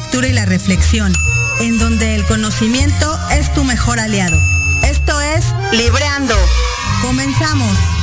lectura 0.00 0.28
y 0.28 0.32
la 0.32 0.46
reflexión, 0.46 1.12
en 1.60 1.78
donde 1.78 2.14
el 2.14 2.24
conocimiento 2.24 3.18
es 3.32 3.52
tu 3.52 3.64
mejor 3.64 4.00
aliado. 4.00 4.40
Esto 4.82 5.20
es 5.20 5.44
Libreando. 5.72 6.34
Comenzamos. 7.02 7.99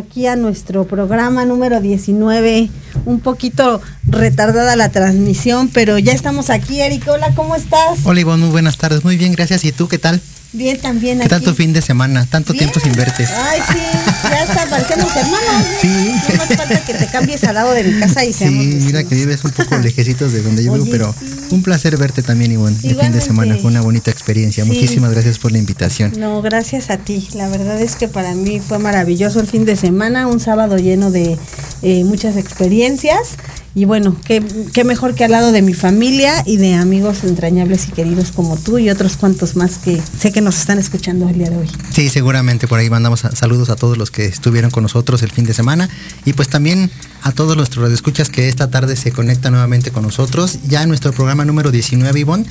Aquí 0.00 0.26
a 0.26 0.34
nuestro 0.36 0.86
programa 0.86 1.44
número 1.44 1.80
19. 1.80 2.68
Un 3.04 3.20
poquito 3.20 3.80
retardada 4.04 4.74
la 4.76 4.88
transmisión, 4.88 5.68
pero 5.68 5.98
ya 5.98 6.12
estamos 6.12 6.50
aquí, 6.50 6.80
Eric. 6.80 7.06
Hola, 7.08 7.32
¿cómo 7.36 7.54
estás? 7.54 8.00
Hola 8.04 8.20
Ivonne, 8.20 8.44
muy 8.44 8.50
buenas 8.50 8.76
tardes. 8.76 9.04
Muy 9.04 9.16
bien, 9.16 9.32
gracias. 9.32 9.64
¿Y 9.64 9.72
tú 9.72 9.88
qué 9.88 9.98
tal? 9.98 10.20
Bien, 10.52 10.80
también 10.80 11.20
¿Qué 11.20 11.32
aquí. 11.32 11.44
tu 11.44 11.54
fin 11.54 11.72
de 11.72 11.80
semana? 11.80 12.26
Tanto 12.26 12.52
Bien. 12.52 12.64
tiempo 12.64 12.80
sin 12.80 12.92
verte. 12.94 13.24
Ay, 13.24 13.60
sí, 13.70 13.78
ya 14.24 14.42
está, 14.42 14.66
parecemos 14.68 15.14
hermanos. 15.14 15.40
¿no? 15.52 15.64
Sí. 15.80 15.88
No 16.28 16.36
más 16.38 16.48
falta 16.56 16.84
que 16.84 16.94
te 16.94 17.06
cambies 17.06 17.44
al 17.44 17.54
lado 17.54 17.72
de 17.72 17.84
mi 17.84 18.00
casa 18.00 18.24
y 18.24 18.32
Sí, 18.32 18.38
seamos 18.40 18.64
mira 18.64 18.76
vecinos. 18.80 19.04
que 19.04 19.14
vives 19.14 19.44
un 19.44 19.52
poco 19.52 19.78
lejecitos 19.82 20.32
de 20.32 20.42
donde 20.42 20.64
yo 20.64 20.72
vivo, 20.72 20.86
pero 20.90 21.14
sí. 21.18 21.26
un 21.50 21.62
placer 21.62 21.96
verte 21.96 22.22
también, 22.22 22.50
Ivonne. 22.50 22.76
El 22.82 22.96
fin 22.96 23.12
de 23.12 23.20
semana 23.20 23.56
fue 23.58 23.70
una 23.70 23.80
bonita 23.80 24.10
experiencia. 24.10 24.64
Sí. 24.64 24.70
Muchísimas 24.70 25.12
gracias 25.12 25.38
por 25.38 25.52
la 25.52 25.58
invitación. 25.58 26.12
No, 26.18 26.42
gracias 26.42 26.90
a 26.90 26.96
ti. 26.98 27.28
La 27.34 27.48
verdad 27.48 27.80
es 27.80 27.94
que 27.94 28.08
para 28.08 28.34
mí 28.34 28.58
fue 28.60 28.78
maravilloso 28.80 29.38
el 29.38 29.46
fin 29.46 29.64
de 29.64 29.76
semana, 29.76 30.26
un 30.26 30.40
sábado 30.40 30.78
lleno 30.78 31.12
de 31.12 31.38
eh, 31.82 32.02
muchas 32.04 32.36
experiencias. 32.36 33.36
Y 33.72 33.84
bueno, 33.84 34.16
qué, 34.24 34.42
qué 34.72 34.82
mejor 34.82 35.14
que 35.14 35.24
al 35.24 35.30
lado 35.30 35.52
de 35.52 35.62
mi 35.62 35.74
familia 35.74 36.42
y 36.44 36.56
de 36.56 36.74
amigos 36.74 37.22
entrañables 37.22 37.86
y 37.86 37.92
queridos 37.92 38.32
como 38.32 38.56
tú 38.56 38.78
y 38.78 38.90
otros 38.90 39.16
cuantos 39.16 39.54
más 39.54 39.78
que 39.78 40.02
sé 40.18 40.32
que 40.32 40.40
nos 40.40 40.58
están 40.58 40.78
escuchando 40.78 41.28
el 41.28 41.38
día 41.38 41.50
de 41.50 41.56
hoy. 41.56 41.70
Sí, 41.92 42.08
seguramente 42.08 42.66
por 42.66 42.80
ahí 42.80 42.90
mandamos 42.90 43.20
saludos 43.34 43.70
a 43.70 43.76
todos 43.76 43.96
los 43.96 44.10
que 44.10 44.26
estuvieron 44.26 44.72
con 44.72 44.82
nosotros 44.82 45.22
el 45.22 45.30
fin 45.30 45.44
de 45.44 45.54
semana 45.54 45.88
y 46.24 46.32
pues 46.32 46.48
también 46.48 46.90
a 47.22 47.30
todos 47.30 47.56
nuestros 47.56 47.84
radioescuchas 47.84 48.28
que 48.28 48.48
esta 48.48 48.70
tarde 48.70 48.96
se 48.96 49.12
conectan 49.12 49.52
nuevamente 49.52 49.92
con 49.92 50.02
nosotros 50.02 50.58
ya 50.66 50.82
en 50.82 50.88
nuestro 50.88 51.12
programa 51.12 51.44
número 51.44 51.70
19, 51.70 52.18
Ivonne. 52.18 52.46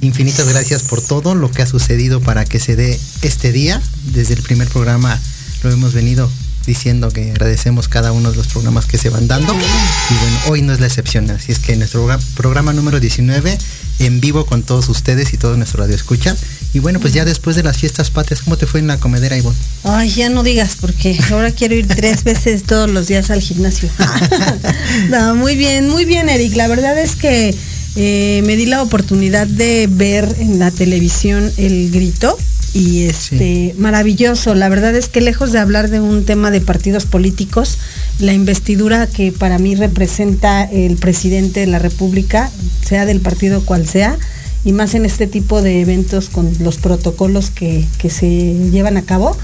Infinitas 0.00 0.48
gracias 0.48 0.82
por 0.82 1.02
todo 1.02 1.34
lo 1.34 1.50
que 1.50 1.62
ha 1.62 1.66
sucedido 1.66 2.20
para 2.20 2.46
que 2.46 2.58
se 2.58 2.74
dé 2.74 2.98
este 3.20 3.52
día. 3.52 3.82
Desde 4.14 4.34
el 4.34 4.42
primer 4.42 4.68
programa 4.68 5.20
lo 5.62 5.70
hemos 5.70 5.92
venido 5.92 6.28
diciendo 6.66 7.10
que 7.10 7.30
agradecemos 7.30 7.88
cada 7.88 8.12
uno 8.12 8.30
de 8.30 8.36
los 8.36 8.48
programas 8.48 8.86
que 8.86 8.98
se 8.98 9.08
van 9.10 9.28
dando. 9.28 9.52
Y 9.52 9.56
bueno, 9.56 10.38
hoy 10.48 10.62
no 10.62 10.72
es 10.72 10.80
la 10.80 10.86
excepción. 10.86 11.30
Así 11.30 11.52
es 11.52 11.58
que 11.58 11.76
nuestro 11.76 12.06
progra- 12.06 12.20
programa 12.36 12.72
número 12.72 13.00
19 13.00 13.58
en 13.98 14.20
vivo 14.20 14.46
con 14.46 14.62
todos 14.62 14.88
ustedes 14.88 15.32
y 15.32 15.36
todo 15.36 15.56
nuestro 15.56 15.80
radio 15.82 15.94
escucha. 15.94 16.36
Y 16.74 16.78
bueno, 16.78 17.00
pues 17.00 17.12
ya 17.12 17.24
después 17.24 17.54
de 17.56 17.62
las 17.62 17.76
fiestas 17.76 18.10
patrias, 18.10 18.40
¿cómo 18.42 18.56
te 18.56 18.66
fue 18.66 18.80
en 18.80 18.86
la 18.86 18.98
comedera, 18.98 19.36
Ivonne? 19.36 19.56
Ay, 19.84 20.10
ya 20.10 20.30
no 20.30 20.42
digas 20.42 20.76
porque 20.80 21.18
ahora 21.30 21.50
quiero 21.50 21.74
ir 21.74 21.86
tres 21.86 22.24
veces 22.24 22.62
todos 22.64 22.88
los 22.90 23.06
días 23.08 23.30
al 23.30 23.40
gimnasio. 23.42 23.88
muy 25.36 25.56
bien, 25.56 25.88
muy 25.88 26.04
bien, 26.04 26.28
Eric. 26.28 26.54
La 26.56 26.68
verdad 26.68 26.98
es 26.98 27.16
que 27.16 27.54
eh, 27.96 28.42
me 28.46 28.56
di 28.56 28.66
la 28.66 28.82
oportunidad 28.82 29.46
de 29.46 29.86
ver 29.90 30.36
en 30.38 30.58
la 30.58 30.70
televisión 30.70 31.52
el 31.56 31.90
grito 31.90 32.38
y 32.74 33.04
este 33.04 33.74
maravilloso. 33.78 34.54
La 34.54 34.68
verdad 34.68 34.94
es 34.94 35.08
que 35.08 35.20
lejos 35.20 35.52
de 35.52 35.58
hablar 35.58 35.90
de 35.90 36.00
un 36.00 36.24
tema 36.24 36.50
de 36.50 36.60
partidos 36.60 37.06
políticos, 37.06 37.78
la 38.18 38.32
investidura 38.32 39.06
que 39.06 39.32
para 39.32 39.58
mí 39.58 39.74
representa 39.74 40.64
el 40.64 40.96
presidente 40.96 41.60
de 41.60 41.66
la 41.66 41.78
República, 41.78 42.50
sea 42.84 43.04
del 43.06 43.20
partido 43.20 43.64
cual 43.64 43.86
sea, 43.86 44.18
y 44.64 44.72
más 44.72 44.94
en 44.94 45.04
este 45.04 45.26
tipo 45.26 45.60
de 45.60 45.80
eventos 45.80 46.28
con 46.28 46.50
los 46.60 46.76
protocolos 46.78 47.50
que, 47.50 47.84
que 47.98 48.10
se 48.10 48.54
llevan 48.70 48.96
a 48.96 49.02
cabo. 49.02 49.36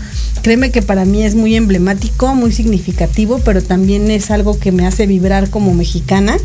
Créeme 0.43 0.71
que 0.71 0.83
para 0.83 1.05
mí 1.05 1.25
es 1.25 1.35
muy 1.35 1.57
emblemático, 1.57 2.35
muy 2.35 2.53
significativo, 2.53 3.41
pero 3.45 3.63
también 3.63 4.11
es 4.11 4.31
algo 4.31 4.59
que 4.59 4.71
me 4.71 4.87
hace 4.87 5.07
vibrar 5.07 5.51
como 5.51 5.75
mexicana. 5.75 6.37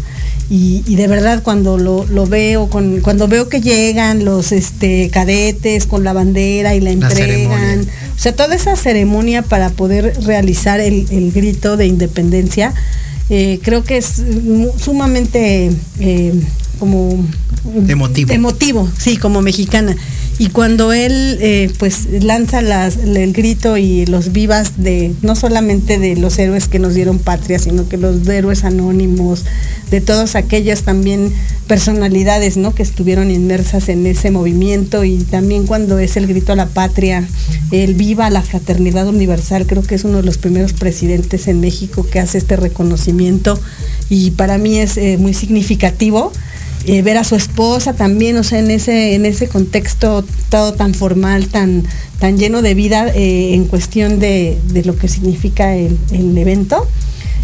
Y, 0.49 0.83
y 0.87 0.95
de 0.95 1.07
verdad 1.07 1.41
cuando 1.43 1.77
lo, 1.77 2.05
lo 2.05 2.25
veo, 2.25 2.69
con, 2.69 2.99
cuando 3.01 3.27
veo 3.27 3.47
que 3.47 3.61
llegan 3.61 4.25
los 4.25 4.51
este, 4.51 5.09
cadetes 5.09 5.85
con 5.85 6.03
la 6.03 6.11
bandera 6.11 6.75
y 6.75 6.81
la 6.81 6.91
entregan, 6.91 7.81
o 7.81 8.19
sea, 8.19 8.35
toda 8.35 8.55
esa 8.55 8.75
ceremonia 8.75 9.41
para 9.41 9.69
poder 9.69 10.13
realizar 10.25 10.79
el, 10.79 11.07
el 11.11 11.31
grito 11.31 11.77
de 11.77 11.87
independencia, 11.87 12.73
eh, 13.29 13.59
creo 13.63 13.83
que 13.83 13.97
es 13.97 14.19
mu- 14.19 14.71
sumamente 14.77 15.71
eh, 15.99 16.33
como 16.79 17.25
Emotivo. 17.87 18.33
emotivo, 18.33 18.89
sí, 18.97 19.17
como 19.17 19.41
mexicana. 19.41 19.95
Y 20.39 20.49
cuando 20.49 20.93
él 20.93 21.37
eh, 21.41 21.71
pues 21.77 22.07
lanza 22.23 22.59
el 22.59 23.33
grito 23.33 23.77
y 23.77 24.05
los 24.07 24.31
vivas 24.31 24.83
de 24.83 25.13
no 25.21 25.35
solamente 25.35 25.99
de 25.99 26.15
los 26.15 26.39
héroes 26.39 26.67
que 26.67 26.79
nos 26.79 26.95
dieron 26.95 27.19
patria, 27.19 27.59
sino 27.59 27.87
que 27.87 27.97
los 27.97 28.27
héroes 28.27 28.63
anónimos, 28.63 29.45
de 29.91 30.01
todas 30.01 30.35
aquellas 30.35 30.81
también 30.81 31.31
personalidades 31.67 32.57
¿no? 32.57 32.73
que 32.73 32.81
estuvieron 32.81 33.29
inmersas 33.29 33.89
en 33.89 34.07
ese 34.07 34.31
movimiento 34.31 35.03
y 35.03 35.17
también 35.19 35.67
cuando 35.67 35.99
es 35.99 36.17
el 36.17 36.25
grito 36.25 36.51
a 36.51 36.55
la 36.55 36.65
patria, 36.65 37.27
el 37.71 37.93
viva 37.93 38.29
la 38.31 38.41
fraternidad 38.41 39.07
universal, 39.07 39.67
creo 39.67 39.83
que 39.83 39.93
es 39.93 40.03
uno 40.03 40.17
de 40.17 40.23
los 40.23 40.39
primeros 40.39 40.73
presidentes 40.73 41.47
en 41.47 41.59
México 41.59 42.07
que 42.09 42.19
hace 42.19 42.39
este 42.39 42.55
reconocimiento 42.55 43.59
y 44.09 44.31
para 44.31 44.57
mí 44.57 44.79
es 44.79 44.97
eh, 44.97 45.17
muy 45.19 45.35
significativo 45.35 46.31
eh, 46.85 47.01
ver 47.01 47.17
a 47.17 47.23
su 47.23 47.35
esposa 47.35 47.93
también, 47.93 48.37
o 48.37 48.43
sea, 48.43 48.59
en 48.59 48.71
ese, 48.71 49.15
en 49.15 49.25
ese 49.25 49.47
contexto 49.47 50.23
todo 50.49 50.73
tan 50.73 50.93
formal, 50.93 51.47
tan, 51.47 51.83
tan 52.19 52.37
lleno 52.37 52.61
de 52.61 52.73
vida 52.73 53.09
eh, 53.15 53.53
en 53.53 53.65
cuestión 53.65 54.19
de, 54.19 54.57
de 54.67 54.83
lo 54.83 54.97
que 54.97 55.07
significa 55.07 55.75
el, 55.75 55.97
el 56.11 56.37
evento, 56.37 56.87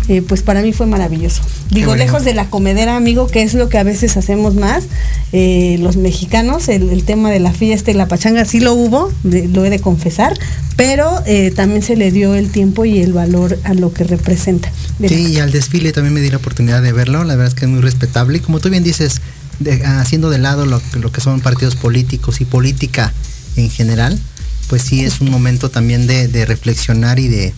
eh, 0.09 0.21
pues 0.21 0.41
para 0.43 0.61
mí 0.61 0.73
fue 0.73 0.85
maravilloso. 0.87 1.41
Digo, 1.71 1.87
bueno. 1.87 2.03
lejos 2.03 2.25
de 2.25 2.33
la 2.33 2.49
comedera, 2.49 2.97
amigo, 2.97 3.27
que 3.27 3.41
es 3.43 3.53
lo 3.53 3.69
que 3.69 3.77
a 3.77 3.83
veces 3.83 4.17
hacemos 4.17 4.55
más, 4.55 4.83
eh, 5.31 5.77
los 5.79 5.95
mexicanos, 5.95 6.67
el, 6.67 6.89
el 6.89 7.03
tema 7.05 7.31
de 7.31 7.39
la 7.39 7.53
fiesta 7.53 7.91
y 7.91 7.93
la 7.93 8.07
pachanga 8.07 8.43
sí 8.45 8.59
lo 8.59 8.73
hubo, 8.73 9.13
de- 9.23 9.47
lo 9.47 9.63
he 9.63 9.69
de 9.69 9.79
confesar, 9.79 10.37
pero 10.75 11.21
eh, 11.25 11.51
también 11.55 11.81
se 11.83 11.95
le 11.95 12.11
dio 12.11 12.35
el 12.35 12.51
tiempo 12.51 12.83
y 12.85 12.99
el 12.99 13.13
valor 13.13 13.57
a 13.63 13.73
lo 13.73 13.93
que 13.93 14.03
representa. 14.03 14.71
Sí, 15.07 15.27
y 15.33 15.39
al 15.39 15.51
desfile 15.51 15.91
también 15.91 16.13
me 16.13 16.21
di 16.21 16.29
la 16.29 16.37
oportunidad 16.37 16.81
de 16.81 16.91
verlo. 16.91 17.23
La 17.23 17.35
verdad 17.35 17.47
es 17.49 17.53
que 17.53 17.65
es 17.65 17.71
muy 17.71 17.81
respetable. 17.81 18.39
Y 18.39 18.41
como 18.41 18.59
tú 18.59 18.69
bien 18.69 18.83
dices, 18.83 19.21
de- 19.59 19.83
haciendo 19.85 20.29
de 20.29 20.39
lado 20.39 20.65
lo, 20.65 20.81
que- 20.81 20.99
lo 20.99 21.11
que 21.11 21.21
son 21.21 21.39
partidos 21.41 21.75
políticos 21.75 22.41
y 22.41 22.45
política 22.45 23.13
en 23.55 23.69
general, 23.69 24.19
pues 24.67 24.81
sí 24.81 25.03
es 25.05 25.21
un 25.21 25.29
momento 25.31 25.69
también 25.69 26.07
de, 26.07 26.27
de 26.27 26.45
reflexionar 26.45 27.19
y 27.19 27.27
de... 27.27 27.53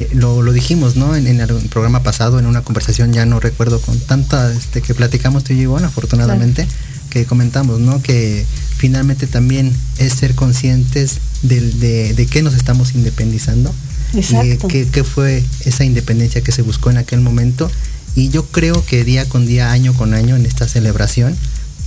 eh, 0.00 0.08
Lo, 0.14 0.42
lo 0.42 0.52
dijimos, 0.52 0.96
¿no? 0.96 1.14
En, 1.16 1.26
en 1.26 1.40
el 1.40 1.48
programa 1.68 2.02
pasado, 2.02 2.38
en 2.38 2.46
una 2.46 2.62
conversación, 2.62 3.12
ya 3.12 3.24
no 3.26 3.40
recuerdo 3.40 3.80
con 3.80 3.98
tanta 4.00 4.52
este, 4.52 4.82
que 4.82 4.94
platicamos 4.94 5.44
tú 5.44 5.52
y 5.52 5.62
yo, 5.62 5.76
afortunadamente, 5.76 6.66
que 7.10 7.24
comentamos, 7.24 7.80
¿no? 7.80 8.02
Que 8.02 8.44
finalmente 8.76 9.26
también 9.26 9.72
es 9.98 10.12
ser 10.12 10.34
conscientes 10.34 11.18
del- 11.42 11.80
de, 11.80 12.12
de 12.14 12.26
qué 12.26 12.42
nos 12.42 12.54
estamos 12.54 12.94
independizando 12.94 13.72
Exacto. 14.14 14.66
y 14.66 14.70
qué, 14.70 14.86
qué 14.90 15.04
fue 15.04 15.42
esa 15.64 15.84
independencia 15.84 16.42
que 16.42 16.52
se 16.52 16.62
buscó 16.62 16.90
en 16.90 16.98
aquel 16.98 17.20
momento. 17.20 17.70
Y 18.14 18.28
yo 18.30 18.44
creo 18.46 18.84
que 18.84 19.04
día 19.04 19.26
con 19.28 19.46
día, 19.46 19.72
año 19.72 19.94
con 19.94 20.12
año, 20.14 20.36
en 20.36 20.46
esta 20.46 20.66
celebración, 20.68 21.36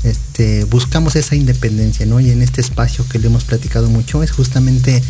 este, 0.04 0.64
buscamos 0.64 1.16
esa 1.16 1.36
independencia, 1.36 2.06
¿no? 2.06 2.20
Y 2.20 2.30
en 2.32 2.42
este 2.42 2.62
espacio 2.62 3.06
que 3.10 3.20
le 3.20 3.28
hemos 3.28 3.44
platicado 3.44 3.90
mucho 3.90 4.24
es 4.24 4.32
justamente 4.32 5.04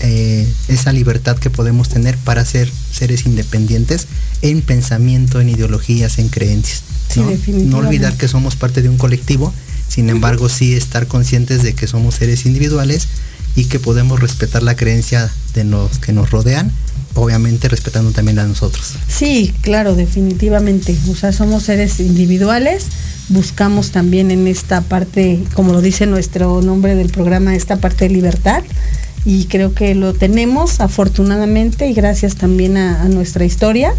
eh, 0.00 0.52
esa 0.68 0.92
libertad 0.92 1.38
que 1.38 1.50
podemos 1.50 1.88
tener 1.88 2.16
para 2.18 2.44
ser 2.44 2.70
seres 2.92 3.26
independientes 3.26 4.06
en 4.42 4.62
pensamiento, 4.62 5.40
en 5.40 5.48
ideologías, 5.48 6.18
en 6.18 6.28
creencias. 6.28 6.82
Sí, 7.08 7.20
¿no? 7.20 7.30
no 7.64 7.78
olvidar 7.78 8.16
que 8.16 8.28
somos 8.28 8.56
parte 8.56 8.82
de 8.82 8.88
un 8.88 8.96
colectivo 8.96 9.52
Sin 9.88 10.08
embargo, 10.08 10.48
sí 10.48 10.74
estar 10.74 11.06
conscientes 11.06 11.62
de 11.62 11.74
que 11.74 11.86
somos 11.86 12.16
seres 12.16 12.46
individuales 12.46 13.06
y 13.56 13.66
que 13.66 13.78
podemos 13.78 14.20
respetar 14.20 14.62
la 14.62 14.74
creencia 14.74 15.30
de 15.54 15.64
los 15.64 15.98
que 15.98 16.12
nos 16.12 16.30
rodean, 16.30 16.72
obviamente 17.14 17.68
respetando 17.68 18.10
también 18.10 18.38
a 18.40 18.44
nosotros. 18.44 18.94
Sí, 19.06 19.54
claro, 19.60 19.94
definitivamente. 19.94 20.96
O 21.08 21.14
sea, 21.14 21.32
somos 21.32 21.64
seres 21.64 22.00
individuales, 22.00 22.86
buscamos 23.28 23.90
también 23.90 24.30
en 24.30 24.48
esta 24.48 24.80
parte, 24.80 25.40
como 25.54 25.72
lo 25.72 25.80
dice 25.80 26.06
nuestro 26.06 26.62
nombre 26.62 26.96
del 26.96 27.10
programa, 27.10 27.54
esta 27.54 27.76
parte 27.76 28.08
de 28.08 28.14
libertad. 28.14 28.64
Y 29.24 29.46
creo 29.46 29.74
que 29.74 29.94
lo 29.94 30.12
tenemos 30.12 30.80
afortunadamente 30.80 31.88
y 31.88 31.94
gracias 31.94 32.36
también 32.36 32.76
a, 32.76 33.02
a 33.02 33.08
nuestra 33.08 33.44
historia. 33.44 33.92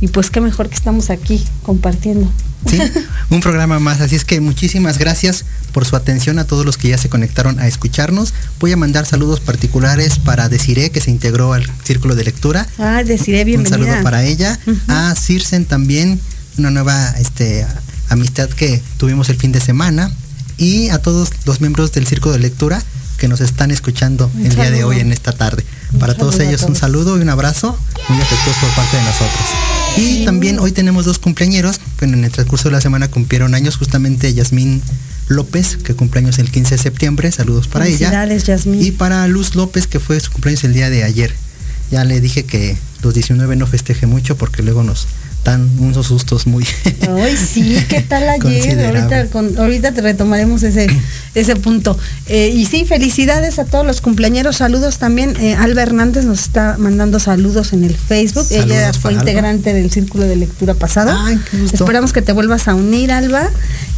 Y 0.00 0.08
pues 0.08 0.30
qué 0.30 0.40
mejor 0.40 0.68
que 0.68 0.74
estamos 0.74 1.10
aquí 1.10 1.44
compartiendo. 1.62 2.30
Sí, 2.66 2.78
un 3.30 3.40
programa 3.40 3.78
más. 3.78 4.00
Así 4.00 4.16
es 4.16 4.24
que 4.24 4.40
muchísimas 4.40 4.98
gracias 4.98 5.44
por 5.72 5.84
su 5.84 5.96
atención 5.96 6.38
a 6.38 6.44
todos 6.44 6.64
los 6.64 6.76
que 6.76 6.88
ya 6.88 6.98
se 6.98 7.08
conectaron 7.08 7.58
a 7.58 7.66
escucharnos. 7.66 8.34
Voy 8.58 8.72
a 8.72 8.76
mandar 8.76 9.06
saludos 9.06 9.40
particulares 9.40 10.18
para 10.18 10.48
Desiree, 10.48 10.90
que 10.90 11.00
se 11.00 11.10
integró 11.10 11.52
al 11.52 11.70
círculo 11.84 12.14
de 12.14 12.24
lectura. 12.24 12.66
Ah, 12.78 13.02
Desiree, 13.04 13.44
bienvenida. 13.44 13.76
Un 13.76 13.84
saludo 13.86 14.02
para 14.02 14.24
ella. 14.24 14.58
Uh 14.66 14.70
-huh. 14.70 14.80
A 14.88 15.14
Circen 15.14 15.64
también, 15.64 16.20
una 16.58 16.70
nueva 16.70 17.14
este, 17.18 17.66
amistad 18.08 18.48
que 18.50 18.82
tuvimos 18.96 19.28
el 19.28 19.36
fin 19.36 19.52
de 19.52 19.60
semana. 19.60 20.10
Y 20.58 20.90
a 20.90 20.98
todos 20.98 21.30
los 21.46 21.60
miembros 21.62 21.92
del 21.92 22.06
círculo 22.06 22.34
de 22.34 22.40
lectura 22.40 22.82
que 23.20 23.28
nos 23.28 23.40
están 23.42 23.70
escuchando 23.70 24.30
un 24.34 24.46
el 24.46 24.52
saludo. 24.52 24.62
día 24.62 24.70
de 24.78 24.84
hoy 24.84 24.98
en 24.98 25.12
esta 25.12 25.32
tarde. 25.32 25.64
Un 25.92 26.00
Para 26.00 26.14
todos 26.14 26.40
ellos 26.40 26.62
todos. 26.62 26.70
un 26.70 26.76
saludo 26.76 27.18
y 27.18 27.20
un 27.20 27.28
abrazo 27.28 27.78
muy 28.08 28.20
afectuoso 28.20 28.60
por 28.60 28.70
parte 28.70 28.96
de 28.96 29.02
nosotros. 29.04 29.44
Y 29.98 30.24
también 30.24 30.58
hoy 30.58 30.72
tenemos 30.72 31.04
dos 31.04 31.18
cumpleaños, 31.18 31.80
bueno, 31.98 32.16
en 32.16 32.24
el 32.24 32.32
transcurso 32.32 32.70
de 32.70 32.72
la 32.72 32.80
semana 32.80 33.08
cumplieron 33.08 33.54
años 33.54 33.76
justamente 33.76 34.32
Yasmín 34.32 34.82
López, 35.28 35.76
que 35.76 35.94
cumpleaños 35.94 36.38
el 36.38 36.50
15 36.50 36.76
de 36.76 36.82
septiembre, 36.82 37.30
saludos 37.30 37.68
para 37.68 37.86
ella. 37.86 38.24
Yasmín. 38.26 38.82
Y 38.82 38.90
para 38.90 39.28
Luz 39.28 39.54
López, 39.54 39.86
que 39.86 40.00
fue 40.00 40.18
su 40.18 40.32
cumpleaños 40.32 40.64
el 40.64 40.72
día 40.72 40.88
de 40.88 41.04
ayer. 41.04 41.34
Ya 41.90 42.04
le 42.04 42.20
dije 42.20 42.44
que 42.44 42.78
los 43.02 43.12
19 43.12 43.54
no 43.56 43.66
festeje 43.66 44.06
mucho 44.06 44.36
porque 44.36 44.62
luego 44.62 44.82
nos 44.82 45.06
dan 45.44 45.70
unos 45.78 46.06
sustos 46.06 46.46
muy. 46.46 46.66
Ay, 47.08 47.36
sí, 47.36 47.76
¿qué 47.88 48.02
tal 48.02 48.28
ayer? 48.28 48.84
ahorita, 48.84 49.26
con, 49.26 49.56
ahorita 49.58 49.92
te 49.92 50.00
retomaremos 50.00 50.62
ese, 50.62 50.88
ese 51.34 51.56
punto. 51.56 51.98
Eh, 52.26 52.52
y 52.54 52.66
sí, 52.66 52.84
felicidades 52.84 53.58
a 53.58 53.64
todos 53.64 53.86
los 53.86 54.00
cumpleaños. 54.00 54.56
Saludos 54.56 54.98
también. 54.98 55.36
Eh, 55.40 55.54
Alba 55.54 55.82
Hernández 55.82 56.24
nos 56.24 56.40
está 56.40 56.76
mandando 56.78 57.18
saludos 57.18 57.72
en 57.72 57.84
el 57.84 57.96
Facebook. 57.96 58.44
Saludos 58.44 58.66
Ella 58.66 58.92
fue 58.92 59.14
integrante 59.14 59.70
Alba. 59.70 59.80
del 59.80 59.90
círculo 59.90 60.24
de 60.24 60.36
lectura 60.36 60.74
pasado. 60.74 61.12
Ay, 61.16 61.40
qué 61.50 61.58
gusto. 61.58 61.84
Esperamos 61.84 62.12
que 62.12 62.22
te 62.22 62.32
vuelvas 62.32 62.68
a 62.68 62.74
unir, 62.74 63.12
Alba. 63.12 63.48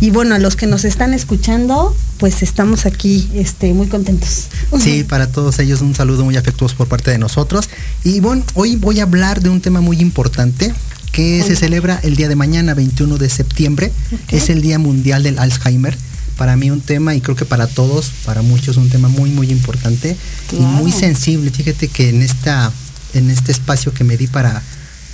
Y 0.00 0.10
bueno, 0.10 0.34
a 0.34 0.38
los 0.38 0.56
que 0.56 0.66
nos 0.66 0.84
están 0.84 1.14
escuchando, 1.14 1.94
pues 2.18 2.42
estamos 2.42 2.86
aquí 2.86 3.28
este, 3.34 3.72
muy 3.72 3.88
contentos. 3.88 4.46
Sí, 4.78 5.04
para 5.04 5.26
todos 5.26 5.58
ellos 5.58 5.80
un 5.80 5.94
saludo 5.94 6.24
muy 6.24 6.36
afectuoso 6.36 6.76
por 6.76 6.86
parte 6.86 7.10
de 7.10 7.18
nosotros. 7.18 7.68
Y 8.04 8.20
bueno, 8.20 8.44
hoy 8.54 8.76
voy 8.76 9.00
a 9.00 9.02
hablar 9.04 9.40
de 9.42 9.48
un 9.48 9.60
tema 9.60 9.80
muy 9.80 10.00
importante 10.00 10.72
que 11.12 11.42
se 11.42 11.54
celebra 11.54 12.00
el 12.02 12.16
día 12.16 12.28
de 12.28 12.36
mañana, 12.36 12.74
21 12.74 13.18
de 13.18 13.28
septiembre. 13.28 13.92
Okay. 14.24 14.38
Es 14.38 14.48
el 14.48 14.62
Día 14.62 14.78
Mundial 14.78 15.22
del 15.22 15.38
Alzheimer. 15.38 15.96
Para 16.36 16.56
mí 16.56 16.70
un 16.70 16.80
tema, 16.80 17.14
y 17.14 17.20
creo 17.20 17.36
que 17.36 17.44
para 17.44 17.66
todos, 17.66 18.10
para 18.24 18.40
muchos, 18.42 18.78
un 18.78 18.88
tema 18.88 19.08
muy, 19.08 19.30
muy 19.30 19.50
importante 19.50 20.16
claro. 20.48 20.64
y 20.64 20.66
muy 20.66 20.90
sensible. 20.90 21.50
Fíjate 21.50 21.88
que 21.88 22.08
en, 22.08 22.22
esta, 22.22 22.72
en 23.12 23.30
este 23.30 23.52
espacio 23.52 23.92
que 23.92 24.02
me 24.02 24.16
di 24.16 24.26
para 24.26 24.62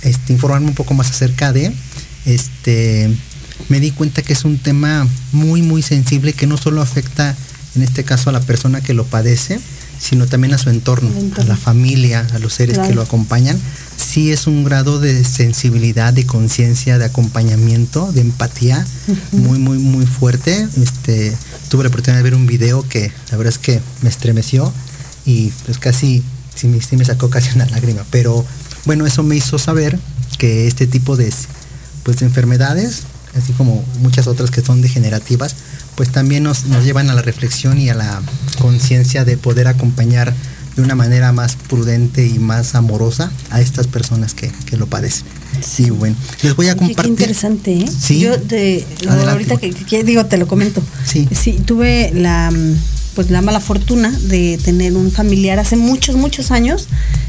este, 0.01 0.31
informarme 0.33 0.67
un 0.67 0.75
poco 0.75 0.93
más 0.93 1.09
acerca 1.09 1.51
de, 1.51 1.73
este, 2.25 3.13
me 3.67 3.81
di 3.81 3.91
cuenta 3.91 4.21
que 4.21 4.31
es 4.31 4.45
un 4.45 4.57
tema 4.57 5.05
muy, 5.33 5.61
muy 5.61 5.81
sensible 5.81 6.31
que 6.31 6.47
no 6.47 6.57
solo 6.57 6.81
afecta, 6.81 7.35
en 7.75 7.83
este 7.83 8.05
caso, 8.05 8.29
a 8.29 8.33
la 8.33 8.41
persona 8.41 8.79
que 8.79 8.93
lo 8.93 9.03
padece, 9.03 9.59
sino 9.99 10.25
también 10.25 10.53
a 10.53 10.57
su 10.57 10.69
entorno, 10.69 11.09
entorno. 11.09 11.43
a 11.43 11.47
la 11.47 11.57
familia, 11.57 12.25
a 12.33 12.39
los 12.39 12.53
seres 12.53 12.75
claro. 12.75 12.89
que 12.89 12.95
lo 12.95 13.01
acompañan. 13.01 13.59
Sí 13.97 14.31
es 14.31 14.47
un 14.47 14.63
grado 14.63 14.99
de 14.99 15.23
sensibilidad, 15.25 16.13
de 16.13 16.25
conciencia, 16.25 16.97
de 16.97 17.05
acompañamiento, 17.05 18.11
de 18.13 18.21
empatía 18.21 18.85
uh 19.07 19.11
-huh. 19.11 19.37
muy, 19.37 19.59
muy, 19.59 19.77
muy 19.77 20.05
fuerte. 20.05 20.67
Este, 20.81 21.35
tuve 21.69 21.83
la 21.83 21.89
oportunidad 21.89 22.19
de 22.19 22.23
ver 22.23 22.35
un 22.35 22.47
video 22.47 22.87
que 22.87 23.11
la 23.29 23.37
verdad 23.37 23.53
es 23.53 23.59
que 23.59 23.81
me 24.01 24.09
estremeció 24.09 24.73
y 25.25 25.51
pues 25.65 25.77
casi, 25.77 26.23
sí 26.55 26.67
me, 26.67 26.81
sí 26.81 26.95
me 26.95 27.05
sacó 27.05 27.29
casi 27.29 27.53
una 27.55 27.65
lágrima. 27.65 28.03
Pero 28.09 28.45
bueno, 28.85 29.05
eso 29.05 29.21
me 29.23 29.35
hizo 29.35 29.59
saber 29.59 29.99
que 30.37 30.67
este 30.67 30.87
tipo 30.87 31.17
de, 31.17 31.31
pues, 32.03 32.17
de 32.19 32.25
enfermedades, 32.25 33.01
así 33.35 33.53
como 33.53 33.83
muchas 33.99 34.27
otras 34.27 34.49
que 34.49 34.61
son 34.61 34.81
degenerativas, 34.81 35.55
pues 35.99 36.13
también 36.13 36.43
nos, 36.43 36.63
nos 36.63 36.85
llevan 36.85 37.09
a 37.09 37.13
la 37.13 37.21
reflexión 37.21 37.77
y 37.77 37.89
a 37.89 37.93
la 37.93 38.21
conciencia 38.61 39.25
de 39.25 39.35
poder 39.35 39.67
acompañar 39.67 40.33
de 40.77 40.81
una 40.81 40.95
manera 40.95 41.33
más 41.33 41.57
prudente 41.57 42.25
y 42.25 42.39
más 42.39 42.73
amorosa 42.73 43.33
a 43.49 43.59
estas 43.59 43.87
personas 43.87 44.33
que, 44.33 44.49
que 44.65 44.77
lo 44.77 44.87
padecen. 44.87 45.25
Sí, 45.59 45.89
bueno, 45.89 46.15
les 46.41 46.55
voy 46.55 46.69
a 46.69 46.77
compartir. 46.77 47.03
Qué 47.03 47.09
interesante, 47.09 47.73
¿eh? 47.79 47.85
Sí. 47.99 48.21
Yo 48.21 48.39
te, 48.39 48.87
ahorita 49.09 49.57
que, 49.57 49.71
que, 49.71 50.05
digo, 50.05 50.25
te 50.25 50.37
lo 50.37 50.47
comento. 50.47 50.81
Sí. 51.05 51.27
Sí, 51.33 51.61
tuve 51.65 52.11
la 52.13 52.49
pues 53.19 53.31
la 53.31 53.41
mala 53.41 53.59
fortuna 53.59 54.17
de 54.29 54.57
tener 54.63 54.95
un 54.95 55.11
familiar 55.11 55.59
hace 55.59 55.75
muchos, 55.75 56.15
muchos 56.15 56.51
años, 56.51 56.87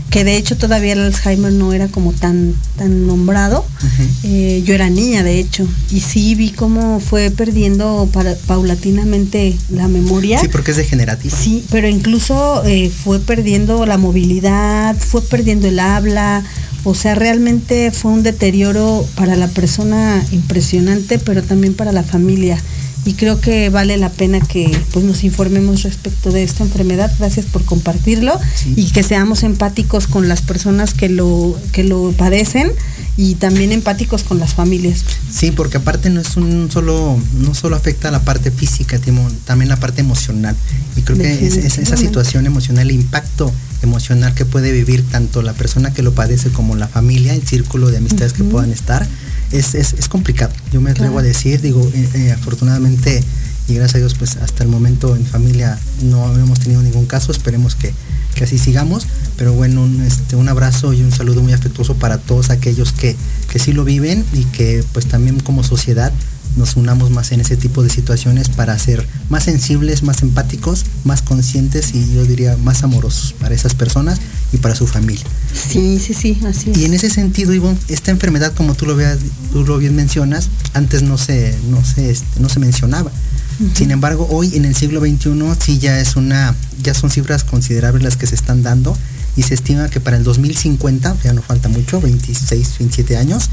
que 0.09 0.22
de 0.22 0.37
hecho 0.37 0.57
todavía 0.57 0.92
el 0.92 1.00
Alzheimer 1.00 1.53
no 1.53 1.72
era 1.72 1.88
como 1.88 2.12
tan, 2.12 2.55
tan 2.79 3.09
nombrado. 3.09 3.64
Uh 3.83 3.87
-huh. 3.87 4.09
eh, 4.22 4.62
yo 4.64 4.72
era 4.72 4.88
niña, 4.88 5.24
de 5.24 5.40
hecho, 5.40 5.66
y 5.90 5.98
sí 5.98 6.37
vi 6.37 6.50
cómo 6.50 7.00
fue 7.00 7.33
perdiendo 7.33 8.09
para, 8.12 8.37
paulatinamente 8.37 9.57
la 9.68 9.88
memoria. 9.88 10.38
Sí, 10.38 10.46
porque 10.46 10.70
es 10.70 10.76
degenerativo. 10.76 11.37
Sí, 11.37 11.64
pero 11.72 11.88
incluso 11.88 12.62
eh, 12.64 12.88
fue 12.88 13.18
perdiendo 13.18 13.85
la 13.85 13.98
movilidad, 13.98 14.96
fue 14.96 15.22
perdiendo 15.22 15.66
el 15.66 15.81
habla. 15.81 16.44
O 16.85 16.94
sea, 16.94 17.16
realmente 17.16 17.90
fue 17.90 18.12
un 18.12 18.22
deterioro 18.22 19.05
para 19.16 19.35
la 19.35 19.48
persona 19.48 20.24
impresionante, 20.31 21.18
pero 21.18 21.42
también 21.42 21.74
para 21.74 21.90
la 21.90 22.05
familia 22.05 22.62
y 23.04 23.14
creo 23.14 23.40
que 23.40 23.70
vale 23.70 23.96
la 23.96 24.10
pena 24.10 24.40
que 24.40 24.76
pues 24.92 25.04
nos 25.04 25.24
informemos 25.24 25.82
respecto 25.82 26.30
de 26.30 26.42
esta 26.42 26.64
enfermedad. 26.64 27.10
Gracias 27.18 27.46
por 27.46 27.64
compartirlo 27.64 28.38
sí. 28.54 28.74
y 28.76 28.90
que 28.90 29.02
seamos 29.02 29.42
empáticos 29.42 30.06
con 30.06 30.28
las 30.28 30.42
personas 30.42 30.92
que 30.92 31.08
lo 31.08 31.58
que 31.72 31.82
lo 31.82 32.12
padecen 32.16 32.72
y 33.16 33.36
también 33.36 33.72
empáticos 33.72 34.22
con 34.22 34.38
las 34.38 34.54
familias. 34.54 35.04
Sí, 35.30 35.50
porque 35.50 35.78
aparte 35.78 36.10
no 36.10 36.20
es 36.20 36.36
un 36.36 36.70
solo 36.70 37.18
no 37.38 37.54
solo 37.54 37.76
afecta 37.76 38.08
a 38.08 38.10
la 38.10 38.22
parte 38.22 38.50
física, 38.50 39.00
también 39.44 39.68
la 39.68 39.76
parte 39.76 40.00
emocional. 40.00 40.54
Y 40.96 41.02
creo 41.02 41.16
que 41.16 41.46
es, 41.46 41.56
es 41.56 41.78
esa 41.78 41.96
situación 41.96 42.46
emocional, 42.46 42.88
el 42.90 42.94
impacto 42.94 43.52
emocional 43.82 44.34
que 44.34 44.44
puede 44.44 44.72
vivir 44.72 45.04
tanto 45.10 45.40
la 45.42 45.54
persona 45.54 45.92
que 45.92 46.02
lo 46.02 46.12
padece 46.12 46.50
como 46.50 46.76
la 46.76 46.88
familia, 46.88 47.34
el 47.34 47.46
círculo 47.46 47.90
de 47.90 47.96
amistades 47.96 48.32
uh 48.32 48.36
-huh. 48.36 48.38
que 48.38 48.44
puedan 48.44 48.72
estar 48.72 49.08
es, 49.50 49.74
es, 49.74 49.94
es, 49.94 50.08
complicado. 50.08 50.52
Yo 50.72 50.80
me 50.80 50.90
atrevo 50.90 51.14
claro. 51.14 51.26
a 51.26 51.28
decir, 51.28 51.60
digo, 51.60 51.88
eh, 51.94 52.08
eh, 52.14 52.32
afortunadamente 52.32 53.22
y 53.70 53.74
gracias 53.74 53.96
a 53.96 53.98
Dios, 53.98 54.14
pues 54.18 54.36
hasta 54.36 54.64
el 54.64 54.68
momento 54.68 55.14
en 55.14 55.24
familia 55.24 55.78
no 56.02 56.34
hemos 56.36 56.58
tenido 56.58 56.82
ningún 56.82 57.06
caso, 57.06 57.30
esperemos 57.30 57.76
que, 57.76 57.94
que 58.34 58.44
así 58.44 58.58
sigamos, 58.58 59.06
pero 59.36 59.52
bueno, 59.52 59.82
un, 59.82 60.00
este, 60.00 60.34
un 60.34 60.48
abrazo 60.48 60.92
y 60.92 61.02
un 61.02 61.12
saludo 61.12 61.40
muy 61.40 61.52
afectuoso 61.52 61.94
para 61.94 62.18
todos 62.18 62.50
aquellos 62.50 62.92
que, 62.92 63.16
que 63.48 63.58
sí 63.60 63.72
lo 63.72 63.84
viven 63.84 64.24
y 64.32 64.44
que 64.46 64.84
pues 64.92 65.06
también 65.06 65.38
como 65.38 65.62
sociedad 65.62 66.12
nos 66.56 66.76
unamos 66.76 67.10
más 67.10 67.32
en 67.32 67.40
ese 67.40 67.56
tipo 67.56 67.82
de 67.82 67.90
situaciones 67.90 68.48
para 68.48 68.78
ser 68.78 69.06
más 69.28 69.44
sensibles, 69.44 70.02
más 70.02 70.22
empáticos, 70.22 70.84
más 71.04 71.22
conscientes 71.22 71.94
y 71.94 72.14
yo 72.14 72.24
diría 72.24 72.56
más 72.56 72.82
amorosos 72.82 73.34
para 73.40 73.54
esas 73.54 73.74
personas 73.74 74.20
y 74.52 74.58
para 74.58 74.74
su 74.74 74.86
familia. 74.86 75.24
Sí, 75.54 75.98
sí, 75.98 76.14
sí, 76.14 76.38
así 76.46 76.70
es. 76.70 76.78
Y 76.78 76.84
en 76.84 76.94
ese 76.94 77.10
sentido, 77.10 77.54
Ivonne, 77.54 77.78
esta 77.88 78.10
enfermedad, 78.10 78.52
como 78.54 78.74
tú 78.74 78.86
lo 78.86 78.96
veas, 78.96 79.18
tú 79.52 79.64
lo 79.64 79.78
bien 79.78 79.94
mencionas, 79.94 80.48
antes 80.74 81.02
no 81.02 81.18
se, 81.18 81.54
no 81.70 81.84
se, 81.84 82.10
este, 82.10 82.40
no 82.40 82.48
se 82.48 82.58
mencionaba. 82.60 83.10
Uh 83.10 83.64
-huh. 83.64 83.74
Sin 83.76 83.90
embargo, 83.90 84.26
hoy 84.30 84.56
en 84.56 84.64
el 84.64 84.74
siglo 84.74 85.00
XXI 85.00 85.30
sí 85.58 85.78
ya 85.78 86.00
es 86.00 86.16
una, 86.16 86.54
ya 86.82 86.94
son 86.94 87.10
cifras 87.10 87.44
considerables 87.44 88.02
las 88.02 88.16
que 88.16 88.26
se 88.26 88.34
están 88.34 88.62
dando 88.62 88.96
y 89.36 89.42
se 89.42 89.54
estima 89.54 89.88
que 89.88 90.00
para 90.00 90.16
el 90.16 90.24
2050, 90.24 91.16
ya 91.22 91.32
no 91.32 91.42
falta 91.42 91.68
mucho, 91.68 92.00
26, 92.00 92.78
27 92.78 93.16
años, 93.16 93.48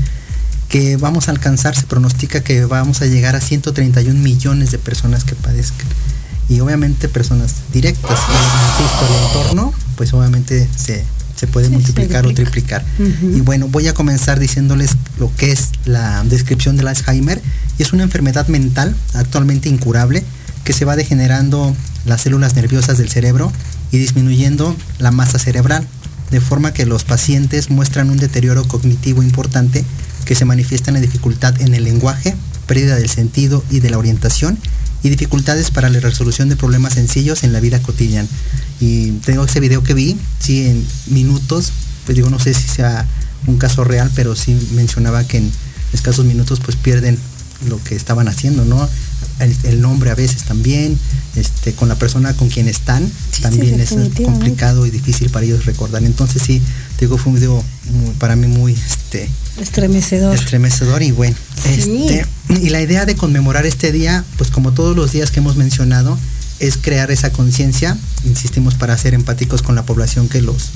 que 0.70 0.98
vamos 0.98 1.28
a 1.28 1.32
alcanzar, 1.32 1.76
se 1.76 1.84
pronostica 1.84 2.42
que 2.42 2.66
vamos 2.66 3.02
a 3.02 3.06
llegar 3.06 3.36
a 3.36 3.42
131 3.42 4.20
millones 4.20 4.72
de 4.72 4.78
personas 4.78 5.24
que 5.24 5.36
padezcan. 5.36 5.88
Y 6.50 6.60
obviamente 6.62 7.10
personas 7.10 7.56
directas, 7.74 8.20
y 8.30 9.06
el 9.06 9.26
entorno, 9.28 9.74
pues 9.96 10.14
obviamente 10.14 10.68
se, 10.76 11.04
se 11.36 11.48
puede 11.48 11.68
sí, 11.68 11.74
multiplicar 11.74 12.24
se 12.24 12.32
o 12.32 12.34
triplicar. 12.34 12.86
Uh 13.00 13.04
-huh. 13.04 13.38
Y 13.38 13.42
bueno, 13.42 13.68
voy 13.68 13.88
a 13.88 13.94
comenzar 13.94 14.40
diciéndoles 14.40 14.92
lo 15.20 15.34
que 15.36 15.52
es 15.52 15.70
la 15.86 16.24
descripción 16.24 16.78
del 16.78 16.88
Alzheimer. 16.88 17.42
Y 17.78 17.84
es 17.84 17.94
una 17.94 18.04
enfermedad 18.04 18.48
mental 18.48 18.96
actualmente 19.14 19.70
incurable 19.70 20.24
que 20.64 20.74
se 20.74 20.86
va 20.86 20.96
degenerando 20.96 21.76
las 22.06 22.22
células 22.22 22.56
nerviosas 22.56 22.98
del 22.98 23.10
cerebro 23.10 23.52
y 23.92 23.98
disminuyendo 23.98 24.76
la 25.00 25.12
masa 25.12 25.40
cerebral, 25.40 25.88
de 26.32 26.42
forma 26.42 26.74
que 26.74 26.86
los 26.86 27.04
pacientes 27.04 27.70
muestran 27.70 28.10
un 28.10 28.18
deterioro 28.18 28.68
cognitivo 28.68 29.24
importante 29.24 29.86
que 30.28 30.36
se 30.36 30.46
manifiesta 30.46 30.92
en 30.92 30.96
la 30.96 31.02
dificultad 31.02 31.60
en 31.62 31.74
el 31.74 31.86
lenguaje, 31.86 32.36
pérdida 32.68 32.98
del 32.98 33.10
sentido 33.10 33.64
y 33.72 33.80
de 33.80 33.90
la 33.90 33.98
orientación 33.98 34.60
y 35.02 35.10
dificultades 35.10 35.72
para 35.72 35.90
la 35.90 36.00
resolución 36.02 36.50
de 36.50 36.58
problemas 36.58 36.94
sencillos 36.94 37.44
en 37.44 37.54
la 37.54 37.62
vida 37.62 37.82
cotidiana. 37.82 38.28
Y 38.82 39.12
tengo 39.26 39.46
ese 39.46 39.62
video 39.62 39.84
que 39.84 39.94
vi, 39.94 40.18
sí, 40.40 40.68
en 40.68 40.86
minutos, 41.08 41.72
pues 42.06 42.16
digo, 42.16 42.30
no 42.30 42.40
sé 42.40 42.54
si 42.54 42.68
sea 42.68 43.08
un 43.48 43.58
caso 43.58 43.86
real, 43.86 44.12
pero 44.16 44.36
sí 44.36 44.58
mencionaba 44.74 45.24
que 45.24 45.38
en 45.38 45.52
escasos 45.94 46.26
minutos 46.26 46.60
pues 46.60 46.76
pierden 46.76 47.18
lo 47.70 47.82
que 47.84 47.96
estaban 47.96 48.28
haciendo, 48.28 48.66
¿no? 48.66 48.88
El, 49.40 49.82
nombre 49.82 50.12
a 50.12 50.16
veces 50.16 50.44
también, 50.44 51.00
este, 51.36 51.74
con 51.74 51.88
la 51.88 51.96
persona 51.96 52.34
con 52.34 52.50
quien 52.50 52.68
están, 52.68 53.10
también 53.42 53.80
es 53.80 53.96
complicado 54.24 54.86
y 54.86 54.92
difícil 54.92 55.30
para 55.30 55.46
ellos 55.46 55.66
recordar. 55.66 56.04
Entonces 56.04 56.42
sí, 56.42 56.62
digo, 57.00 57.18
fue 57.18 57.32
un 57.32 57.40
video 57.40 57.64
para 58.20 58.36
mí 58.36 58.48
muy 58.48 58.74
este, 58.74 59.30
estremecedor. 59.60 60.36
Estremecedor 60.36 61.04
y 61.04 61.12
bueno. 61.12 61.36
Este, 61.66 62.26
y 62.50 62.70
la 62.70 62.82
idea 62.82 63.06
de 63.06 63.16
conmemorar 63.16 63.66
este 63.66 63.92
día, 63.92 64.24
pues 64.38 64.52
como 64.52 64.72
todos 64.72 64.96
los 64.96 65.12
días 65.12 65.32
que 65.32 65.40
hemos 65.40 65.56
mencionado, 65.56 66.18
es 66.60 66.78
crear 66.78 67.12
esa 67.12 67.32
conciencia, 67.32 67.98
insistimos, 68.26 68.76
para 68.76 68.98
ser 68.98 69.14
empáticos 69.14 69.62
con 69.62 69.76
la 69.76 69.84
población 69.84 70.30
que 70.30 70.42
los, 70.42 70.70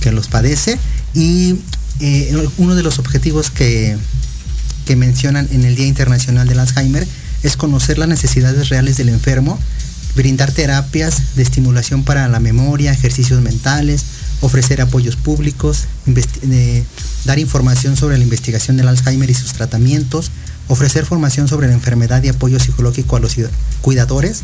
que 0.00 0.12
los 0.12 0.28
padece. 0.28 0.78
Y 1.14 1.56
eh, 2.00 2.48
uno 2.58 2.74
de 2.74 2.82
los 2.82 2.98
objetivos 2.98 3.50
que, 3.50 3.96
que 4.86 4.96
mencionan 4.96 5.48
en 5.52 5.64
el 5.64 5.74
Día 5.74 5.86
Internacional 5.86 6.46
del 6.48 6.60
Alzheimer 6.60 7.06
es 7.42 7.56
conocer 7.56 7.98
las 7.98 8.08
necesidades 8.08 8.68
reales 8.68 8.96
del 8.96 9.08
enfermo, 9.08 9.58
brindar 10.14 10.52
terapias 10.52 11.36
de 11.36 11.42
estimulación 11.42 12.04
para 12.04 12.28
la 12.28 12.40
memoria, 12.40 12.92
ejercicios 12.92 13.40
mentales, 13.40 14.04
ofrecer 14.40 14.80
apoyos 14.80 15.16
públicos, 15.16 15.84
dar 17.24 17.38
información 17.38 17.96
sobre 17.96 18.16
la 18.18 18.24
investigación 18.24 18.76
del 18.76 18.88
Alzheimer 18.88 19.30
y 19.30 19.34
sus 19.34 19.52
tratamientos, 19.52 20.30
ofrecer 20.68 21.04
formación 21.04 21.48
sobre 21.48 21.68
la 21.68 21.74
enfermedad 21.74 22.22
y 22.22 22.28
apoyo 22.28 22.58
psicológico 22.60 23.16
a 23.16 23.20
los 23.20 23.36
cuidadores 23.80 24.42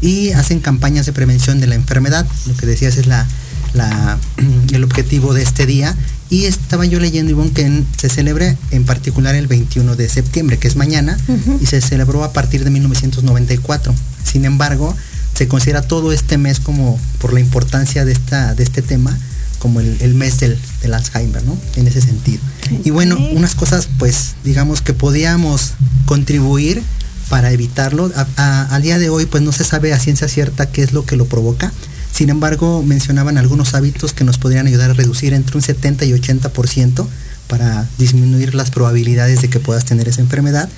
y 0.00 0.32
hacen 0.32 0.60
campañas 0.60 1.06
de 1.06 1.12
prevención 1.12 1.60
de 1.60 1.66
la 1.66 1.74
enfermedad. 1.74 2.26
Lo 2.46 2.56
que 2.56 2.66
decías 2.66 2.96
es 2.96 3.06
la, 3.06 3.26
el 4.72 4.84
objetivo 4.84 5.34
de 5.34 5.42
este 5.42 5.66
día 5.66 5.96
y 6.30 6.44
estaba 6.44 6.84
yo 6.84 7.00
leyendo, 7.00 7.30
Ivonne, 7.30 7.52
que 7.52 7.84
se 7.96 8.08
celebra 8.08 8.56
en 8.70 8.84
particular 8.84 9.34
el 9.34 9.46
21 9.46 9.94
de 9.96 10.08
septiembre, 10.08 10.58
que 10.58 10.68
es 10.68 10.76
mañana, 10.76 11.16
y 11.60 11.66
se 11.66 11.80
celebró 11.80 12.24
a 12.24 12.32
partir 12.32 12.64
de 12.64 12.70
1994. 12.70 13.94
Sin 14.24 14.44
embargo, 14.44 14.96
se 15.34 15.48
considera 15.48 15.82
todo 15.82 16.12
este 16.12 16.38
mes 16.38 16.60
como, 16.60 16.98
por 17.20 17.32
la 17.32 17.40
importancia 17.40 18.04
de, 18.04 18.12
esta, 18.12 18.54
de 18.54 18.64
este 18.64 18.82
tema, 18.82 19.16
como 19.64 19.80
el, 19.80 20.14
mes 20.14 20.40
del, 20.40 20.58
Alzheimer, 20.92 21.42
¿no? 21.42 21.56
En 21.76 21.86
ese 21.86 22.02
sentido. 22.02 22.42
Y 22.84 22.90
bueno, 22.90 23.16
unas 23.32 23.54
cosas, 23.54 23.88
pues, 23.98 24.34
digamos 24.44 24.82
que 24.82 24.92
podíamos 24.92 25.72
contribuir 26.04 26.82
para 27.30 27.50
evitarlo. 27.50 28.12
al 28.36 28.82
día 28.82 28.98
de 28.98 29.08
hoy, 29.08 29.24
pues 29.24 29.42
no 29.42 29.52
se 29.52 29.64
sabe 29.64 29.94
a 29.94 29.98
ciencia 29.98 30.28
cierta 30.28 30.66
qué 30.66 30.82
es 30.82 30.92
lo 30.92 31.06
que 31.06 31.16
lo 31.16 31.24
provoca 31.24 31.72
sin 32.14 32.30
embargo, 32.30 32.84
mencionaban 32.84 33.38
algunos 33.38 33.74
hábitos 33.74 34.12
que 34.12 34.22
nos 34.22 34.38
podrían 34.38 34.68
ayudar 34.68 34.90
a 34.90 34.94
reducir 34.94 35.34
entre 35.34 35.56
un 35.56 35.62
70 35.62 36.04
y 36.04 36.12
80% 36.12 37.08
para 37.48 37.88
disminuir 37.98 38.54
las 38.54 38.70
probabilidades 38.70 39.42
de 39.42 39.48
que 39.48 39.58
puedas 39.58 39.84
tener 39.84 40.06
esa 40.06 40.20
enfermedad. 40.20 40.68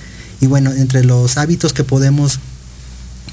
Y 0.41 0.47
bueno, 0.47 0.71
entre 0.71 1.03
los 1.03 1.37
hábitos 1.37 1.73
que 1.73 1.83
podemos 1.83 2.39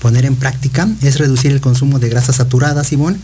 poner 0.02 0.26
en 0.26 0.36
práctica 0.36 0.86
es 1.00 1.16
reducir 1.16 1.52
el 1.52 1.62
consumo 1.62 1.98
de 1.98 2.10
grasas 2.10 2.36
saturadas, 2.36 2.92
Ivonne, 2.92 3.18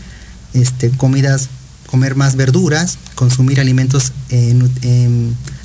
este, 0.53 0.89
comidas, 0.89 1.49
comer 1.91 2.15
más 2.15 2.37
verduras, 2.37 2.97
consumir 3.15 3.59
alimentos 3.59 4.13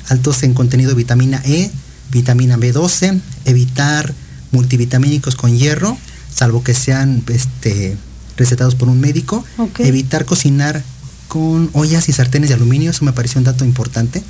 altos 0.09 0.43
en 0.43 0.53
contenido 0.53 0.89
de 0.89 0.95
vitamina 0.95 1.41
E, 1.45 1.71
vitamina 2.11 2.57
B12, 2.57 3.19
evitar 3.45 4.13
multivitamínicos 4.51 5.35
con 5.35 5.57
hierro, 5.57 5.97
salvo 6.33 6.63
que 6.63 6.73
sean 6.73 7.23
este, 7.29 7.97
recetados 8.35 8.75
por 8.75 8.89
un 8.89 8.99
médico. 8.99 9.43
Evitar 9.79 10.25
cocinar 10.25 10.83
con 11.29 11.69
ollas 11.73 12.09
y 12.09 12.13
sartenes 12.13 12.49
de 12.49 12.55
aluminio, 12.55 12.91
eso 12.91 13.05
me 13.05 13.13
pareció 13.13 13.39
un 13.39 13.45
dato 13.45 13.63
importante, 13.63 14.21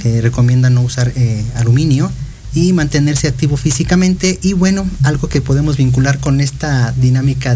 que 0.00 0.20
recomienda 0.22 0.70
no 0.70 0.80
usar 0.82 1.12
eh, 1.16 1.44
aluminio 1.56 2.10
y 2.54 2.72
mantenerse 2.72 3.28
activo 3.28 3.58
físicamente. 3.58 4.38
Y 4.42 4.54
bueno, 4.54 4.86
algo 5.02 5.28
que 5.28 5.40
podemos 5.40 5.76
vincular 5.76 6.18
con 6.18 6.40
esta 6.40 6.92
dinámica 6.92 7.54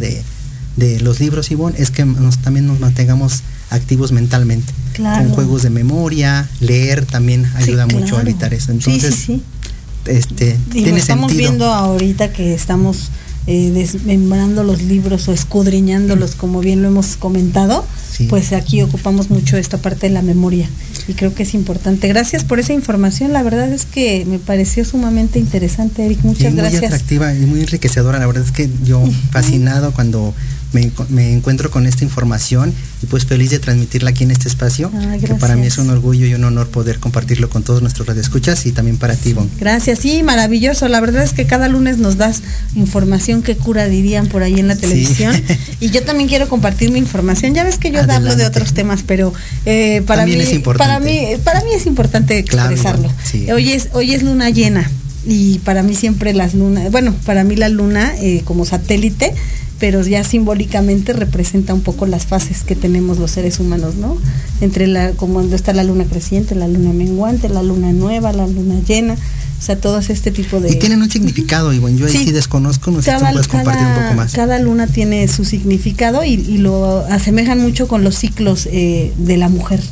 de, 0.76 1.00
los 1.00 1.20
libros, 1.20 1.50
Ivonne, 1.50 1.76
es 1.78 1.90
que 1.90 2.04
también 2.42 2.66
nos 2.66 2.80
mantengamos 2.80 3.42
activos 3.70 4.12
mentalmente. 4.12 4.72
Con 4.96 5.30
juegos 5.30 5.62
de 5.62 5.70
memoria, 5.70 6.48
leer 6.60 7.04
también 7.04 7.44
ayuda 7.56 7.86
mucho 7.86 8.16
a 8.16 8.22
evitar 8.22 8.54
eso. 8.54 8.72
Entonces, 8.72 9.28
este, 10.06 10.56
tiene 10.70 10.98
estamos 10.98 11.34
viendo 11.34 11.66
ahorita 11.66 12.32
que 12.32 12.54
estamos 12.54 13.10
eh, 13.48 13.70
desmembrando 13.70 14.64
los 14.64 14.82
libros 14.82 15.28
o 15.28 15.32
escudriñándolos, 15.32 16.34
como 16.34 16.58
bien 16.58 16.82
lo 16.82 16.88
hemos 16.88 17.16
comentado, 17.16 17.86
pues 18.28 18.52
aquí 18.52 18.82
ocupamos 18.82 19.30
mucho 19.30 19.56
esta 19.56 19.78
parte 19.78 20.08
de 20.08 20.12
la 20.12 20.22
memoria. 20.22 20.68
Y 21.06 21.12
creo 21.12 21.32
que 21.32 21.44
es 21.44 21.54
importante. 21.54 22.08
Gracias 22.08 22.42
por 22.42 22.58
esa 22.58 22.72
información, 22.72 23.32
la 23.32 23.44
verdad 23.44 23.72
es 23.72 23.84
que 23.84 24.24
me 24.26 24.40
pareció 24.40 24.84
sumamente 24.84 25.38
interesante, 25.38 26.04
Eric, 26.04 26.24
muchas 26.24 26.56
gracias. 26.56 26.82
Muy 26.82 26.86
atractiva 26.86 27.34
y 27.34 27.46
muy 27.46 27.60
enriquecedora, 27.60 28.18
la 28.18 28.26
verdad 28.26 28.42
es 28.44 28.50
que 28.50 28.68
yo 28.84 29.04
fascinado 29.30 29.92
cuando 29.92 30.34
me, 31.08 31.32
encuentro 31.32 31.70
con 31.70 31.86
esta 31.86 32.04
información 32.04 32.74
y 33.02 33.06
pues 33.06 33.26
feliz 33.26 33.50
de 33.50 33.58
transmitirla 33.58 34.10
aquí 34.10 34.24
en 34.24 34.30
este 34.30 34.48
espacio, 34.48 34.90
ah, 34.94 35.16
que 35.18 35.34
para 35.34 35.56
mí 35.56 35.66
es 35.66 35.78
un 35.78 35.90
orgullo 35.90 36.26
y 36.26 36.34
un 36.34 36.44
honor 36.44 36.68
poder 36.68 36.98
compartirlo 36.98 37.48
con 37.48 37.62
todos 37.62 37.82
nuestros 37.82 38.06
radioescuchas 38.06 38.66
y 38.66 38.72
también 38.72 38.96
para 38.96 39.14
ti, 39.14 39.32
Bon. 39.32 39.48
Gracias, 39.58 39.98
sí, 40.00 40.22
maravilloso. 40.22 40.88
La 40.88 41.00
verdad 41.00 41.22
es 41.22 41.32
que 41.32 41.46
cada 41.46 41.68
lunes 41.68 41.98
nos 41.98 42.16
das 42.16 42.42
información 42.74 43.42
que 43.42 43.56
cura, 43.56 43.86
dirían 43.86 44.26
por 44.26 44.42
ahí 44.42 44.58
en 44.58 44.68
la 44.68 44.76
televisión. 44.76 45.34
y 45.80 45.90
yo 45.90 46.02
también 46.02 46.28
quiero 46.28 46.48
compartir 46.48 46.90
mi 46.90 46.98
información. 46.98 47.54
Ya 47.54 47.64
ves 47.64 47.78
que 47.78 47.90
yo 47.90 48.00
hablo 48.00 48.36
de 48.36 48.46
otros 48.46 48.72
temas, 48.72 49.02
pero 49.06 49.32
eh, 49.64 50.02
para, 50.06 50.26
mí, 50.26 50.34
es 50.34 50.58
para 50.60 51.00
mí 51.00 51.26
para 51.44 51.62
mí 51.62 51.70
es 51.74 51.86
importante 51.86 52.38
expresarlo. 52.38 53.10
Hoy 53.52 53.72
es 53.72 53.88
hoy 53.92 54.14
es 54.14 54.22
luna 54.22 54.50
llena 54.50 54.90
y 55.26 55.58
para 55.60 55.82
mí 55.82 55.94
siempre 55.94 56.32
las 56.32 56.54
lunas, 56.54 56.90
bueno, 56.90 57.14
para 57.24 57.44
mí 57.44 57.56
la 57.56 57.68
luna 57.68 58.14
eh, 58.20 58.42
como 58.44 58.64
satélite 58.64 59.34
pero 59.78 60.02
ya 60.02 60.24
simbólicamente 60.24 61.12
representa 61.12 61.74
un 61.74 61.82
poco 61.82 62.06
las 62.06 62.26
fases 62.26 62.62
que 62.62 62.74
tenemos 62.74 63.18
los 63.18 63.30
seres 63.30 63.60
humanos, 63.60 63.96
¿no? 63.96 64.16
Entre 64.60 64.86
la, 64.86 65.12
como 65.12 65.40
está 65.42 65.72
la 65.72 65.84
luna 65.84 66.04
creciente, 66.04 66.54
la 66.54 66.66
luna 66.66 66.92
menguante, 66.92 67.48
la 67.48 67.62
luna 67.62 67.92
nueva, 67.92 68.32
la 68.32 68.46
luna 68.46 68.76
llena, 68.86 69.14
o 69.58 69.62
sea, 69.62 69.78
todos 69.78 70.08
este 70.08 70.30
tipo 70.30 70.60
de... 70.60 70.72
Y 70.72 70.78
tienen 70.78 71.02
un 71.02 71.10
significado, 71.10 71.72
y 71.72 71.78
bueno, 71.78 71.98
yo 71.98 72.06
ahí 72.06 72.12
sí, 72.12 72.32
desconozco, 72.32 72.90
no 72.90 73.02
sé 73.02 73.12
si 73.12 73.24
puedes 73.24 73.48
compartir 73.48 73.86
un 73.86 73.94
poco 73.94 74.14
más. 74.14 74.32
Cada 74.32 74.58
luna 74.58 74.86
tiene 74.86 75.28
su 75.28 75.44
significado 75.44 76.24
y, 76.24 76.56
lo 76.56 77.04
asemejan 77.06 77.60
mucho 77.60 77.86
con 77.86 78.02
los 78.02 78.16
ciclos 78.16 78.66
eh, 78.72 79.12
de 79.18 79.36
la 79.36 79.50
mujer, 79.50 79.82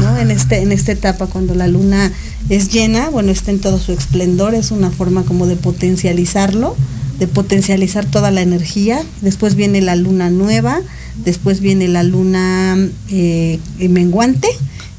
¿no? 0.00 0.08
Ah. 0.08 0.22
En, 0.22 0.30
este, 0.30 0.62
en 0.62 0.72
esta 0.72 0.92
etapa, 0.92 1.26
cuando 1.26 1.54
la 1.54 1.68
luna 1.68 2.12
es 2.48 2.70
llena, 2.70 3.10
bueno, 3.10 3.30
está 3.30 3.50
en 3.50 3.60
todo 3.60 3.78
su 3.78 3.92
esplendor, 3.92 4.54
es 4.54 4.70
una 4.70 4.90
forma 4.90 5.22
como 5.22 5.46
de 5.46 5.56
potencializarlo, 5.56 6.76
de 7.18 7.26
potencializar 7.26 8.06
toda 8.06 8.30
la 8.30 8.42
energía. 8.42 9.02
Después 9.20 9.54
viene 9.54 9.80
la 9.80 9.96
luna 9.96 10.30
nueva, 10.30 10.80
después 11.24 11.60
viene 11.60 11.88
la 11.88 12.02
luna 12.02 12.76
eh, 13.10 13.58
menguante 13.78 14.48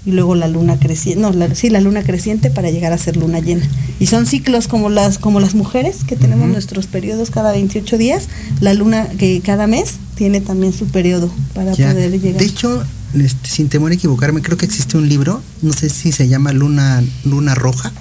y 0.06 0.12
luego 0.12 0.36
la 0.36 0.48
luna 0.48 0.80
creciente, 0.80 1.22
no, 1.22 1.56
sí, 1.56 1.70
la 1.70 1.82
luna 1.82 2.04
creciente 2.04 2.50
para 2.50 2.72
llegar 2.72 2.94
a 2.94 2.98
ser 2.98 3.18
luna 3.18 3.40
llena. 3.40 3.68
Y 4.00 4.08
son 4.08 4.26
ciclos 4.26 4.68
como 4.68 4.90
las, 4.90 5.18
como 5.18 5.40
las 5.40 5.56
mujeres, 5.56 6.04
que 6.06 6.16
tenemos 6.16 6.48
nuestros 6.48 6.88
periodos 6.88 7.32
cada 7.32 7.52
28 7.52 7.98
días, 7.98 8.28
la 8.62 8.74
luna 8.74 9.08
que 9.18 9.42
cada 9.42 9.68
mes 9.68 9.96
tiene 10.16 10.42
también 10.42 10.74
su 10.74 10.88
periodo 10.88 11.30
para 11.54 11.72
poder 11.72 12.20
llegar. 12.20 12.40
De 12.40 12.46
hecho, 12.46 12.84
este, 13.14 13.50
sin 13.50 13.70
temor 13.70 13.92
a 13.92 13.96
equivocarme, 13.96 14.42
creo 14.42 14.58
que 14.58 14.66
existe 14.66 14.98
un 14.98 15.10
libro, 15.10 15.42
no 15.62 15.74
sé 15.74 15.90
si 15.90 16.12
se 16.12 16.28
llama 16.28 16.54
Luna, 16.54 17.04
Luna 17.26 17.56
Roja, 17.56 17.92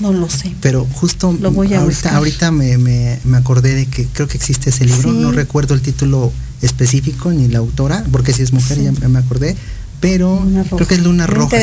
no 0.00 0.12
lo 0.12 0.28
sé. 0.28 0.54
Pero 0.60 0.86
justo 0.92 1.36
ahorita, 1.44 2.16
ahorita 2.16 2.50
me, 2.50 2.78
me, 2.78 3.18
acordé 3.36 3.74
de 3.74 3.86
que 3.86 4.06
creo 4.06 4.28
que 4.28 4.36
existe 4.36 4.70
ese 4.70 4.84
libro. 4.84 5.12
No 5.12 5.32
recuerdo 5.32 5.74
el 5.74 5.80
título 5.80 6.32
específico 6.62 7.30
ni 7.32 7.48
la 7.48 7.58
autora, 7.58 8.04
porque 8.10 8.32
si 8.32 8.42
es 8.42 8.52
mujer 8.52 8.80
ya 8.80 9.08
me 9.08 9.18
acordé. 9.18 9.56
Pero 10.00 10.40
creo 10.70 10.86
que 10.86 10.94
es 10.94 11.02
Luna 11.02 11.26
Roja. 11.26 11.56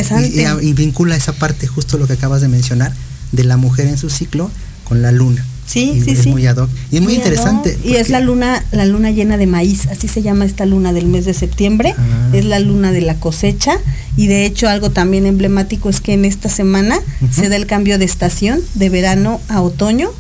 Y, 0.62 0.74
vincula 0.74 1.15
esa 1.15 1.34
parte, 1.34 1.67
justo 1.67 1.98
lo 1.98 2.08
que 2.08 2.13
acabas 2.13 2.41
de 2.41 2.48
mencionar, 2.48 2.93
de 3.32 3.43
la 3.43 3.58
mujer 3.58 3.88
en 3.88 3.98
su 3.98 4.10
ciclo 4.10 4.52
con 4.84 5.02
la 5.02 5.12
luna. 5.12 5.45
Sí, 5.65 6.01
sí, 6.04 6.12
es 6.12 6.19
sí. 6.19 6.30
muy 6.30 6.45
ad 6.45 6.58
hoc. 6.58 6.69
Y 6.91 6.97
es 6.97 7.01
muy, 7.01 7.15
interesante. 7.15 7.78
Y 7.84 7.95
es 7.95 8.10
la 8.10 8.19
luna, 8.19 8.63
la 8.71 8.86
luna 8.86 9.12
llena 9.12 9.38
de 9.38 9.47
maíz, 9.47 9.88
así 9.88 10.08
se 10.08 10.21
llama 10.21 10.45
esta 10.45 10.65
luna 10.65 10.93
del 10.93 11.08
mes 11.08 11.25
de 11.25 11.34
septiembre. 11.34 11.95
Ah. 11.97 12.30
Es 12.34 12.45
la 12.45 12.60
luna 12.60 12.91
de 12.91 13.01
la 13.01 13.15
cosecha. 13.15 13.78
Y 14.15 14.28
de 14.28 14.45
hecho, 14.45 14.69
algo 14.69 14.91
también 14.91 15.25
emblemático 15.25 15.89
es 15.89 16.01
que 16.01 16.13
en 16.13 16.25
esta 16.25 16.49
semana 16.49 16.99
se 17.32 17.49
da 17.49 17.56
el 17.56 17.65
cambio 17.65 17.97
de 17.97 18.06
estación, 18.06 18.62
de 18.75 18.89
verano 18.89 19.41
a 19.49 19.62
otoño. 19.62 20.12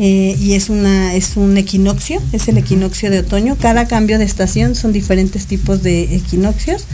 Eh, 0.00 0.36
y 0.38 0.52
es 0.52 0.70
una 0.70 1.16
es 1.16 1.36
un 1.36 1.56
equinoccio, 1.56 2.22
es 2.32 2.46
el 2.46 2.56
equinoccio 2.56 3.10
de 3.10 3.18
otoño. 3.20 3.56
Cada 3.56 3.88
cambio 3.88 4.18
de 4.18 4.24
estación 4.24 4.76
son 4.76 4.92
diferentes 4.92 5.46
tipos 5.46 5.82
de 5.82 6.14
equinoccios 6.14 6.84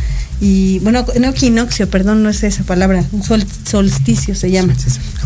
y 0.40 0.78
bueno, 0.80 1.04
no 1.20 1.28
equinoccio, 1.28 1.88
perdón, 1.88 2.22
no 2.22 2.28
es 2.28 2.42
esa 2.42 2.64
palabra, 2.64 3.04
un 3.12 3.22
sol, 3.22 3.44
solsticio 3.64 4.34
se 4.34 4.50
llama. 4.50 4.74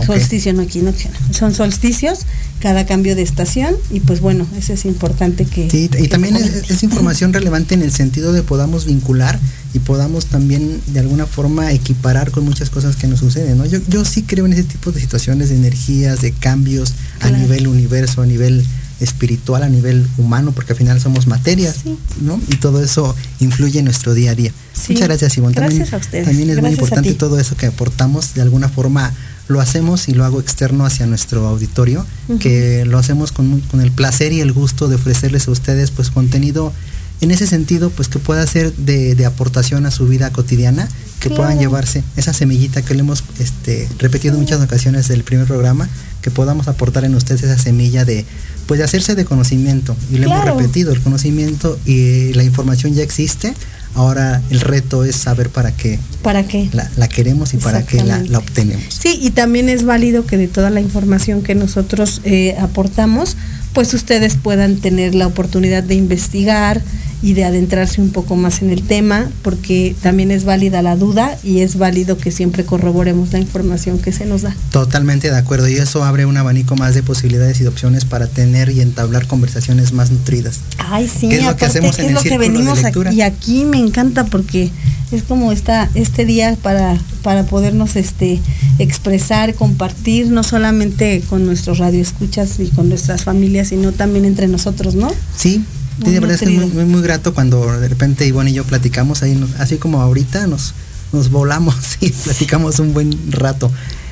Solsticio, 0.04 0.52
no 0.52 0.62
equinoccio, 0.62 1.10
son 1.30 1.54
solsticios 1.54 2.20
cada 2.60 2.86
cambio 2.86 3.14
de 3.14 3.22
estación 3.22 3.74
y 3.90 4.00
pues 4.00 4.20
bueno, 4.20 4.46
eso 4.56 4.72
es 4.72 4.84
importante 4.84 5.44
que... 5.44 5.70
Sí, 5.70 5.90
y 5.98 6.08
también 6.08 6.36
es, 6.36 6.82
información 6.82 7.32
relevante 7.32 7.74
en 7.74 7.82
el 7.82 7.92
sentido 7.92 8.32
de 8.32 8.42
podamos 8.42 8.86
vincular 8.86 9.38
y 9.74 9.78
podamos 9.78 10.26
también 10.26 10.80
de 10.88 11.00
alguna 11.00 11.26
forma 11.26 11.72
equiparar 11.72 12.30
con 12.30 12.44
muchas 12.44 12.70
cosas 12.70 12.96
que 12.96 13.06
nos 13.06 13.20
suceden, 13.20 13.58
¿no? 13.58 13.66
Yo, 13.66 13.78
yo 13.88 14.04
sí 14.04 14.22
creo 14.22 14.46
en 14.46 14.52
ese 14.52 14.64
tipo 14.64 14.92
de 14.92 15.00
situaciones, 15.00 15.50
de 15.50 15.56
energías, 15.56 16.20
de 16.20 16.32
cambios 16.32 16.94
a 17.20 17.30
nivel 17.30 17.66
universo, 17.66 18.22
a 18.22 18.26
nivel 18.26 18.64
espiritual, 19.00 19.62
a 19.62 19.68
nivel 19.68 20.06
humano, 20.16 20.52
porque 20.52 20.72
al 20.72 20.78
final 20.78 21.00
somos 21.00 21.26
materias, 21.26 21.78
¿no? 22.20 22.40
Y 22.48 22.56
todo 22.56 22.82
eso 22.82 23.14
influye 23.40 23.78
en 23.78 23.84
nuestro 23.84 24.14
día 24.14 24.32
a 24.32 24.34
día. 24.34 24.52
Muchas 24.88 25.08
gracias, 25.08 25.36
Ivonne. 25.36 25.54
También, 25.54 25.86
a 25.92 25.96
ustedes. 25.96 26.26
también 26.26 26.50
es 26.50 26.60
muy 26.60 26.70
importante 26.70 27.14
todo 27.14 27.38
eso 27.38 27.56
que 27.56 27.66
aportamos, 27.66 28.34
de 28.34 28.42
alguna 28.42 28.68
forma 28.68 29.12
lo 29.48 29.60
hacemos 29.60 30.08
y 30.08 30.14
lo 30.14 30.24
hago 30.24 30.40
externo 30.40 30.84
hacia 30.84 31.06
nuestro 31.06 31.46
auditorio, 31.46 32.06
que 32.38 32.84
lo 32.84 32.98
hacemos 32.98 33.32
con, 33.32 33.60
con, 33.60 33.80
el 33.80 33.90
placer 33.90 34.32
y 34.32 34.40
el 34.40 34.52
gusto 34.52 34.88
de 34.88 34.96
ofrecerles 34.96 35.48
a 35.48 35.50
ustedes 35.50 35.90
pues 35.90 36.10
contenido 36.10 36.72
en 37.20 37.30
ese 37.30 37.46
sentido 37.46 37.90
pues 37.90 38.08
que 38.08 38.18
pueda 38.18 38.46
ser 38.46 38.72
de, 38.74 39.14
de 39.14 39.26
aportación 39.26 39.86
a 39.86 39.90
su 39.90 40.06
vida 40.06 40.30
cotidiana, 40.30 40.88
que 41.20 41.30
puedan 41.30 41.58
llevarse 41.58 42.04
esa 42.16 42.32
semillita 42.32 42.82
que 42.82 42.94
le 42.94 43.00
hemos 43.00 43.24
este, 43.38 43.88
repetido 43.98 44.38
muchas 44.38 44.60
ocasiones 44.60 45.08
del 45.08 45.24
primer 45.24 45.46
programa, 45.46 45.88
que 46.22 46.30
podamos 46.30 46.68
aportar 46.68 47.04
en 47.04 47.14
ustedes 47.14 47.42
esa 47.42 47.58
semilla 47.58 48.04
de 48.04 48.24
pues 48.66 48.78
de 48.78 48.84
hacerse 48.84 49.14
de 49.14 49.24
conocimiento. 49.24 49.96
Y 50.12 50.18
le 50.18 50.26
hemos 50.26 50.44
repetido 50.44 50.92
el 50.92 51.00
conocimiento 51.00 51.78
y 51.86 52.34
la 52.34 52.44
información 52.44 52.94
ya 52.94 53.02
existe 53.02 53.54
Ahora 53.98 54.40
el 54.50 54.60
reto 54.60 55.02
es 55.02 55.16
saber 55.16 55.50
para 55.50 55.72
qué. 55.72 55.98
¿Para 56.22 56.46
qué? 56.46 56.70
La, 56.72 57.08
queremos 57.08 57.52
y 57.52 57.56
para 57.56 57.84
qué 57.84 58.00
la, 58.04 58.38
obtenemos. 58.38 58.94
Sí, 58.96 59.18
y 59.20 59.30
también 59.30 59.68
es 59.68 59.82
válido 59.82 60.24
que 60.24 60.36
de 60.36 60.46
toda 60.46 60.70
la 60.70 60.80
información 60.80 61.42
que 61.42 61.56
nosotros 61.56 62.20
eh, 62.22 62.56
aportamos, 62.60 63.36
pues 63.72 63.92
ustedes 63.94 64.36
puedan 64.36 64.76
tener 64.76 65.16
la 65.16 65.26
oportunidad 65.26 65.82
de 65.82 65.96
investigar, 65.96 66.80
y 67.22 67.32
de 67.34 67.44
adentrarse 67.44 68.00
un 68.00 68.10
poco 68.10 68.36
más 68.36 68.62
en 68.62 68.70
el 68.70 68.82
tema, 68.82 69.28
porque 69.42 69.94
también 70.02 70.30
es 70.30 70.44
válida 70.44 70.82
la 70.82 70.96
duda 70.96 71.36
y 71.42 71.60
es 71.60 71.76
válido 71.76 72.16
que 72.16 72.30
siempre 72.30 72.64
corroboremos 72.64 73.32
la 73.32 73.38
información 73.38 73.98
que 73.98 74.12
se 74.12 74.24
nos 74.24 74.42
da. 74.42 74.54
Totalmente 74.70 75.30
de 75.30 75.36
acuerdo, 75.36 75.68
y 75.68 75.74
eso 75.74 76.04
abre 76.04 76.26
un 76.26 76.36
abanico 76.36 76.76
más 76.76 76.94
de 76.94 77.02
posibilidades 77.02 77.60
y 77.60 77.64
de 77.64 77.68
opciones 77.68 78.04
para 78.04 78.26
tener 78.26 78.70
y 78.70 78.80
entablar 78.80 79.26
conversaciones 79.26 79.92
más 79.92 80.10
nutridas. 80.10 80.60
Ay, 80.78 81.08
sí, 81.08 81.28
es 81.30 81.44
lo 81.44 81.56
que 81.56 81.64
hacemos 81.64 81.98
en 81.98 82.06
es 82.06 82.12
lo 82.12 82.22
que 82.22 82.38
venimos 82.38 82.78
y 83.12 83.22
aquí 83.22 83.64
me 83.64 83.78
encanta 83.78 84.24
porque 84.24 84.70
es 85.10 85.22
como 85.22 85.52
esta, 85.52 85.88
este 85.94 86.24
día 86.24 86.56
para, 86.62 86.98
para 87.22 87.44
podernos 87.44 87.96
este, 87.96 88.40
expresar, 88.78 89.54
compartir, 89.54 90.28
no 90.28 90.42
solamente 90.42 91.22
con 91.28 91.46
nuestros 91.46 91.78
radioescuchas 91.78 92.60
y 92.60 92.68
con 92.68 92.88
nuestras 92.88 93.24
familias, 93.24 93.68
sino 93.68 93.92
también 93.92 94.24
entre 94.24 94.48
nosotros, 94.48 94.94
¿no? 94.94 95.10
Sí, 95.36 95.64
Sí, 96.04 96.10
de 96.10 96.20
verdad 96.20 96.38
es 96.40 96.48
muy, 96.48 96.84
muy, 96.84 97.02
grato 97.02 97.34
cuando 97.34 97.78
de 97.80 97.88
repente 97.88 98.26
Ivonne 98.26 98.50
y 98.50 98.54
yo 98.54 98.64
platicamos 98.64 99.22
ahí, 99.22 99.38
así 99.58 99.78
como 99.78 100.00
ahorita 100.00 100.46
nos, 100.46 100.74
nos 101.12 101.30
volamos 101.30 101.76
y 102.00 102.10
platicamos 102.10 102.78
un 102.78 102.94
buen 102.94 103.32
rato. 103.32 103.70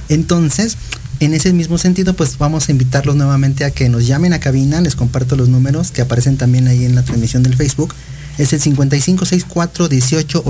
Entonces, 0.09 0.77
en 1.20 1.33
ese 1.33 1.53
mismo 1.53 1.79
sentido, 1.79 2.14
pues 2.14 2.38
vamos 2.38 2.68
a 2.68 2.72
invitarlos 2.72 3.16
nuevamente 3.16 3.64
a 3.64 3.70
que 3.70 3.88
nos 3.88 4.07
llamen 4.07 4.33
a 4.33 4.40
cabina, 4.40 4.81
les 4.81 4.96
comparto 4.96 5.37
los 5.37 5.49
números 5.49 5.90
que 5.90 6.03
aparecen 6.03 6.37
también 6.37 6.68
ahí 6.68 6.85
en 6.85 6.94
la 6.94 7.03
transmisión 7.03 7.42
del 7.42 7.55
Facebook. 7.55 7.94
Es 8.38 8.53
el 8.53 8.61
5564 8.61 9.88
18 9.88 10.44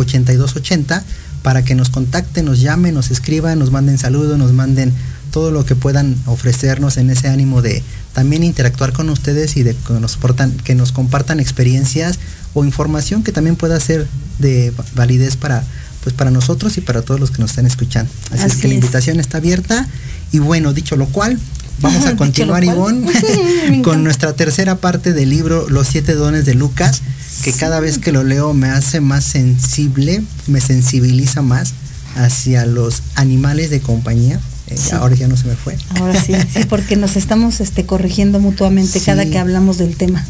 para 1.42 1.64
que 1.64 1.76
nos 1.76 1.90
contacten, 1.90 2.44
nos 2.44 2.60
llamen, 2.60 2.94
nos 2.94 3.12
escriban, 3.12 3.60
nos 3.60 3.70
manden 3.70 3.98
saludos, 3.98 4.36
nos 4.36 4.52
manden 4.52 4.92
todo 5.36 5.50
lo 5.50 5.66
que 5.66 5.76
puedan 5.76 6.16
ofrecernos 6.24 6.96
en 6.96 7.10
ese 7.10 7.28
ánimo 7.28 7.60
de 7.60 7.82
también 8.14 8.42
interactuar 8.42 8.94
con 8.94 9.10
ustedes 9.10 9.58
y 9.58 9.64
de 9.64 9.74
que 9.74 9.92
nos, 9.92 10.18
que 10.64 10.74
nos 10.74 10.92
compartan 10.92 11.40
experiencias 11.40 12.18
o 12.54 12.64
información 12.64 13.22
que 13.22 13.32
también 13.32 13.54
pueda 13.54 13.78
ser 13.78 14.08
de 14.38 14.72
validez 14.94 15.36
para, 15.36 15.62
pues 16.02 16.14
para 16.14 16.30
nosotros 16.30 16.78
y 16.78 16.80
para 16.80 17.02
todos 17.02 17.20
los 17.20 17.30
que 17.32 17.42
nos 17.42 17.50
están 17.50 17.66
escuchando. 17.66 18.10
Así, 18.30 18.46
es 18.46 18.56
que 18.56 18.66
la 18.66 18.72
invitación 18.72 19.20
está 19.20 19.36
abierta. 19.36 19.86
Y 20.32 20.38
bueno, 20.38 20.72
dicho 20.72 20.96
lo 20.96 21.04
cual, 21.04 21.38
vamos 21.80 22.06
a 22.06 22.16
continuar, 22.16 22.64
Ivonne, 22.64 23.06
con 23.84 24.04
nuestra 24.04 24.32
tercera 24.32 24.76
parte 24.76 25.12
del 25.12 25.28
libro 25.28 25.68
Los 25.68 25.86
siete 25.86 26.14
dones 26.14 26.46
de 26.46 26.54
Lucas, 26.54 27.02
que 27.44 27.52
cada 27.52 27.78
vez 27.80 27.98
que 27.98 28.10
lo 28.10 28.24
leo 28.24 28.54
me 28.54 28.70
hace 28.70 29.02
más 29.02 29.26
sensible, 29.26 30.22
me 30.46 30.62
sensibiliza 30.62 31.42
más 31.42 31.74
hacia 32.14 32.64
los 32.64 33.02
animales 33.16 33.68
de 33.68 33.82
compañía 33.82 34.40
eh, 34.68 34.76
ahora 34.92 35.14
ya 35.14 35.28
no 35.28 35.36
se 35.36 35.46
me 35.46 35.54
fue. 35.54 35.76
Ahora 35.90 36.20
sí, 36.20 36.32
sí, 36.52 36.64
porque 36.68 36.96
nos 36.96 37.16
estamos 37.16 37.60
este, 37.60 37.86
corrigiendo 37.86 38.40
mutuamente 38.40 39.00
cada 39.00 39.24
que 39.26 39.38
hablamos 39.38 39.78
del 39.78 39.96
tema. 39.96 40.24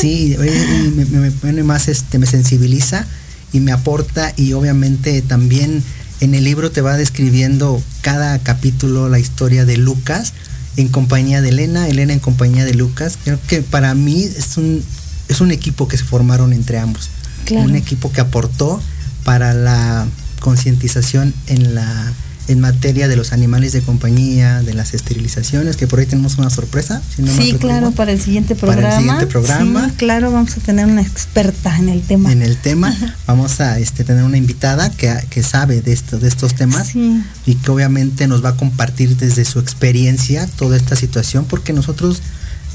Sí, 0.00 0.36
me, 0.38 1.04
me, 1.04 1.30
pone 1.30 1.62
más, 1.62 1.88
este, 1.88 2.18
me 2.18 2.26
sensibiliza 2.26 3.06
y 3.52 3.60
me 3.60 3.72
aporta 3.72 4.32
y 4.36 4.52
obviamente 4.52 5.22
también 5.22 5.82
en 6.20 6.34
el 6.34 6.44
libro 6.44 6.70
te 6.70 6.80
va 6.80 6.96
describiendo 6.96 7.82
cada 8.02 8.38
capítulo 8.40 9.08
la 9.08 9.18
historia 9.18 9.64
de 9.64 9.76
Lucas 9.76 10.32
en 10.76 10.88
compañía 10.88 11.42
de 11.42 11.48
Elena, 11.48 11.88
Elena 11.88 12.12
en 12.12 12.20
compañía 12.20 12.64
de 12.64 12.74
Lucas. 12.74 13.18
Creo 13.24 13.38
que 13.46 13.62
para 13.62 13.94
mí 13.94 14.22
es 14.22 14.56
un, 14.56 14.82
es 15.28 15.40
un 15.40 15.50
equipo 15.50 15.88
que 15.88 15.96
se 15.96 16.04
formaron 16.04 16.52
entre 16.52 16.78
ambos. 16.78 17.10
Un 17.50 17.76
equipo 17.76 18.12
que 18.12 18.20
aportó 18.20 18.80
para 19.24 19.54
la 19.54 20.06
concientización 20.40 21.32
en 21.46 21.74
la 21.74 22.12
en 22.48 22.60
materia 22.60 23.08
de 23.08 23.16
los 23.16 23.32
animales 23.32 23.72
de 23.72 23.82
compañía, 23.82 24.62
de 24.62 24.72
las 24.72 24.94
esterilizaciones, 24.94 25.76
que 25.76 25.86
por 25.86 26.00
ahí 26.00 26.06
tenemos 26.06 26.38
una 26.38 26.48
sorpresa. 26.48 27.02
sí, 27.14 27.54
claro, 27.60 27.90
para 27.90 28.10
el 28.10 28.20
siguiente 28.20 28.54
programa. 28.54 28.82
Para 28.82 28.94
el 28.94 29.02
siguiente 29.02 29.26
programa. 29.26 29.88
Sí, 29.90 29.94
claro, 29.96 30.32
vamos 30.32 30.56
a 30.56 30.60
tener 30.60 30.86
una 30.86 31.02
experta 31.02 31.76
en 31.78 31.90
el 31.90 32.00
tema. 32.00 32.32
En 32.32 32.42
el 32.42 32.56
tema, 32.56 32.96
vamos 33.26 33.60
a 33.60 33.78
este, 33.78 34.02
tener 34.02 34.24
una 34.24 34.38
invitada 34.38 34.90
que, 34.90 35.14
que 35.28 35.42
sabe 35.42 35.82
de, 35.82 35.92
esto, 35.92 36.18
de 36.18 36.28
estos 36.28 36.54
temas 36.54 36.94
y 36.94 37.54
que 37.54 37.70
obviamente 37.70 38.26
nos 38.26 38.42
va 38.42 38.50
a 38.50 38.56
compartir 38.56 39.16
desde 39.16 39.44
su 39.44 39.58
experiencia 39.58 40.46
toda 40.56 40.76
esta 40.78 40.96
situación, 40.96 41.44
porque 41.44 41.74
nosotros 41.74 42.22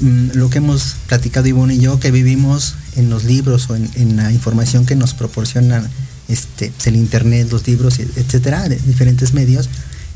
mm, 0.00 0.30
lo 0.34 0.50
que 0.50 0.58
hemos 0.58 0.96
platicado 1.08 1.48
Ivonne 1.48 1.74
y 1.74 1.80
yo, 1.80 1.98
que 1.98 2.12
vivimos 2.12 2.76
en 2.94 3.10
los 3.10 3.24
libros 3.24 3.68
o 3.70 3.76
en, 3.76 3.90
en 3.96 4.16
la 4.16 4.30
información 4.30 4.86
que 4.86 4.94
nos 4.94 5.14
proporcionan 5.14 5.90
este, 6.28 6.70
pues, 6.70 6.86
el 6.86 6.96
internet, 6.96 7.48
los 7.50 7.66
libros, 7.66 7.98
etcétera, 7.98 8.68
de 8.68 8.76
diferentes 8.76 9.34
medios, 9.34 9.68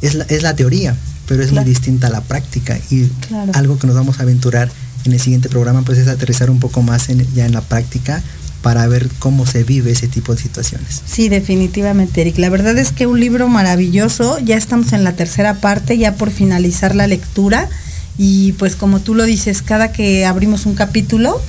es 0.02 0.14
la, 0.14 0.24
es 0.24 0.42
la 0.42 0.54
teoría, 0.54 0.96
pero 1.26 1.42
es 1.42 1.52
muy 1.52 1.64
distinta 1.64 2.06
a 2.06 2.10
la 2.10 2.20
práctica. 2.20 2.78
Y 2.90 3.08
algo 3.52 3.78
que 3.78 3.86
nos 3.86 3.96
vamos 3.96 4.18
a 4.20 4.22
aventurar 4.22 4.70
en 5.04 5.12
el 5.12 5.20
siguiente 5.20 5.48
programa, 5.48 5.82
pues 5.82 5.98
es 5.98 6.08
aterrizar 6.08 6.50
un 6.50 6.60
poco 6.60 6.82
más 6.82 7.08
en, 7.08 7.26
ya 7.34 7.46
en 7.46 7.52
la 7.52 7.60
práctica 7.60 8.22
para 8.62 8.86
ver 8.88 9.08
cómo 9.18 9.46
se 9.46 9.62
vive 9.62 9.92
ese 9.92 10.08
tipo 10.08 10.34
de 10.34 10.40
situaciones. 10.40 11.02
Sí, 11.06 11.28
definitivamente, 11.28 12.20
Eric. 12.20 12.38
La 12.38 12.50
verdad 12.50 12.76
es 12.76 12.92
que 12.92 13.06
un 13.06 13.20
libro 13.20 13.48
maravilloso, 13.48 14.38
ya 14.40 14.56
estamos 14.56 14.92
en 14.92 15.04
la 15.04 15.12
tercera 15.12 15.54
parte, 15.54 15.96
ya 15.96 16.14
por 16.14 16.30
finalizar 16.30 16.94
la 16.94 17.06
lectura, 17.06 17.68
y 18.16 18.52
pues 18.52 18.74
como 18.74 19.00
tú 19.00 19.14
lo 19.14 19.24
dices, 19.24 19.62
cada 19.62 19.92
que 19.92 20.26
abrimos 20.26 20.66
un 20.66 20.74
capítulo, 20.74 21.40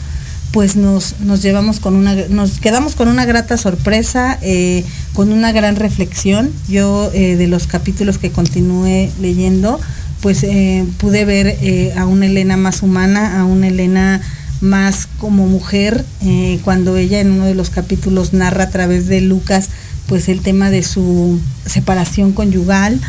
pues 0.51 0.75
nos, 0.75 1.19
nos 1.19 1.41
llevamos 1.41 1.79
con 1.79 1.95
una, 1.95 2.15
nos 2.29 2.59
quedamos 2.59 2.95
con 2.95 3.07
una 3.07 3.25
grata 3.25 3.57
sorpresa, 3.57 4.39
eh, 4.41 4.83
con 5.13 5.31
una 5.31 5.51
gran 5.51 5.75
reflexión. 5.75 6.51
Yo 6.67 7.11
eh, 7.13 7.35
de 7.35 7.47
los 7.47 7.67
capítulos 7.67 8.17
que 8.17 8.31
continué 8.31 9.11
leyendo, 9.21 9.79
pues 10.21 10.43
eh, 10.43 10.85
pude 10.97 11.25
ver 11.25 11.93
a 11.95 12.05
una 12.05 12.25
Elena 12.25 12.57
más 12.57 12.81
humana, 12.81 13.39
a 13.39 13.45
una 13.45 13.67
Elena 13.67 14.21
más 14.61 15.07
como 15.19 15.47
mujer, 15.47 16.03
cuando 16.65 16.97
ella 16.97 17.21
en 17.21 17.31
uno 17.31 17.45
de 17.45 17.55
los 17.55 17.69
capítulos 17.69 18.33
narra 18.33 18.65
a 18.65 18.69
través 18.69 19.07
de 19.07 19.21
Lucas, 19.21 19.69
pues 20.07 20.27
el 20.27 20.41
tema 20.41 20.69
de 20.69 20.83
su 20.83 21.39
separación 21.65 22.33
conyugal, 22.33 22.99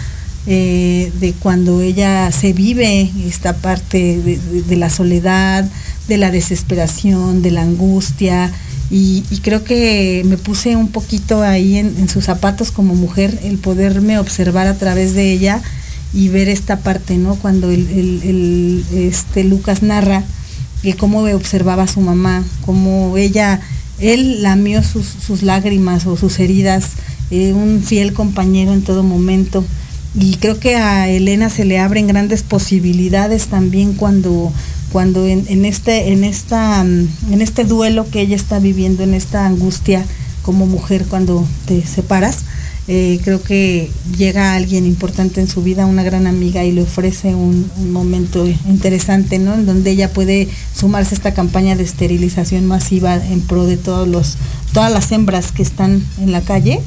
de 0.47 1.35
cuando 1.41 1.81
ella 1.81 2.31
se 2.31 2.53
vive 2.53 3.11
esta 3.27 3.57
parte 3.57 4.39
de 4.69 4.77
la 4.77 4.91
soledad, 4.91 5.69
de 6.11 6.19
la 6.19 6.31
desesperación, 6.31 7.41
de 7.41 7.53
la 7.53 7.63
angustia. 7.63 8.53
Y, 8.91 9.23
creo 9.43 9.63
que 9.65 10.23
me 10.27 10.37
puse 10.37 10.77
un 10.77 10.89
poquito 10.89 11.43
ahí 11.43 11.79
en, 11.79 12.09
sus 12.09 12.25
zapatos 12.25 12.73
como 12.73 12.95
mujer, 12.95 13.39
el 13.45 13.57
poderme 13.57 14.19
observar 14.19 14.67
a 14.67 14.77
través 14.77 15.15
de 15.15 15.33
ella 15.33 15.63
y 16.13 16.29
ver 16.29 16.49
esta 16.49 16.81
parte, 16.81 17.17
¿no? 17.17 17.37
Cuando 17.37 17.71
el, 17.71 18.85
este 18.93 19.45
Lucas 19.45 19.83
narra 19.83 20.25
que 20.83 20.95
cómo 20.95 21.21
observaba 21.21 21.85
a 21.85 21.87
su 21.87 22.01
mamá, 22.01 22.43
cómo 22.67 23.17
ella, 23.17 23.61
él 24.01 24.43
lamió 24.43 24.83
sus, 24.83 25.07
sus 25.07 25.45
lágrimas 25.45 26.07
o 26.07 26.17
sus 26.17 26.41
heridas, 26.41 26.91
eh, 27.31 27.53
un 27.53 27.83
fiel 27.85 28.13
compañero 28.13 28.73
en 28.73 28.83
todo 28.83 29.05
momento. 29.05 29.65
Y 30.19 30.37
creo 30.37 30.59
que 30.59 30.75
a 30.75 31.09
Elena 31.09 31.49
se 31.51 31.65
le 31.65 31.79
abren 31.79 32.09
grandes 32.09 32.43
posibilidades 32.43 33.47
también 33.47 33.93
cuando 33.93 34.53
cuando 34.93 35.27
en, 35.27 35.65
este, 35.65 36.13
en, 36.13 36.25
esta, 36.25 36.83
mm, 36.85 37.33
en 37.33 37.43
este 37.43 37.65
duelo 37.65 38.09
que 38.11 38.21
ella 38.21 38.37
está 38.37 38.59
viviendo, 38.59 39.03
en 39.03 39.15
esta 39.15 39.47
angustia 39.47 40.05
como 40.43 40.67
mujer 40.67 41.05
cuando 41.09 41.47
te 41.67 41.87
separas, 41.87 42.45
eh, 42.89 43.21
creo 43.23 43.41
que 43.41 43.89
llega 44.19 44.55
alguien 44.55 44.85
importante 44.85 45.41
en 45.41 45.47
su 45.47 45.63
vida, 45.63 45.87
una 45.87 46.03
gran 46.03 46.27
amiga, 46.27 46.65
y 46.65 46.73
le 46.73 46.83
ofrece 46.83 47.35
un, 47.35 47.71
momento 47.93 48.47
interesante, 48.69 49.39
¿no? 49.39 49.55
En 49.55 49.65
donde 49.65 49.93
ella 49.93 50.13
puede 50.13 50.49
sumarse 50.75 51.15
a 51.15 51.19
esta 51.19 51.35
campaña 51.35 51.77
de 51.77 51.85
esterilización 51.85 52.67
masiva 52.67 53.15
en 53.15 53.43
pro 53.43 53.67
de 53.67 53.77
todos 53.77 54.09
los, 54.09 54.39
todas 54.73 54.91
las 54.91 55.13
hembras 55.13 55.53
que 55.53 55.63
están 55.63 56.05
en 56.21 56.33
la 56.33 56.41
calle 56.41 56.81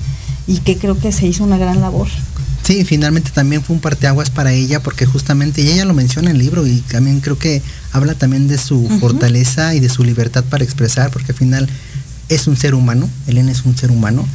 y 0.45 0.57
que 0.57 0.77
creo 0.77 0.97
que 0.97 1.13
se 1.13 1.27
hizo 1.27 1.43
una 1.43 1.57
gran 1.57 1.79
labor. 1.79 2.09
Sí, 2.63 2.85
finalmente 2.85 3.31
también 3.31 3.61
fue 3.61 3.75
un 3.75 3.81
parteaguas 3.81 4.29
para 4.29 4.53
ella 4.53 4.81
porque 4.81 5.05
justamente 5.05 5.61
y 5.61 5.69
ella 5.69 5.83
lo 5.83 5.93
menciona 5.93 6.29
en 6.29 6.37
el 6.37 6.41
libro 6.41 6.65
y 6.65 6.79
también 6.79 7.19
creo 7.19 7.37
que 7.37 7.61
habla 7.91 8.15
también 8.15 8.47
de 8.47 8.57
su 8.57 8.87
fortaleza 9.01 9.75
y 9.75 9.81
de 9.81 9.89
su 9.89 10.03
libertad 10.05 10.45
para 10.45 10.63
expresar 10.63 11.11
porque 11.11 11.33
al 11.33 11.37
final 11.37 11.67
es 12.29 12.47
un 12.47 12.55
ser 12.55 12.73
humano, 12.73 13.09
Elena 13.27 13.51
es 13.51 13.65
un 13.65 13.75
ser 13.75 13.91
humano 13.91 14.25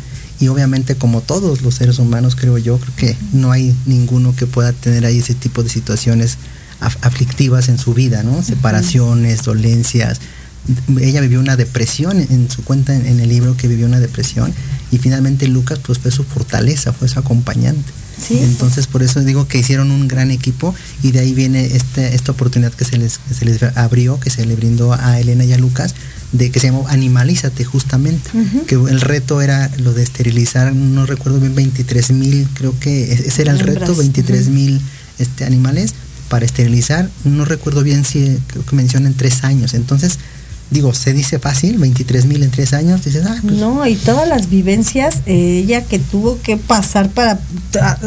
y 0.40 0.48
obviamente 0.48 0.94
como 0.94 1.22
todos 1.22 1.62
los 1.62 1.76
seres 1.76 1.98
humanos 1.98 2.36
creo 2.36 2.58
yo, 2.58 2.78
creo 2.78 2.96
que 2.96 3.16
no 3.32 3.50
hay 3.50 3.74
ninguno 3.86 4.36
que 4.36 4.46
pueda 4.46 4.72
tener 4.72 5.06
ahí 5.06 5.18
ese 5.18 5.34
tipo 5.34 5.62
de 5.62 5.70
situaciones 5.70 6.36
aflictivas 6.80 7.68
en 7.68 7.78
su 7.78 7.94
vida, 7.94 8.22
¿no? 8.22 8.42
Separaciones, 8.42 9.42
dolencias. 9.42 10.20
Ella 11.00 11.20
vivió 11.22 11.40
una 11.40 11.56
depresión 11.56 12.20
en 12.20 12.50
su 12.50 12.62
cuenta 12.62 12.94
en, 12.94 13.18
el 13.18 13.28
libro 13.28 13.56
que 13.56 13.68
vivió 13.68 13.86
una 13.86 14.00
depresión 14.00 14.52
y 14.92 14.98
finalmente 14.98 15.48
Lucas 15.48 15.80
pues 15.84 15.98
fue 15.98 16.10
su 16.10 16.24
fortaleza, 16.24 16.92
fue 16.92 17.08
su 17.08 17.18
acompañante. 17.18 17.90
Entonces 18.30 18.86
por 18.86 19.02
eso 19.02 19.20
digo 19.20 19.48
que 19.48 19.58
hicieron 19.58 19.90
un 19.90 20.08
gran 20.08 20.30
equipo 20.30 20.74
y 21.02 21.12
de 21.12 21.20
ahí 21.20 21.34
viene 21.34 21.64
este, 21.66 22.14
esta 22.14 22.32
oportunidad 22.32 22.72
que 22.72 22.84
se 22.84 22.98
les, 22.98 23.20
se 23.32 23.44
les 23.44 23.62
abrió, 23.76 24.20
que 24.20 24.30
se 24.30 24.44
le 24.44 24.56
brindó 24.56 24.92
a 24.92 25.18
Elena 25.20 25.44
y 25.44 25.52
a 25.52 25.58
Lucas, 25.58 25.94
de 26.32 26.50
que 26.50 26.60
se 26.60 26.66
llamó 26.66 26.86
Animalízate 26.88 27.64
justamente, 27.64 28.30
que 28.66 28.74
el 28.74 29.00
reto 29.00 29.40
era 29.40 29.70
lo 29.78 29.94
de 29.94 30.02
esterilizar, 30.02 30.74
no 30.74 31.06
recuerdo 31.06 31.40
bien, 31.40 31.54
23 31.54 32.10
mil, 32.12 32.46
creo 32.54 32.78
que 32.78 33.12
ese 33.12 33.42
era 33.42 33.52
el 33.52 33.60
reto, 33.60 33.94
23 33.94 34.48
mil 34.48 34.80
este, 35.18 35.44
animales 35.44 35.94
para 36.28 36.44
esterilizar, 36.44 37.08
no 37.24 37.44
recuerdo 37.44 37.82
bien 37.82 38.04
si 38.04 38.38
creo 38.48 38.64
que 38.64 38.76
mencionan 38.76 39.14
tres 39.14 39.44
años, 39.44 39.72
entonces 39.72 40.18
digo, 40.70 40.92
se 40.92 41.12
dice 41.12 41.38
fácil, 41.38 41.78
23 41.78 42.26
mil 42.26 42.42
en 42.42 42.50
tres 42.50 42.74
años, 42.74 43.04
dices, 43.04 43.24
ah, 43.26 43.36
pues 43.40 43.54
No, 43.54 43.86
y 43.86 43.94
todas 43.94 44.28
las 44.28 44.50
vivencias, 44.50 45.22
eh, 45.26 45.62
ella 45.64 45.82
que 45.82 45.98
tuvo 45.98 46.40
que 46.42 46.56
pasar 46.56 47.08
para, 47.08 47.38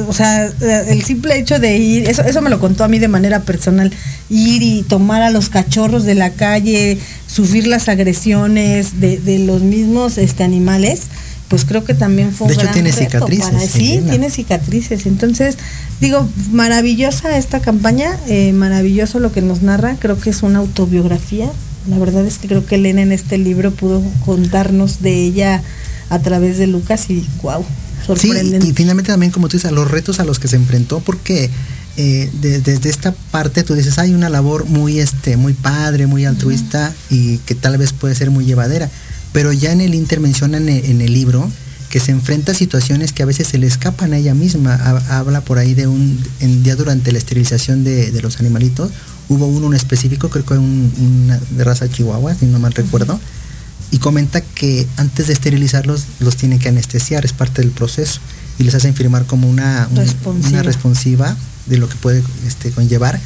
o 0.08 0.14
sea, 0.14 0.46
el 0.46 1.02
simple 1.04 1.40
hecho 1.40 1.60
de 1.60 1.78
ir, 1.78 2.08
eso, 2.08 2.22
eso 2.24 2.42
me 2.42 2.50
lo 2.50 2.60
contó 2.60 2.84
a 2.84 2.88
mí 2.88 3.00
de 3.00 3.08
manera 3.08 3.42
personal, 3.42 3.92
ir 4.30 4.62
y 4.62 4.84
tomar 4.84 5.24
a 5.24 5.32
los 5.32 5.50
cachorros 5.50 6.06
de 6.06 6.16
la 6.16 6.32
calle, 6.32 7.00
sufrir 7.26 7.66
las 7.66 7.90
agresiones 7.90 9.00
de, 9.00 9.18
de 9.18 9.40
los 9.40 9.62
mismos 9.62 10.20
este, 10.20 10.44
animales, 10.44 11.08
pues 11.48 11.66
creo 11.66 11.84
que 11.84 11.94
también 11.94 12.32
fue 12.32 12.48
un 12.48 12.56
de 12.56 12.64
hecho, 12.64 12.72
tiene 12.72 12.94
cicatrices. 12.94 13.72
sí, 13.72 14.02
tiene 14.08 14.30
cicatrices. 14.30 15.06
Entonces, 15.06 15.58
digo, 16.00 16.30
maravillosa 16.52 17.38
esta 17.38 17.60
campaña, 17.60 18.18
eh, 18.28 18.54
maravilloso 18.54 19.20
lo 19.20 19.34
que 19.34 19.42
nos 19.42 19.62
narra, 19.62 19.98
creo 20.00 20.18
que 20.18 20.30
es 20.30 20.44
una 20.44 20.60
autobiografía 20.60 21.52
la 21.88 21.98
verdad 21.98 22.26
es 22.26 22.38
que 22.38 22.48
creo 22.48 22.66
que 22.66 22.76
Elena 22.76 23.02
en 23.02 23.12
este 23.12 23.38
libro 23.38 23.72
pudo 23.72 24.04
contarnos 24.26 25.02
de 25.02 25.24
ella 25.24 25.64
a 26.10 26.20
través 26.20 26.58
de 26.58 26.68
Lucas 26.68 27.10
y 27.10 27.26
wow, 27.42 27.66
sorprendente. 28.06 28.62
Sí, 28.62 28.72
y 28.72 28.74
finalmente 28.74 29.12
también 29.12 29.32
como 29.32 29.48
tú 29.48 29.58
dices, 29.58 29.72
a 29.72 29.74
los 29.74 29.90
retos 29.90 30.20
a 30.20 30.26
los 30.26 30.40
que 30.40 30.48
se 30.48 30.58
enfrentó, 30.58 31.00
porque 31.00 31.50
eh, 31.98 32.30
desde 32.42 32.90
esta 32.90 33.14
parte 33.32 33.64
tú 33.64 33.74
dices, 33.74 33.98
hay 33.98 34.14
una 34.14 34.30
labor 34.30 34.66
muy, 34.66 35.00
este, 35.00 35.38
muy 35.38 35.54
padre, 35.54 36.08
muy 36.08 36.26
altruista 36.26 36.94
y 37.10 37.40
que 37.40 37.56
tal 37.56 37.78
vez 37.78 37.94
puede 37.94 38.16
ser 38.16 38.32
muy 38.32 38.46
llevadera, 38.46 38.90
pero 39.34 39.52
ya 39.52 39.72
en 39.72 39.82
el 39.82 39.96
Inter 39.96 40.20
mencionan 40.20 40.70
en, 40.70 41.02
el 41.02 41.14
libro 41.14 41.50
que 41.90 42.00
se 42.00 42.12
enfrenta 42.12 42.54
a 42.54 42.56
situaciones 42.56 43.12
que 43.12 43.24
a 43.24 43.26
veces 43.26 43.48
se 43.48 43.58
le 43.58 43.68
escapan 43.68 44.14
a 44.14 44.18
ella 44.18 44.34
misma. 44.34 44.76
Habla 45.10 45.42
por 45.42 45.58
ahí 45.58 45.74
de 45.74 45.88
un, 45.88 46.18
en, 46.40 46.64
ya 46.64 46.76
durante 46.76 47.12
la 47.12 47.18
esterilización 47.18 47.84
de, 47.84 48.12
de 48.12 48.22
los 48.22 48.40
animalitos, 48.40 48.92
Hubo 49.30 49.48
uno 49.48 49.68
en 49.68 49.74
específico, 49.74 50.30
creo 50.30 50.46
que 50.46 50.54
un, 50.56 51.32
de 51.52 51.64
raza 51.64 51.90
chihuahua, 51.90 52.36
si 52.36 52.46
no 52.46 52.60
mal 52.60 52.74
recuerdo, 52.74 53.20
y 53.92 53.98
comenta 54.00 54.42
que 54.42 54.88
antes 54.98 55.28
de 55.28 55.34
esterilizarlos 55.34 56.04
los 56.20 56.36
tiene 56.38 56.60
que 56.60 56.70
anestesiar, 56.70 57.26
es 57.26 57.34
parte 57.34 57.62
del 57.62 57.72
proceso, 57.72 58.20
y 58.60 58.64
les 58.64 58.76
hacen 58.76 58.94
firmar 58.94 59.26
como 59.26 59.50
una, 59.50 59.88
responsiva. 59.96 60.50
una 60.50 60.64
responsiva 60.64 61.38
de 61.66 61.78
lo 61.78 61.88
que 61.90 61.96
puede 61.96 62.24
este, 62.48 62.72
conllevar. 62.72 63.20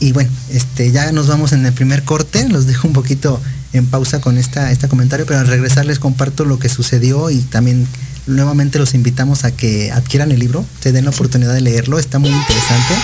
Y 0.00 0.12
bueno, 0.12 0.30
este, 0.50 0.90
ya 0.90 1.10
nos 1.12 1.28
vamos 1.28 1.52
en 1.52 1.64
el 1.64 1.72
primer 1.72 2.04
corte, 2.04 2.48
los 2.48 2.66
dejo 2.66 2.88
un 2.88 2.94
poquito 2.94 3.40
en 3.72 3.86
pausa 3.86 4.20
con 4.20 4.38
esta, 4.38 4.70
este 4.70 4.88
comentario, 4.88 5.26
pero 5.26 5.40
al 5.40 5.46
regresar 5.46 5.84
les 5.84 5.98
comparto 5.98 6.44
lo 6.44 6.58
que 6.58 6.68
sucedió 6.68 7.30
y 7.30 7.38
también 7.38 7.86
nuevamente 8.26 8.78
los 8.78 8.94
invitamos 8.94 9.44
a 9.44 9.50
que 9.50 9.90
adquieran 9.92 10.32
el 10.32 10.40
libro, 10.40 10.64
se 10.80 10.92
den 10.92 11.04
la 11.04 11.10
oportunidad 11.10 11.52
de 11.54 11.60
leerlo, 11.60 11.98
está 11.98 12.18
muy 12.18 12.30
interesante. 12.30 12.94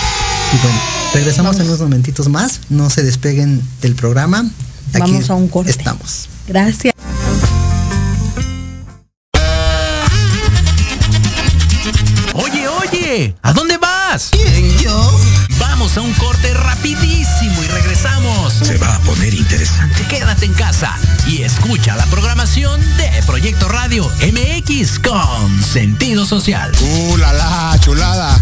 Y 0.53 0.57
bueno, 0.57 0.79
regresamos 1.13 1.55
en 1.57 1.67
unos 1.67 1.79
momentitos 1.79 2.27
más. 2.27 2.61
No 2.69 2.89
se 2.89 3.03
despeguen 3.03 3.61
del 3.81 3.95
programa. 3.95 4.45
Aquí 4.93 4.99
Vamos 4.99 5.29
a 5.29 5.35
un 5.35 5.47
corte. 5.47 5.71
Estamos. 5.71 6.27
Gracias. 6.47 6.93
Oye, 12.33 12.67
oye, 12.67 13.35
¿a 13.41 13.53
dónde 13.53 13.77
vas? 13.77 14.29
¿Quién, 14.31 14.77
yo? 14.79 15.19
Vamos 15.57 15.95
a 15.95 16.01
un 16.01 16.11
corte 16.13 16.53
rapidísimo 16.53 17.63
y 17.63 17.67
regresamos. 17.67 18.53
Se 18.53 18.77
va 18.77 18.95
a 18.95 18.99
poner 18.99 19.33
interesante. 19.33 20.05
Quédate 20.09 20.45
en 20.45 20.53
casa 20.53 20.93
y 21.27 21.43
escucha 21.43 21.95
la 21.95 22.05
programación 22.07 22.81
de 22.97 23.09
Proyecto 23.25 23.69
Radio 23.69 24.09
MX 24.21 24.99
con 24.99 25.63
sentido 25.63 26.25
social. 26.25 26.71
¡Uh, 26.81 27.17
la, 27.17 27.31
la 27.31 27.79
chulada! 27.79 28.41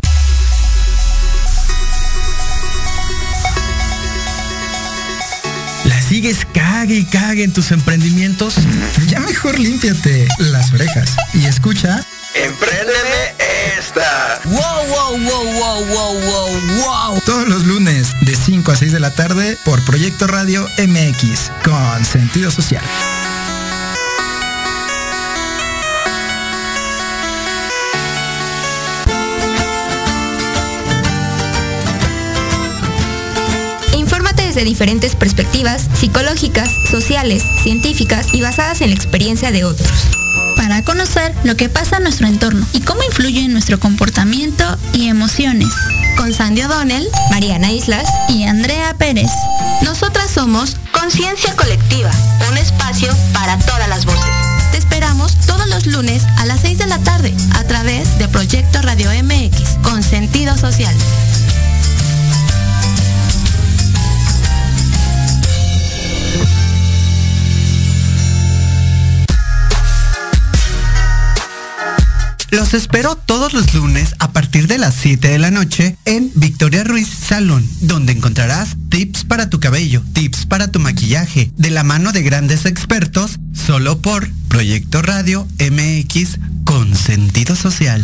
¿Sigues 6.09 6.39
cague 6.55 6.95
y 6.95 7.05
cague 7.05 7.43
en 7.43 7.53
tus 7.53 7.69
emprendimientos? 7.71 8.55
Ya 9.05 9.19
mejor 9.19 9.59
límpiate 9.59 10.27
las 10.39 10.73
orejas 10.73 11.15
y 11.35 11.45
escucha. 11.45 12.03
¡Empréndeme 12.33 13.35
esta! 13.77 14.41
¡Wow, 14.45 14.87
wow, 14.87 15.17
wow, 15.19 15.53
wow, 15.53 15.85
wow, 15.85 16.19
wow, 16.19 17.11
wow! 17.11 17.21
Todos 17.27 17.47
los 17.47 17.63
lunes 17.67 18.15
de 18.21 18.35
5 18.35 18.71
a 18.71 18.75
6 18.75 18.91
de 18.91 18.99
la 18.99 19.11
tarde 19.11 19.55
por 19.63 19.85
Proyecto 19.85 20.25
Radio 20.25 20.67
MX 20.79 21.51
con 21.63 22.03
sentido 22.03 22.49
social. 22.49 22.83
De 34.55 34.63
diferentes 34.63 35.15
perspectivas 35.15 35.87
psicológicas, 35.93 36.69
sociales, 36.89 37.43
científicas 37.61 38.27
y 38.33 38.41
basadas 38.41 38.81
en 38.81 38.89
la 38.89 38.95
experiencia 38.95 39.51
de 39.51 39.63
otros. 39.63 39.87
Para 40.55 40.83
conocer 40.83 41.33
lo 41.43 41.55
que 41.55 41.69
pasa 41.69 41.97
en 41.97 42.03
nuestro 42.03 42.27
entorno 42.27 42.65
y 42.73 42.81
cómo 42.81 43.03
influye 43.03 43.41
en 43.41 43.53
nuestro 43.53 43.79
comportamiento 43.79 44.63
y 44.93 45.07
emociones. 45.07 45.69
Con 46.17 46.33
Sandy 46.33 46.63
O'Donnell, 46.63 47.07
Mariana 47.29 47.71
Islas 47.71 48.07
y 48.27 48.43
Andrea 48.43 48.95
Pérez. 48.97 49.29
Nosotras 49.83 50.31
somos 50.31 50.77
Conciencia 50.91 51.55
Colectiva, 51.55 52.11
un 52.49 52.57
espacio 52.57 53.13
para 53.33 53.57
todas 53.59 53.87
las 53.87 54.05
voces. 54.05 54.29
Te 54.71 54.77
esperamos 54.77 55.35
todos 55.45 55.67
los 55.67 55.85
lunes 55.85 56.23
a 56.37 56.45
las 56.45 56.61
6 56.61 56.79
de 56.79 56.87
la 56.87 56.97
tarde 56.99 57.33
a 57.55 57.63
través 57.65 58.17
de 58.17 58.27
Proyecto 58.27 58.81
Radio 58.81 59.09
MX 59.23 59.77
con 59.83 60.01
sentido 60.01 60.57
social. 60.57 60.95
Los 72.51 72.73
espero 72.73 73.15
todos 73.15 73.53
los 73.53 73.73
lunes 73.75 74.15
a 74.17 74.31
partir 74.31 74.67
de 74.67 74.79
las 74.79 74.95
7 74.95 75.27
de 75.27 75.39
la 75.39 75.51
noche 75.51 75.95
en 76.05 76.31
Victoria 76.33 76.83
Ruiz 76.83 77.07
Salón, 77.07 77.67
donde 77.81 78.13
encontrarás 78.13 78.75
tips 78.89 79.23
para 79.23 79.49
tu 79.49 79.59
cabello, 79.59 80.01
tips 80.13 80.47
para 80.47 80.71
tu 80.71 80.79
maquillaje, 80.79 81.51
de 81.55 81.69
la 81.69 81.83
mano 81.83 82.11
de 82.11 82.23
grandes 82.23 82.65
expertos, 82.65 83.39
solo 83.53 83.99
por 83.99 84.27
Proyecto 84.47 85.01
Radio 85.03 85.47
MX 85.59 86.39
con 86.63 86.95
sentido 86.95 87.55
social. 87.55 88.03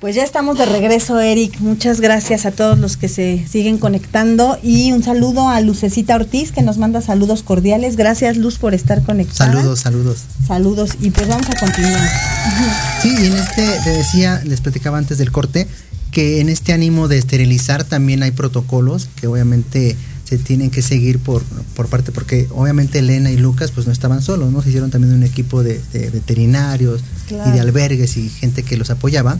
Pues 0.00 0.14
ya 0.14 0.22
estamos 0.22 0.56
de 0.56 0.64
regreso, 0.64 1.18
Eric. 1.18 1.58
Muchas 1.58 2.00
gracias 2.00 2.46
a 2.46 2.52
todos 2.52 2.78
los 2.78 2.96
que 2.96 3.08
se 3.08 3.44
siguen 3.48 3.78
conectando 3.78 4.56
y 4.62 4.92
un 4.92 5.02
saludo 5.02 5.48
a 5.48 5.60
Lucecita 5.60 6.14
Ortiz 6.14 6.52
que 6.52 6.62
nos 6.62 6.78
manda 6.78 7.00
saludos 7.00 7.42
cordiales. 7.42 7.96
Gracias, 7.96 8.36
Luz, 8.36 8.58
por 8.58 8.74
estar 8.74 9.02
conectada. 9.02 9.52
Saludos, 9.52 9.80
saludos. 9.80 10.18
Saludos 10.46 10.90
y 11.00 11.10
pues 11.10 11.26
vamos 11.26 11.48
a 11.50 11.58
continuar. 11.58 12.08
Sí, 13.02 13.08
y 13.08 13.26
en 13.26 13.32
este, 13.32 13.80
te 13.82 13.90
decía, 13.90 14.40
les 14.44 14.60
platicaba 14.60 14.98
antes 14.98 15.18
del 15.18 15.32
corte, 15.32 15.66
que 16.12 16.40
en 16.40 16.48
este 16.48 16.72
ánimo 16.72 17.08
de 17.08 17.18
esterilizar 17.18 17.82
también 17.82 18.22
hay 18.22 18.30
protocolos 18.30 19.08
que 19.16 19.26
obviamente 19.26 19.96
se 20.22 20.38
tienen 20.38 20.70
que 20.70 20.80
seguir 20.80 21.18
por, 21.18 21.42
por 21.74 21.88
parte, 21.88 22.12
porque 22.12 22.46
obviamente 22.50 23.00
Elena 23.00 23.32
y 23.32 23.36
Lucas 23.36 23.72
pues 23.72 23.88
no 23.88 23.92
estaban 23.92 24.22
solos, 24.22 24.52
¿no? 24.52 24.62
Se 24.62 24.68
hicieron 24.68 24.92
también 24.92 25.12
un 25.12 25.24
equipo 25.24 25.64
de, 25.64 25.80
veterinarios 25.92 27.02
y 27.30 27.50
de 27.50 27.58
albergues 27.58 28.16
y 28.16 28.28
gente 28.28 28.62
que 28.62 28.76
los 28.76 28.90
apoyaba. 28.90 29.38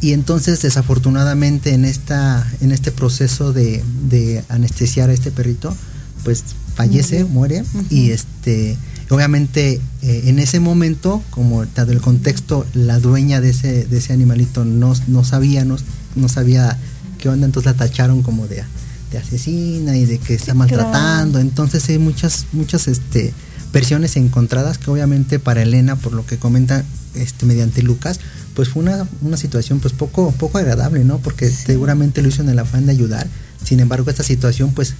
Y 0.00 0.12
entonces, 0.12 0.62
desafortunadamente, 0.62 1.74
en, 1.74 1.84
esta, 1.84 2.46
en 2.60 2.72
este 2.72 2.90
proceso 2.90 3.52
de, 3.52 4.44
anestesiar 4.48 5.10
a 5.10 5.12
este 5.12 5.30
perrito, 5.30 5.76
pues 6.24 6.42
fallece, 6.74 7.24
muere. 7.24 7.64
Y 7.90 8.10
este, 8.10 8.76
obviamente, 9.10 9.80
eh, 10.02 10.22
en 10.26 10.38
ese 10.38 10.58
momento, 10.58 11.22
como 11.30 11.66
dado 11.66 11.92
el 11.92 12.00
contexto, 12.00 12.66
la 12.72 12.98
dueña 12.98 13.40
de 13.40 13.50
ese, 13.50 13.84
de 13.84 13.98
ese 13.98 14.12
animalito 14.12 14.64
no, 14.64 14.94
no 15.06 15.24
sabía, 15.24 15.64
no, 15.64 15.76
no 16.16 16.28
sabía 16.28 16.78
qué 17.18 17.28
onda, 17.28 17.44
entonces 17.44 17.72
la 17.72 17.76
tacharon 17.76 18.22
como 18.22 18.46
de, 18.46 18.64
de 19.10 19.18
asesina 19.18 19.96
y 19.96 20.06
de 20.06 20.18
que 20.18 20.34
está 20.34 20.54
maltratando. 20.54 21.38
Entonces 21.38 21.86
hay 21.88 21.98
muchas, 21.98 22.46
muchas 22.52 22.88
este, 22.88 23.34
versiones 23.72 24.16
encontradas 24.16 24.78
que 24.78 24.90
obviamente 24.90 25.38
para 25.38 25.62
Elena, 25.62 25.96
por 25.96 26.12
lo 26.12 26.24
que 26.24 26.38
comenta 26.38 26.84
este, 27.14 27.46
mediante 27.46 27.82
Lucas, 27.82 28.20
pues 28.60 28.68
fue 28.68 28.82
una, 28.82 29.08
una 29.22 29.38
situación 29.38 29.80
pues 29.80 29.94
poco, 29.94 30.32
poco 30.32 30.58
agradable, 30.58 31.02
¿no? 31.02 31.16
Porque 31.16 31.48
seguramente 31.48 32.20
lo 32.20 32.28
hizo 32.28 32.42
en 32.42 32.50
el 32.50 32.58
afán 32.58 32.84
de 32.84 32.92
ayudar. 32.92 33.26
Sin 33.64 33.80
embargo, 33.80 34.10
esta 34.10 34.22
situación 34.22 34.74
pues, 34.74 34.92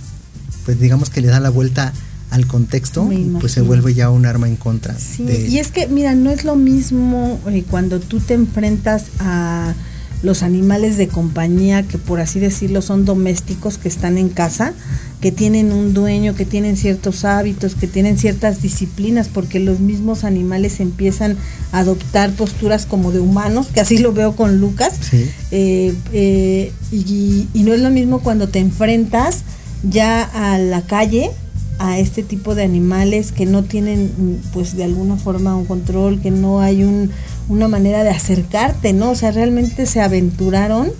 pues 0.64 0.80
digamos 0.80 1.10
que 1.10 1.20
le 1.20 1.28
da 1.28 1.40
la 1.40 1.50
vuelta 1.50 1.92
al 2.30 2.46
contexto 2.46 3.12
y 3.12 3.36
pues 3.38 3.52
se 3.52 3.60
vuelve 3.60 3.92
ya 3.92 4.08
un 4.08 4.24
arma 4.24 4.48
en 4.48 4.56
contra. 4.56 4.98
Sí, 4.98 5.26
y 5.50 5.58
es 5.58 5.72
que, 5.72 5.88
mira, 5.88 6.14
no 6.14 6.30
es 6.30 6.44
lo 6.44 6.56
mismo 6.56 7.38
eh, 7.48 7.62
cuando 7.68 8.00
tú 8.00 8.18
te 8.20 8.32
enfrentas 8.32 9.08
a 9.18 9.74
los 10.22 10.42
animales 10.42 10.96
de 10.96 11.08
compañía 11.08 11.82
que 11.82 11.98
por 11.98 12.18
así 12.18 12.40
decirlo 12.40 12.80
son 12.80 13.04
domésticos 13.04 13.76
que 13.76 13.88
están 13.88 14.16
en 14.16 14.30
casa, 14.30 14.72
que 15.20 15.32
tienen 15.32 15.72
un 15.72 15.92
dueño, 15.92 16.34
que 16.34 16.46
tienen 16.46 16.76
ciertos 16.76 17.24
hábitos, 17.24 17.74
que 17.74 17.86
tienen 17.86 18.16
ciertas 18.18 18.62
disciplinas, 18.62 19.28
porque 19.28 19.60
los 19.60 19.80
mismos 19.80 20.24
animales 20.24 20.80
empiezan 20.80 21.36
a 21.72 21.80
adoptar 21.80 22.32
posturas 22.32 22.86
como 22.86 23.12
de 23.12 23.20
humanos, 23.20 23.68
que 23.72 23.80
así 23.80 23.98
lo 23.98 24.12
veo 24.12 24.34
con 24.34 24.60
Lucas, 24.60 24.94
eh, 25.50 25.94
eh, 26.12 26.72
y, 26.90 27.48
y 27.52 27.62
no 27.62 27.74
es 27.74 27.80
lo 27.80 27.90
mismo 27.90 28.20
cuando 28.20 28.48
te 28.48 28.60
enfrentas 28.60 29.44
ya 29.82 30.22
a 30.22 30.58
la 30.58 30.82
calle, 30.82 31.30
a 31.78 31.98
este 31.98 32.22
tipo 32.22 32.54
de 32.54 32.62
animales 32.62 33.32
que 33.32 33.46
no 33.46 33.64
tienen 33.64 34.38
pues 34.52 34.76
de 34.76 34.84
alguna 34.84 35.16
forma 35.16 35.56
un 35.56 35.64
control, 35.64 36.20
que 36.20 36.30
no 36.30 36.60
hay 36.60 36.84
un, 36.84 37.10
una 37.48 37.68
manera 37.68 38.04
de 38.04 38.10
acercarte, 38.10 38.92
¿no? 38.92 39.10
O 39.10 39.14
sea, 39.14 39.30
realmente 39.30 39.86
se 39.86 40.02
aventuraron 40.02 40.90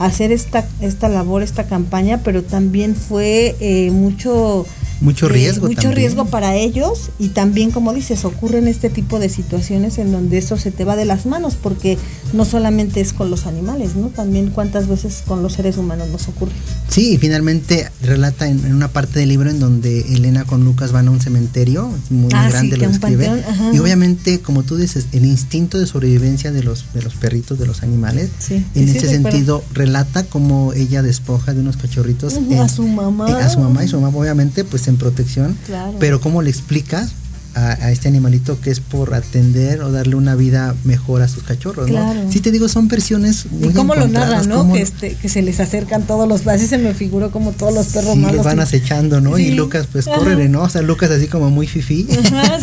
hacer 0.00 0.32
esta, 0.32 0.66
esta 0.80 1.08
labor, 1.08 1.42
esta 1.42 1.64
campaña, 1.64 2.20
pero 2.24 2.42
también 2.42 2.96
fue 2.96 3.54
eh, 3.60 3.90
mucho 3.90 4.66
mucho 5.00 5.26
eh, 5.26 5.30
riesgo. 5.30 5.68
mucho 5.68 5.90
riesgo 5.90 6.26
para 6.26 6.54
ellos 6.54 7.10
y 7.18 7.28
también, 7.28 7.70
como 7.70 7.92
dices, 7.92 8.24
ocurren 8.24 8.68
este 8.68 8.90
tipo 8.90 9.18
de 9.18 9.28
situaciones 9.28 9.98
en 9.98 10.12
donde 10.12 10.38
eso 10.38 10.56
se 10.56 10.70
te 10.70 10.84
va 10.84 10.96
de 10.96 11.04
las 11.04 11.26
manos, 11.26 11.56
porque 11.60 11.98
no 12.32 12.44
solamente 12.44 13.00
es 13.00 13.12
con 13.12 13.30
los 13.30 13.46
animales, 13.46 13.96
¿no? 13.96 14.08
También 14.08 14.50
cuántas 14.50 14.88
veces 14.88 15.22
con 15.26 15.42
los 15.42 15.54
seres 15.54 15.76
humanos 15.76 16.08
nos 16.08 16.28
ocurre. 16.28 16.52
Sí, 16.88 17.12
y 17.14 17.18
finalmente 17.18 17.90
relata 18.02 18.48
en, 18.48 18.72
una 18.72 18.88
parte 18.88 19.20
del 19.20 19.28
libro 19.28 19.50
en 19.50 19.60
donde 19.60 20.00
Elena 20.14 20.44
con 20.44 20.64
Lucas 20.64 20.92
van 20.92 21.08
a 21.08 21.10
un 21.10 21.20
cementerio 21.20 21.90
muy 22.10 22.30
ah, 22.34 22.48
grande, 22.48 22.76
lo 22.76 22.88
describe. 22.88 23.30
Y 23.72 23.78
obviamente, 23.78 24.40
como 24.40 24.62
tú 24.62 24.76
dices, 24.76 25.06
el 25.12 25.24
instinto 25.24 25.78
de 25.78 25.86
sobrevivencia 25.86 26.52
de 26.52 26.62
los, 26.62 26.92
de 26.94 27.02
los 27.02 27.14
perritos, 27.14 27.58
de 27.58 27.66
los 27.66 27.82
animales, 27.82 28.30
en 28.50 28.88
ese 28.88 29.08
sentido 29.08 29.62
relata 29.72 30.24
cómo 30.24 30.72
ella 30.72 31.02
despoja 31.02 31.54
de 31.54 31.60
unos 31.60 31.76
cachorritos 31.76 32.38
a 32.58 32.68
su 32.68 32.86
mamá. 32.86 33.26
a 33.26 33.48
su 33.48 33.60
mamá 33.60 33.84
y 33.84 33.88
su 33.88 34.00
mamá 34.00 34.16
obviamente 34.16 34.64
pues 34.64 34.88
en 34.90 34.96
protección, 34.96 35.56
pero 35.98 36.20
¿cómo 36.20 36.42
le 36.42 36.50
explicas 36.50 37.12
a, 37.54 37.90
este 37.90 38.08
animalito 38.08 38.60
que 38.60 38.70
es 38.70 38.80
por 38.80 39.14
atender 39.14 39.82
o 39.82 39.90
darle 39.90 40.14
una 40.14 40.34
vida 40.34 40.74
mejor 40.84 41.22
a 41.22 41.28
sus 41.28 41.42
cachorros, 41.42 41.90
¿no? 41.90 42.30
Sí 42.30 42.40
te 42.40 42.50
digo, 42.50 42.68
son 42.68 42.88
versiones 42.88 43.46
muy 43.50 43.68
¿Y 43.68 43.72
cómo 43.72 43.94
lo 43.94 44.06
narran, 44.08 44.48
no? 44.48 44.72
Que, 44.72 44.82
este, 44.82 45.14
que 45.14 45.28
se 45.28 45.42
les 45.42 45.60
acercan 45.60 46.02
todos 46.02 46.28
los, 46.28 46.46
así 46.46 46.66
se 46.66 46.78
me 46.78 46.94
figuró 46.94 47.30
como 47.30 47.52
todos 47.52 47.74
los 47.74 47.88
perros 47.88 48.14
sí, 48.14 48.20
malos. 48.20 48.44
van 48.44 48.60
acechando, 48.60 49.20
¿no? 49.20 49.38
Y 49.38 49.50
Lucas, 49.50 49.88
pues 49.90 50.06
córrele, 50.06 50.48
¿no? 50.48 50.62
O 50.62 50.68
sea, 50.68 50.82
Lucas 50.82 51.10
así 51.10 51.26
como 51.26 51.50
muy 51.50 51.66
fifí. 51.66 52.06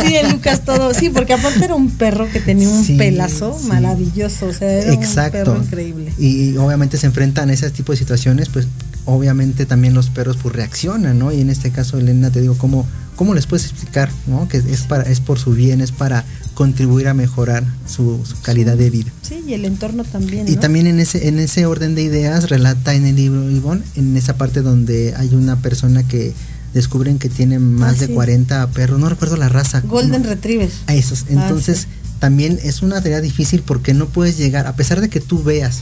sí, 0.06 0.16
el 0.16 0.32
Lucas 0.32 0.64
todo, 0.64 0.94
sí, 0.94 1.10
porque 1.10 1.34
aparte 1.34 1.66
era 1.66 1.76
un 1.76 1.90
perro 1.90 2.30
que 2.32 2.40
tenía 2.40 2.70
un 2.70 2.98
pelazo 2.98 3.60
maravilloso, 3.68 4.48
o 4.48 4.54
sea, 4.54 4.72
era 4.72 4.94
Exacto. 4.94 5.40
un 5.40 5.44
perro 5.44 5.64
increíble. 5.64 6.14
Y, 6.18 6.52
y 6.52 6.58
obviamente 6.58 6.98
se 6.98 7.08
enfrentan 7.08 7.50
a 7.50 7.54
ese 7.54 7.70
tipo 7.72 7.92
de 7.92 7.98
situaciones, 7.98 8.50
pues 8.50 8.68
obviamente 9.08 9.66
también 9.66 9.94
los 9.94 10.10
perros 10.10 10.38
pues 10.42 10.54
reaccionan, 10.54 11.18
¿no? 11.18 11.32
Y 11.32 11.40
en 11.40 11.50
este 11.50 11.72
caso, 11.72 11.98
Elena, 11.98 12.30
te 12.30 12.42
digo, 12.42 12.58
¿cómo, 12.58 12.86
cómo 13.16 13.34
les 13.34 13.48
puedes 13.48 13.66
explicar, 13.66 14.10
¿no? 14.28 14.50
Que 14.50 14.58
es, 14.58 14.82
para, 14.82 15.04
es 15.04 15.22
por 15.22 15.40
su 15.40 15.54
bien, 15.54 15.80
es 15.80 15.94
para 15.94 16.26
contribuir 16.54 17.08
a 17.08 17.14
mejorar 17.14 17.64
su, 17.88 18.22
calidad 18.42 18.76
de 18.76 18.90
vida. 18.90 19.10
Sí, 19.22 19.42
y 19.48 19.54
el 19.54 19.64
entorno 19.64 20.04
también. 20.04 20.48
Y 20.50 20.58
también 20.58 20.88
en 20.88 21.00
ese, 21.00 21.30
en 21.30 21.40
ese 21.40 21.66
orden 21.66 21.96
de 21.96 22.04
ideas 22.04 22.50
relata 22.50 22.96
en 22.96 23.06
el 23.06 23.16
libro 23.16 23.50
Ivonne, 23.50 23.82
en 23.96 24.16
esa 24.18 24.36
parte 24.36 24.62
donde 24.62 25.16
hay 25.16 25.34
una 25.34 25.56
persona 25.56 26.04
que 26.04 26.34
descubren 26.74 27.18
que 27.18 27.30
tiene 27.30 27.60
más 27.60 28.02
ah, 28.02 28.08
de 28.08 28.14
40 28.14 28.68
perros, 28.72 29.00
no 29.00 29.08
recuerdo 29.08 29.38
la 29.38 29.48
raza. 29.48 29.80
Golden 29.82 30.26
Retrievers. 30.26 30.74
A 30.88 30.96
esos. 30.96 31.24
Ah, 31.24 31.26
Entonces, 31.30 31.88
también 32.20 32.60
es 32.62 32.82
una 32.82 33.02
tarea 33.02 33.22
difícil 33.22 33.62
porque 33.62 33.94
no 33.94 34.08
puedes 34.08 34.38
llegar, 34.38 34.68
a 34.68 34.76
pesar 34.76 35.00
de 35.00 35.08
que 35.08 35.22
tú 35.22 35.44
veas 35.44 35.80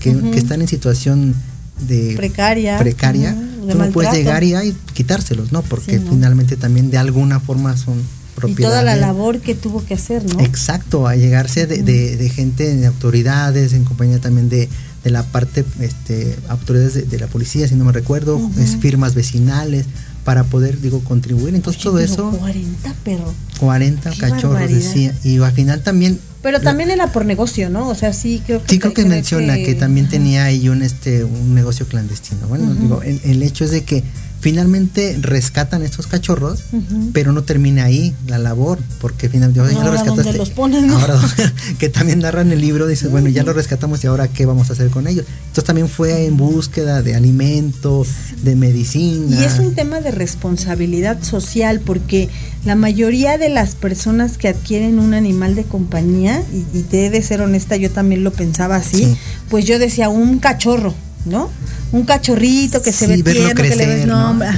que, 0.00 0.16
que 0.16 0.38
están 0.38 0.62
en 0.62 0.68
situación 0.68 1.34
de 1.80 2.14
precaria, 2.16 2.78
precaria 2.78 3.36
tú 3.70 3.78
no 3.78 3.90
puedes 3.90 4.12
llegar 4.12 4.44
y, 4.44 4.74
quitárselos, 4.92 5.52
¿no? 5.52 5.62
Porque 5.62 6.00
finalmente 6.00 6.56
también 6.56 6.90
de 6.90 6.98
alguna 6.98 7.40
forma 7.40 7.76
son 7.76 8.02
propiedad. 8.34 8.60
Y 8.60 8.62
toda 8.62 8.82
la 8.82 8.96
labor 8.96 9.40
que 9.40 9.54
tuvo 9.54 9.84
que 9.84 9.94
hacer, 9.94 10.24
¿no? 10.24 10.40
Exacto, 10.40 11.06
a 11.06 11.16
llegarse 11.16 11.66
de, 11.66 11.82
de, 11.82 12.28
gente, 12.28 12.74
de 12.74 12.86
autoridades, 12.86 13.72
en 13.72 13.84
compañía 13.84 14.18
también 14.18 14.48
de, 14.48 14.68
de 15.04 15.10
la 15.10 15.22
parte, 15.22 15.64
este, 15.80 16.36
autoridades 16.48 17.08
de, 17.08 17.18
la 17.18 17.26
policía, 17.26 17.68
si 17.68 17.74
no 17.74 17.84
me 17.84 17.92
recuerdo, 17.92 18.40
es 18.58 18.76
firmas 18.76 19.14
vecinales, 19.14 19.86
para 20.24 20.44
poder, 20.44 20.80
digo, 20.80 21.00
contribuir. 21.00 21.54
Entonces 21.54 21.82
todo 21.82 21.98
eso... 21.98 22.30
40 22.30 22.94
perros. 23.04 23.32
40 23.58 24.12
cachorros, 24.18 24.70
decía. 24.70 25.12
Y 25.24 25.38
al 25.38 25.50
final 25.50 25.82
también 25.82 26.20
pero 26.42 26.60
también 26.60 26.90
era 26.90 27.06
por 27.06 27.24
negocio, 27.24 27.70
¿no? 27.70 27.88
O 27.88 27.94
sea, 27.94 28.12
sí 28.12 28.42
creo 28.44 28.62
que... 28.62 28.72
Sí, 28.72 28.78
creo 28.80 28.92
que 28.92 29.04
menciona 29.04 29.54
que, 29.56 29.74
también 29.74 30.08
tenía 30.08 30.44
ahí 30.44 30.68
un, 30.68 30.82
este, 30.82 31.22
un 31.22 31.54
negocio 31.54 31.86
clandestino. 31.86 32.48
Bueno, 32.48 32.74
digo, 32.74 33.00
el, 33.02 33.42
hecho 33.42 33.64
es 33.64 33.70
de 33.70 33.84
que 33.84 34.02
finalmente 34.42 35.16
rescatan 35.20 35.84
estos 35.84 36.08
cachorros, 36.08 36.64
pero 37.12 37.30
no 37.30 37.44
termina 37.44 37.84
ahí 37.84 38.12
la 38.26 38.38
labor, 38.38 38.80
porque 39.00 39.28
finalmente 39.28 39.72
ya 39.72 39.84
lo 39.84 39.92
rescataste. 39.92 40.32
Los 40.32 40.50
ponen, 40.50 40.90
Ahora, 40.90 41.16
que 41.78 41.88
también 41.88 42.18
narran 42.18 42.50
el 42.50 42.60
libro, 42.60 42.88
dice, 42.88 43.06
bueno, 43.06 43.28
ya 43.28 43.44
lo 43.44 43.52
rescatamos 43.52 44.02
y 44.02 44.08
ahora 44.08 44.26
qué 44.26 44.44
vamos 44.44 44.68
a 44.68 44.72
hacer 44.72 44.90
con 44.90 45.06
ellos. 45.06 45.26
Entonces 45.42 45.62
también 45.62 45.88
fue 45.88 46.26
en 46.26 46.36
búsqueda 46.36 47.02
de 47.02 47.14
alimento, 47.14 48.04
de 48.42 48.56
medicina. 48.56 49.40
Y 49.40 49.44
es 49.44 49.60
un 49.60 49.76
tema 49.76 50.00
de 50.00 50.10
responsabilidad 50.10 51.22
social, 51.22 51.78
porque 51.78 52.28
la 52.64 52.74
mayoría 52.74 53.38
de 53.38 53.48
las 53.48 53.76
personas 53.76 54.38
que 54.38 54.48
adquieren 54.48 54.98
un 54.98 55.14
animal 55.14 55.54
de 55.54 55.62
compañía, 55.62 56.42
y, 56.52 56.78
y 56.78 56.82
te 56.82 57.06
he 57.06 57.10
de 57.10 57.22
ser 57.22 57.42
honesta, 57.42 57.76
yo 57.76 57.92
también 57.92 58.24
lo 58.24 58.32
pensaba 58.32 58.74
así, 58.74 59.16
pues 59.48 59.66
yo 59.66 59.78
decía 59.78 60.08
un 60.08 60.40
cachorro, 60.40 60.94
¿no? 61.24 61.50
un 61.92 62.04
cachorrito 62.04 62.82
que 62.82 62.92
se 62.92 63.06
ve 63.06 63.22
tierno, 63.22 63.62
que 63.62 63.76
le 63.76 63.86
ves 63.86 64.06
nombre, 64.06 64.48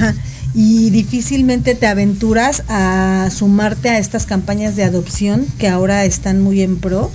y 0.53 0.89
difícilmente 0.89 1.75
te 1.75 1.85
aventuras 1.85 2.63
a 2.69 3.29
sumarte 3.29 3.89
a 3.89 3.99
estas 3.99 4.25
campañas 4.25 4.75
de 4.77 4.83
adopción 4.83 5.45
que 5.59 5.67
ahora 5.67 6.05
están 6.05 6.41
muy 6.41 6.61
en 6.61 6.77
pro. 6.77 7.11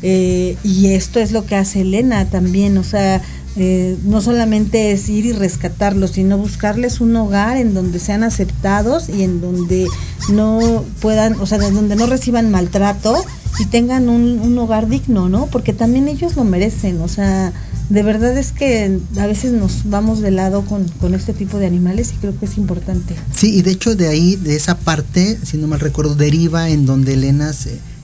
Eh, 0.00 0.56
y 0.62 0.92
esto 0.92 1.18
es 1.18 1.32
lo 1.32 1.44
que 1.44 1.56
hace 1.56 1.80
Elena 1.80 2.24
también, 2.26 2.78
o 2.78 2.84
sea, 2.84 3.20
eh, 3.56 3.96
no 4.04 4.20
solamente 4.20 4.92
es 4.92 5.08
ir 5.08 5.26
y 5.26 5.32
rescatarlos, 5.32 6.12
sino 6.12 6.38
buscarles 6.38 7.00
un 7.00 7.16
hogar 7.16 7.56
en 7.56 7.74
donde 7.74 7.98
sean 7.98 8.22
aceptados 8.22 9.08
y 9.08 9.24
en 9.24 9.40
donde 9.40 9.86
no 10.30 10.84
puedan, 11.00 11.34
o 11.40 11.46
sea, 11.46 11.58
donde 11.58 11.96
no 11.96 12.06
reciban 12.06 12.48
maltrato 12.50 13.16
y 13.58 13.66
tengan 13.66 14.08
un, 14.08 14.38
un 14.38 14.56
hogar 14.56 14.88
digno, 14.88 15.28
¿no? 15.28 15.46
Porque 15.46 15.72
también 15.72 16.06
ellos 16.06 16.36
lo 16.36 16.44
merecen, 16.44 17.00
o 17.00 17.08
sea, 17.08 17.52
de 17.88 18.02
verdad 18.02 18.36
es 18.36 18.52
que 18.52 18.98
a 19.18 19.26
veces 19.26 19.52
nos 19.52 19.88
vamos 19.88 20.20
de 20.20 20.30
lado 20.30 20.64
con, 20.64 21.14
este 21.14 21.32
tipo 21.32 21.58
de 21.58 21.66
animales 21.66 22.12
y 22.12 22.16
creo 22.16 22.38
que 22.38 22.44
es 22.44 22.58
importante. 22.58 23.14
Sí, 23.34 23.56
y 23.56 23.62
de 23.62 23.70
hecho 23.70 23.96
de 23.96 24.08
ahí, 24.08 24.36
de 24.36 24.56
esa 24.56 24.76
parte, 24.76 25.38
si 25.42 25.56
no 25.56 25.66
mal 25.66 25.80
recuerdo, 25.80 26.14
deriva 26.14 26.68
en 26.68 26.84
donde 26.84 27.14
Elena, 27.14 27.52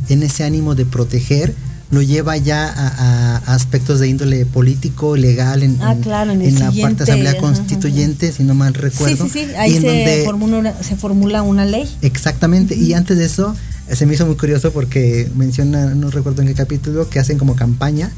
en 0.08 0.22
ese 0.22 0.44
ánimo 0.44 0.74
de 0.74 0.86
proteger, 0.86 1.54
lo 1.90 2.00
lleva 2.00 2.36
ya 2.38 2.72
a, 2.74 3.36
aspectos 3.54 4.00
de 4.00 4.08
índole 4.08 4.46
político, 4.46 5.16
legal, 5.16 5.62
en, 5.62 5.76
ah, 5.82 5.92
en, 5.92 6.58
la 6.58 6.72
parte 6.72 7.04
de 7.04 7.12
Asamblea 7.12 7.36
Constituyente, 7.36 8.32
si 8.32 8.42
no 8.42 8.54
mal 8.54 8.72
recuerdo. 8.72 9.24
Sí, 9.24 9.30
sí, 9.30 9.46
sí, 9.46 9.54
ahí 9.54 9.78
se, 9.78 10.24
formula 10.24 10.58
una, 10.58 10.82
se 10.82 10.96
formula 10.96 11.42
una 11.42 11.66
ley. 11.66 11.88
Exactamente, 12.00 12.74
y 12.74 12.94
antes 12.94 13.18
de 13.18 13.26
eso 13.26 13.54
se 13.92 14.06
me 14.06 14.14
hizo 14.14 14.24
muy 14.24 14.36
curioso 14.36 14.72
porque 14.72 15.30
menciona, 15.36 15.94
no 15.94 16.10
recuerdo 16.10 16.40
en 16.40 16.48
qué 16.48 16.54
capítulo, 16.54 17.10
que 17.10 17.18
hacen 17.20 17.38
como 17.38 17.54
campaña 17.54 18.10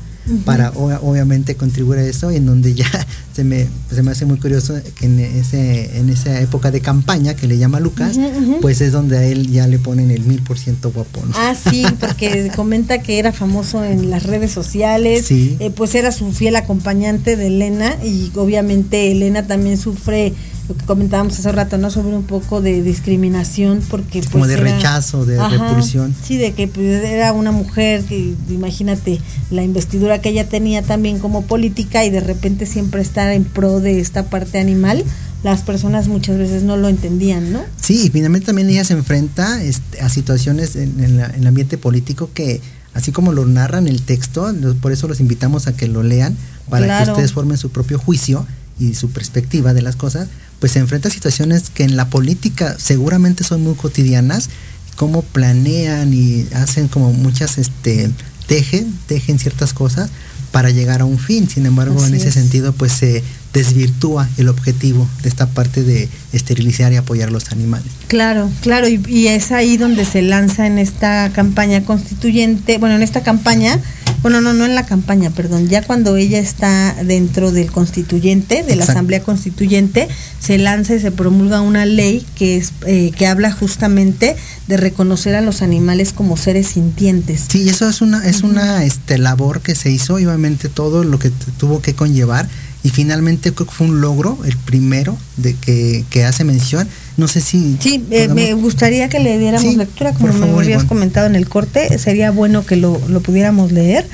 para 0.45 0.70
obviamente 0.70 1.55
contribuir 1.57 2.01
a 2.01 2.05
eso, 2.05 2.31
en 2.31 2.47
donde 2.47 2.74
ya 2.74 2.89
se 3.35 3.45
me, 3.45 3.66
se 3.93 4.03
me 4.03 4.11
hace 4.11 4.27
muy 4.27 4.39
curioso 4.39 4.74
que 4.99 5.07
en, 5.07 5.20
ese, 5.20 5.99
en 5.99 6.09
esa 6.11 6.41
época 6.41 6.70
de 6.70 6.81
campaña 6.81 7.35
que 7.35 7.47
le 7.47 7.59
llama 7.59 7.81
Lucas, 7.81 8.18
pues 8.61 8.81
es 8.81 8.93
donde 8.93 9.18
a 9.18 9.24
él 9.24 9.51
ya 9.51 9.66
le 9.66 9.79
ponen 9.79 10.11
el 10.11 10.22
mil 10.22 10.43
por 10.43 10.59
ciento 10.59 10.91
guapo. 10.91 11.22
Ah, 11.35 11.55
sí, 11.55 11.85
porque 12.01 12.51
comenta 12.55 13.03
que 13.03 13.18
era 13.18 13.33
famoso 13.33 13.85
en 13.85 14.11
las 14.11 14.24
redes 14.24 14.53
sociales, 14.53 15.31
eh, 15.31 15.70
pues 15.74 15.95
era 15.95 16.12
su 16.12 16.33
fiel 16.33 16.57
acompañante 16.57 17.37
de 17.37 17.47
Elena 17.49 17.97
y 18.05 18.31
obviamente 18.35 19.12
Elena 19.12 19.47
también 19.47 19.79
sufre 19.79 20.33
lo 20.69 20.77
que 20.77 20.85
comentábamos 20.85 21.39
hace 21.39 21.53
rato, 21.53 21.79
¿no? 21.79 21.91
Sobre 21.91 22.17
un 22.17 22.25
poco 22.25 22.61
de 22.61 22.83
discriminación, 22.83 23.83
porque... 23.89 24.21
Como 24.23 24.45
pues, 24.45 24.51
de 24.51 24.57
rechazo, 24.57 25.25
de 25.25 25.37
repulsión. 25.49 26.14
Sí, 26.25 26.37
de 26.37 26.53
que 26.53 26.67
pues, 26.67 27.05
era 27.05 27.33
una 27.33 27.53
mujer 27.53 28.03
que, 28.05 28.35
imagínate, 28.49 29.21
la 29.51 29.62
investidura 29.62 30.21
que 30.21 30.31
ella 30.31 30.49
tenía 30.49 30.83
también 30.83 31.19
como 31.19 31.43
política 31.43 32.05
y 32.05 32.11
de 32.11 32.21
repente 32.21 32.67
siempre 32.67 33.01
estar 33.01 33.31
en 33.33 33.45
pro 33.45 33.81
de 33.81 34.01
esta 34.01 34.27
parte 34.27 34.59
animal, 34.59 35.05
las 35.43 35.62
personas 35.62 36.09
muchas 36.09 36.39
veces 36.39 36.64
no 36.64 36.77
lo 36.77 36.89
entendían, 36.89 37.53
¿no? 37.53 37.61
Sí, 37.81 38.07
y 38.07 38.11
finalmente 38.11 38.47
también 38.47 38.69
ella 38.69 38.85
se 38.85 38.95
enfrenta 38.95 39.62
este, 39.62 40.01
a 40.01 40.09
situaciones 40.09 40.75
en, 40.75 40.99
el 41.01 41.47
ambiente 41.47 41.79
político 41.79 42.31
que, 42.35 42.61
así 42.95 43.12
como 43.12 43.33
lo 43.33 43.47
narran 43.47 43.87
el 43.87 44.03
texto, 44.03 44.53
por 44.81 44.91
eso 44.91 45.07
los 45.07 45.21
invitamos 45.21 45.69
a 45.69 45.77
que 45.77 45.87
lo 45.87 46.03
lean, 46.03 46.37
para 46.69 47.05
que 47.05 47.11
ustedes 47.11 47.33
formen 47.33 47.59
su 47.59 47.71
propio 47.71 47.99
juicio 47.99 48.45
y 48.79 48.95
su 48.95 49.11
perspectiva 49.11 49.73
de 49.73 49.83
las 49.83 49.97
cosas, 49.97 50.29
pues 50.61 50.72
se 50.72 50.78
enfrenta 50.78 51.09
a 51.09 51.12
situaciones 51.12 51.70
que 51.70 51.84
en 51.84 51.96
la 51.96 52.09
política 52.09 52.76
seguramente 52.78 53.44
son 53.44 53.62
muy 53.62 53.74
cotidianas, 53.74 54.48
cómo 54.96 55.22
planean 55.22 56.12
y 56.12 56.46
hacen 56.54 56.88
como 56.88 57.12
muchas, 57.12 57.59
este, 57.59 58.11
tejen, 58.46 58.92
tejen 59.07 59.38
ciertas 59.38 59.72
cosas 59.72 60.11
para 60.52 60.70
llegar 60.70 61.02
a 61.02 61.04
un 61.04 61.18
fin. 61.18 61.48
Sin 61.48 61.66
embargo, 61.66 62.04
en 62.04 62.14
ese 62.14 62.32
sentido, 62.32 62.72
pues 62.72 62.92
se 62.92 63.22
desvirtúa 63.57 64.28
el 64.36 64.50
objetivo 64.50 65.09
de 65.22 65.30
esta 65.30 65.46
parte 65.46 65.82
de 65.82 66.11
esterilizar 66.32 66.92
y 66.92 66.96
apoyar 66.96 67.32
los 67.32 67.52
animales. 67.52 67.90
Claro, 68.07 68.50
claro, 68.61 68.86
y, 68.86 69.00
y, 69.09 69.28
es 69.28 69.50
ahí 69.50 69.78
donde 69.78 70.04
se 70.04 70.20
lanza 70.20 70.66
en 70.66 70.78
esta 70.78 71.30
campaña 71.32 71.82
constituyente, 71.84 72.76
bueno, 72.76 72.96
en 72.96 73.02
esta 73.02 73.22
campaña 73.22 73.80
bueno, 74.22 74.40
no, 74.40 74.52
no 74.52 74.64
en 74.64 74.74
la 74.74 74.86
campaña, 74.86 75.30
perdón, 75.30 75.68
ya 75.68 75.82
cuando 75.82 76.16
ella 76.16 76.40
está 76.40 76.96
dentro 77.04 77.52
del 77.52 77.70
constituyente, 77.70 78.64
de 78.64 78.74
la 78.74 78.82
Asamblea 78.82 79.22
Constituyente, 79.22 80.09
se 80.40 80.59
lanza 80.59 80.96
y 80.96 81.00
se 81.00 81.12
promulga 81.12 81.61
una 81.61 81.86
ley 81.86 82.26
que, 82.34 82.57
es, 82.57 82.72
eh, 82.86 83.12
que 83.16 83.26
habla 83.28 83.52
justamente 83.52 84.34
de 84.66 84.76
reconocer 84.76 85.36
a 85.36 85.42
los 85.42 85.62
animales 85.62 86.12
como 86.12 86.36
seres 86.36 86.66
sintientes. 86.66 87.44
Sí, 87.48 87.68
eso 87.68 87.88
es 87.88 88.00
una, 88.00 88.26
es 88.26 88.42
una 88.42 88.84
este, 88.84 89.18
labor 89.18 89.61
que 89.61 89.76
se 89.76 89.90
hizo, 89.90 90.14
obviamente 90.14 90.68
todo 90.68 91.04
lo 91.04 91.20
que 91.20 91.30
tuvo 91.59 91.80
que 91.80 91.94
conllevar 91.94 92.48
y 92.87 92.91
finalmente 92.91 93.53
creo 93.53 93.66
que 93.66 93.74
fue 93.74 93.89
un 93.89 94.01
logro, 94.01 94.39
el 94.45 94.57
primero 94.59 95.16
de 95.39 95.55
que, 95.55 96.05
que 96.09 96.24
hace 96.24 96.45
mención. 96.45 96.87
No 97.16 97.26
sé 97.26 97.41
si... 97.41 97.76
Sí, 97.80 98.01
eh, 98.12 98.28
me 98.28 98.53
gustaría 98.55 99.09
que 99.09 99.18
le 99.18 99.41
diéramos 99.41 99.74
lectura, 99.74 100.12
como 100.12 100.32
me 100.32 100.47
habías 100.61 100.84
comentado 100.84 101.26
en 101.26 101.34
el 101.34 101.49
corte, 101.49 101.99
sería 101.99 102.30
bueno 102.30 102.64
que 102.64 102.76
lo, 102.76 103.01
lo 103.09 103.20
pudiéramos 103.22 103.72
leer. 103.72 104.07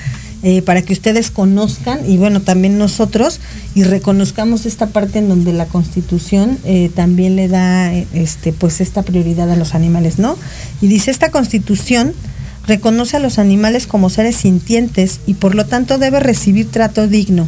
Eh, 0.43 0.63
para 0.63 0.83
que 0.83 0.93
ustedes 0.93 1.31
conozcan 1.31 2.01
y 2.11 2.17
bueno, 2.17 2.41
también 2.41 2.77
nosotros 2.77 3.39
y 3.77 3.85
reconozcamos 3.85 4.67
esta 4.67 4.89
parte 4.89 5.21
en 5.21 5.29
donde 5.29 5.53
la 5.53 5.67
Constitución 5.67 6.59
eh, 6.65 6.91
también 6.93 7.37
le 7.37 7.47
da 7.47 7.93
este 7.95 8.53
pues 8.53 8.81
esta 8.81 9.03
prioridad 9.03 9.49
a 9.53 9.55
los 9.55 9.77
animales, 9.77 10.19
¿no? 10.19 10.37
Y 10.81 10.89
dice 10.89 11.13
esta 11.13 11.31
Constitución 11.31 12.13
reconoce 12.67 13.19
a 13.19 13.21
los 13.21 13.39
animales 13.39 13.87
como 13.87 14.11
seres 14.11 14.35
sintientes 14.35 15.21
y 15.29 15.35
por 15.35 15.55
lo 15.55 15.65
tanto 15.67 15.99
debe 15.99 16.19
recibir 16.19 16.69
trato 16.69 17.07
digno 17.07 17.47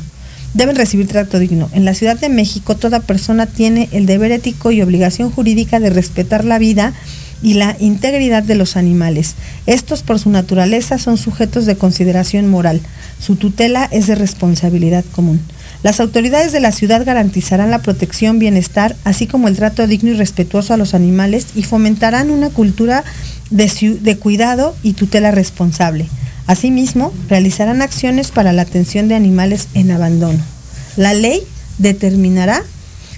deben 0.55 0.77
recibir 0.77 1.09
trato 1.09 1.39
digno. 1.39 1.69
En 1.73 1.85
la 1.85 1.95
Ciudad 1.95 2.19
de 2.19 2.29
México 2.29 2.77
toda 2.77 3.01
persona 3.01 3.47
tiene 3.47 3.89
el 3.93 4.07
deber 4.07 4.33
ético 4.33 4.71
y 4.71 4.81
obligación 4.81 5.31
jurídica 5.31 5.81
de 5.81 5.91
respetar 5.91 6.45
la 6.45 6.59
vida 6.59 6.95
y 7.43 7.55
la 7.55 7.77
integridad 7.79 8.43
de 8.43 8.55
los 8.55 8.77
animales. 8.77 9.35
Estos 9.67 10.03
por 10.03 10.19
su 10.19 10.31
naturaleza 10.31 10.99
son 10.99 11.19
sujetos 11.19 11.67
de 11.67 11.77
consideración 11.77 12.49
moral. 12.49 12.81
Su 13.21 13.37
tutela 13.37 13.87
es 13.93 14.07
de 14.07 14.15
responsabilidad 14.15 15.05
común. 15.15 15.41
Las 15.83 16.01
autoridades 16.01 16.53
de 16.53 16.61
la 16.61 16.73
ciudad 16.73 17.05
garantizarán 17.05 17.71
la 17.71 17.83
protección, 17.83 18.39
bienestar, 18.39 18.97
así 19.05 19.27
como 19.27 19.49
el 19.49 19.57
trato 19.57 19.87
digno 19.87 20.11
y 20.11 20.15
respetuoso 20.15 20.73
a 20.73 20.79
los 20.79 20.95
animales 20.95 21.49
y 21.55 21.65
fomentarán 21.65 22.31
una 22.31 22.49
cultura 22.49 23.05
de, 23.51 23.99
de 24.01 24.17
cuidado 24.17 24.75
y 24.83 24.95
tutela 24.95 25.31
responsable. 25.31 26.07
Asimismo, 26.47 27.13
realizarán 27.29 27.83
acciones 27.83 28.31
para 28.31 28.53
la 28.53 28.63
atención 28.63 29.09
de 29.09 29.15
animales 29.15 29.69
en 29.75 29.91
abandono. 29.91 30.41
La 30.97 31.15
ley 31.15 31.43
determinará 31.79 32.63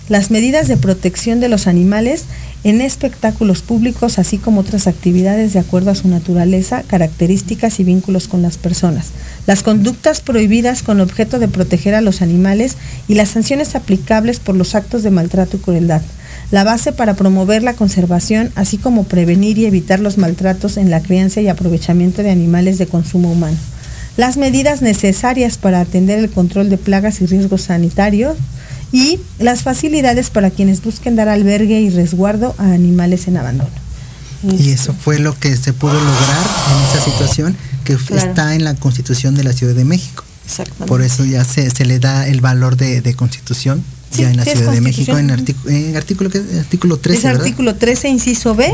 las 0.09 0.31
medidas 0.31 0.69
de 0.69 0.77
protección 0.77 1.41
de 1.41 1.49
los 1.49 1.67
animales 1.67 2.25
en 2.63 2.81
espectáculos 2.81 3.63
públicos, 3.63 4.19
así 4.19 4.39
como 4.39 4.61
otras 4.61 4.87
actividades 4.87 5.53
de 5.53 5.59
acuerdo 5.59 5.91
a 5.91 5.95
su 5.95 6.09
naturaleza, 6.09 6.85
características 6.87 7.81
y 7.81 7.85
vínculos 7.85 8.29
con 8.29 8.43
las 8.43 8.57
personas, 8.57 9.09
las 9.47 9.63
conductas 9.63 10.21
prohibidas 10.21 10.83
con 10.83 11.01
objeto 11.01 11.39
de 11.39 11.49
proteger 11.49 11.95
a 11.95 12.01
los 12.01 12.23
animales 12.23 12.77
y 13.09 13.15
las 13.15 13.31
sanciones 13.31 13.75
aplicables 13.75 14.41
por 14.41 14.55
los 14.55 14.75
actos 14.75 15.03
de 15.03 15.11
maltrato 15.11 15.57
y 15.57 15.61
crueldad 15.61 16.03
la 16.51 16.65
base 16.65 16.93
para 16.93 17.15
promover 17.15 17.63
la 17.63 17.75
conservación, 17.75 18.53
así 18.55 18.79
como 18.79 19.05
prevenir 19.05 19.59
y 19.59 19.67
evitar 19.67 20.01
los 20.01 20.19
maltratos 20.19 20.77
en 20.77 20.91
la 20.91 21.01
crianza 21.01 21.41
y 21.41 21.49
aprovechamiento 21.49 22.23
de 22.23 22.31
animales 22.31 22.79
de 22.79 22.87
consumo 22.87 23.33
humano. 23.33 23.57
Las 24.17 24.37
medidas 24.37 24.81
necesarias 24.81 25.59
para 25.59 25.81
atender 25.81 26.19
el 26.19 26.31
control 26.31 26.71
de 26.71 26.79
plagas 26.79 27.21
y 27.21 27.27
riesgos 27.27 27.63
sanitarios 27.63 28.37
y 28.93 29.19
las 29.39 29.63
facilidades 29.63 30.31
para 30.31 30.51
quienes 30.51 30.83
busquen 30.83 31.17
dar 31.17 31.29
albergue 31.29 31.81
y 31.81 31.91
resguardo 31.91 32.55
a 32.59 32.73
animales 32.73 33.27
en 33.29 33.37
abandono. 33.37 33.71
Y 34.43 34.71
eso 34.71 34.95
fue 34.95 35.19
lo 35.19 35.37
que 35.39 35.57
se 35.57 35.73
pudo 35.73 35.95
lograr 35.95 36.47
en 36.71 36.85
esa 36.85 37.05
situación 37.05 37.57
que 37.85 37.97
está 38.15 38.55
en 38.55 38.65
la 38.65 38.75
Constitución 38.75 39.35
de 39.35 39.45
la 39.45 39.53
Ciudad 39.53 39.75
de 39.75 39.85
México. 39.85 40.25
Por 40.87 41.03
eso 41.03 41.25
ya 41.25 41.45
se, 41.45 41.85
le 41.85 41.99
da 41.99 42.29
el 42.29 42.41
valor 42.41 42.77
de 42.77 43.15
constitución 43.15 43.83
ya 44.13 44.31
en 44.31 44.37
la 44.37 44.45
Ciudad 44.45 44.73
de 44.73 44.81
México, 44.81 45.17
en, 45.19 45.31
en 45.31 45.97
artículo, 45.97 46.31
artículo 46.59 46.97
13. 46.99 47.19
Es 47.19 47.25
artículo 47.25 47.75
13, 47.75 48.09
inciso 48.09 48.55
B. 48.55 48.73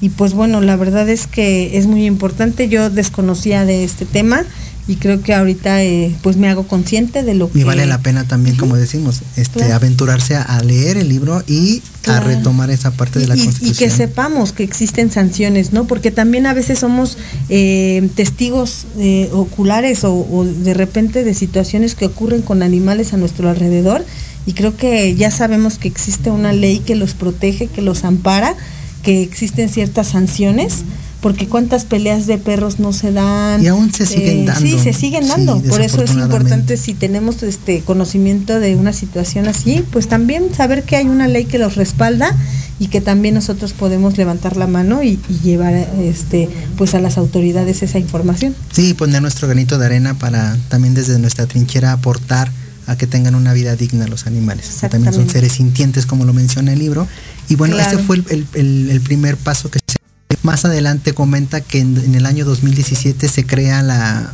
Y 0.00 0.10
pues 0.10 0.34
bueno, 0.34 0.60
la 0.60 0.76
verdad 0.76 1.08
es 1.08 1.26
que 1.26 1.78
es 1.78 1.86
muy 1.86 2.04
importante. 2.04 2.68
Yo 2.68 2.90
desconocía 2.90 3.64
de 3.64 3.84
este 3.84 4.04
tema 4.04 4.44
y 4.86 4.96
creo 4.96 5.22
que 5.22 5.32
ahorita 5.32 5.82
eh, 5.82 6.14
pues 6.22 6.36
me 6.36 6.48
hago 6.48 6.64
consciente 6.64 7.22
de 7.22 7.34
lo 7.34 7.50
que... 7.50 7.60
Y 7.60 7.64
vale 7.64 7.86
la 7.86 7.98
pena 7.98 8.24
también, 8.24 8.56
como 8.56 8.76
decimos, 8.76 9.22
este 9.36 9.72
aventurarse 9.72 10.36
a, 10.36 10.62
leer 10.62 10.98
el 10.98 11.08
libro 11.08 11.42
y 11.46 11.82
a 12.06 12.20
retomar 12.20 12.70
esa 12.70 12.90
parte 12.90 13.18
de 13.18 13.26
la 13.26 13.34
Constitución. 13.34 13.72
Y 13.72 13.78
que 13.78 13.88
sepamos 13.88 14.52
que 14.52 14.62
existen 14.62 15.10
sanciones, 15.10 15.72
¿no? 15.72 15.86
Porque 15.86 16.10
también 16.10 16.46
a 16.46 16.52
veces 16.52 16.80
somos 16.80 17.16
eh, 17.48 18.06
testigos 18.14 18.86
eh, 18.98 19.30
oculares 19.32 20.04
o, 20.04 20.14
o 20.14 20.44
de 20.44 20.74
repente 20.74 21.24
de 21.24 21.32
situaciones 21.32 21.94
que 21.94 22.04
ocurren 22.04 22.42
con 22.42 22.62
animales 22.62 23.14
a 23.14 23.16
nuestro 23.16 23.48
alrededor 23.48 24.04
y 24.46 24.52
creo 24.52 24.76
que 24.76 25.14
ya 25.14 25.30
sabemos 25.30 25.78
que 25.78 25.88
existe 25.88 26.30
una 26.30 26.52
ley 26.52 26.80
que 26.80 26.94
los 26.94 27.14
protege, 27.14 27.68
que 27.68 27.82
los 27.82 28.04
ampara, 28.04 28.54
que 29.02 29.22
existen 29.22 29.68
ciertas 29.68 30.08
sanciones, 30.08 30.84
porque 31.20 31.48
cuántas 31.48 31.86
peleas 31.86 32.26
de 32.26 32.36
perros 32.36 32.78
no 32.80 32.92
se 32.92 33.10
dan. 33.10 33.62
Y 33.62 33.68
aún 33.68 33.92
se 33.92 34.04
siguen 34.04 34.40
eh, 34.40 34.44
dando. 34.44 34.60
Sí, 34.60 34.78
se 34.78 34.92
siguen 34.92 35.26
dando. 35.26 35.62
Por 35.62 35.80
eso 35.80 36.02
es 36.02 36.12
importante 36.12 36.76
si 36.76 36.92
tenemos 36.92 37.42
este 37.42 37.80
conocimiento 37.80 38.60
de 38.60 38.76
una 38.76 38.92
situación 38.92 39.48
así, 39.48 39.82
pues 39.90 40.08
también 40.08 40.54
saber 40.54 40.82
que 40.82 40.96
hay 40.96 41.06
una 41.06 41.26
ley 41.26 41.46
que 41.46 41.58
los 41.58 41.76
respalda 41.76 42.36
y 42.78 42.88
que 42.88 43.00
también 43.00 43.34
nosotros 43.34 43.72
podemos 43.72 44.18
levantar 44.18 44.58
la 44.58 44.66
mano 44.66 45.02
y, 45.02 45.18
y, 45.28 45.38
llevar 45.42 45.74
este 45.74 46.50
pues 46.76 46.94
a 46.94 47.00
las 47.00 47.16
autoridades 47.16 47.82
esa 47.82 47.98
información. 47.98 48.54
Sí, 48.72 48.92
poner 48.92 49.22
nuestro 49.22 49.48
granito 49.48 49.78
de 49.78 49.86
arena 49.86 50.18
para 50.18 50.58
también 50.68 50.92
desde 50.92 51.18
nuestra 51.18 51.46
trinchera 51.46 51.92
aportar 51.92 52.50
a 52.86 52.96
que 52.96 53.06
tengan 53.06 53.34
una 53.34 53.52
vida 53.52 53.76
digna 53.76 54.06
los 54.06 54.26
animales. 54.26 54.78
Que 54.80 54.88
también 54.88 55.12
son 55.12 55.28
seres 55.28 55.52
sintientes, 55.52 56.06
como 56.06 56.24
lo 56.24 56.32
menciona 56.32 56.72
el 56.72 56.78
libro. 56.78 57.06
Y 57.48 57.56
bueno, 57.56 57.78
ese 57.78 57.98
fue 57.98 58.16
el, 58.16 59.00
primer 59.04 59.36
paso 59.36 59.70
que 59.70 59.78
se... 59.86 59.96
Más 60.42 60.64
adelante 60.66 61.14
comenta 61.14 61.62
que 61.62 61.80
en, 61.80 62.14
el 62.14 62.26
año 62.26 62.44
2017 62.44 63.28
se 63.28 63.46
crea 63.46 63.82
la 63.82 64.30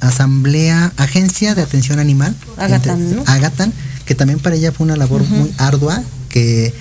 Asamblea, 0.00 0.92
Agencia 0.96 1.54
de 1.54 1.62
Atención 1.62 2.00
Animal, 2.00 2.34
Agatan, 2.56 3.72
que 4.04 4.14
también 4.14 4.40
para 4.40 4.56
ella 4.56 4.72
fue 4.72 4.86
una 4.86 4.96
labor 4.96 5.22
muy 5.28 5.52
ardua, 5.58 6.02
que 6.28 6.74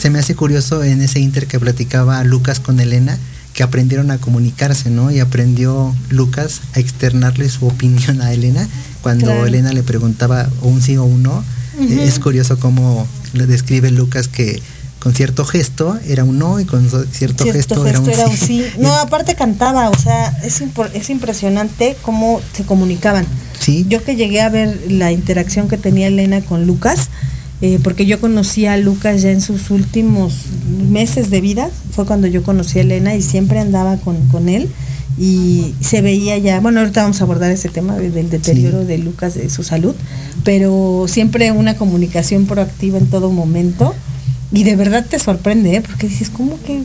se 0.00 0.10
me 0.10 0.18
hace 0.18 0.34
curioso 0.34 0.82
en 0.82 1.02
ese 1.02 1.20
inter 1.20 1.46
que 1.46 1.60
platicaba 1.60 2.24
Lucas 2.24 2.58
con 2.58 2.80
Elena, 2.80 3.18
que 3.54 3.62
aprendieron 3.62 4.10
a 4.10 4.18
comunicarse, 4.18 4.90
¿no? 4.90 5.10
Y 5.10 5.20
aprendió 5.20 5.94
Lucas 6.10 6.60
a 6.74 6.80
externarle 6.80 7.48
su 7.48 7.66
opinión 7.66 8.20
a 8.20 8.32
Elena 8.32 8.68
cuando 9.00 9.46
Elena 9.46 9.72
le 9.72 9.82
preguntaba 9.82 10.48
un 10.62 10.82
sí 10.82 10.96
o 10.96 11.04
un 11.04 11.22
no. 11.22 11.44
Es 11.88 12.18
curioso 12.18 12.58
cómo 12.58 13.06
le 13.32 13.46
describe 13.46 13.90
Lucas 13.90 14.28
que 14.28 14.60
con 14.98 15.12
cierto 15.12 15.44
gesto 15.44 15.98
era 16.06 16.24
un 16.24 16.38
no 16.38 16.60
y 16.60 16.64
con 16.64 16.88
cierto, 16.88 17.44
gesto, 17.44 17.86
era 17.86 18.00
un 18.00 18.36
sí. 18.36 18.64
No, 18.78 18.94
aparte 18.94 19.34
cantaba, 19.34 19.90
o 19.90 19.98
sea, 19.98 20.28
es, 20.42 20.62
es 20.94 21.10
impresionante 21.10 21.96
cómo 22.02 22.40
se 22.54 22.64
comunicaban. 22.64 23.26
Sí. 23.60 23.84
Yo 23.88 24.02
que 24.02 24.16
llegué 24.16 24.40
a 24.40 24.48
ver 24.48 24.80
la 24.88 25.12
interacción 25.12 25.68
que 25.68 25.76
tenía 25.76 26.06
Elena 26.06 26.40
con 26.40 26.66
Lucas, 26.66 27.10
eh, 27.60 27.78
porque 27.82 28.06
yo 28.06 28.20
conocí 28.20 28.66
a 28.66 28.76
Lucas 28.76 29.22
ya 29.22 29.30
en 29.30 29.40
sus 29.40 29.70
últimos 29.70 30.34
meses 30.90 31.30
de 31.30 31.40
vida, 31.40 31.70
fue 31.92 32.04
cuando 32.04 32.26
yo 32.26 32.42
conocí 32.42 32.78
a 32.78 32.82
Elena 32.82 33.14
y 33.14 33.22
siempre 33.22 33.60
andaba 33.60 33.96
con, 33.98 34.48
él 34.48 34.68
y 35.18 35.74
se 35.80 36.02
veía 36.02 36.36
ya, 36.38 36.60
bueno, 36.60 36.80
ahorita 36.80 37.02
vamos 37.02 37.20
a 37.20 37.24
abordar 37.24 37.50
ese 37.52 37.68
tema 37.68 37.96
del 37.96 38.28
deterioro 38.28 38.84
de 38.84 38.98
Lucas, 38.98 39.34
de 39.34 39.48
su 39.48 39.62
salud, 39.62 39.94
pero 40.42 41.06
siempre 41.08 41.52
una 41.52 41.76
comunicación 41.76 42.46
proactiva 42.46 42.98
en 42.98 43.06
todo 43.06 43.30
momento 43.30 43.94
y 44.54 44.62
de 44.62 44.76
verdad 44.76 45.04
te 45.08 45.18
sorprende, 45.18 45.76
¿eh? 45.76 45.82
porque 45.82 46.08
dices, 46.08 46.30
¿cómo, 46.30 46.60
que, 46.62 46.82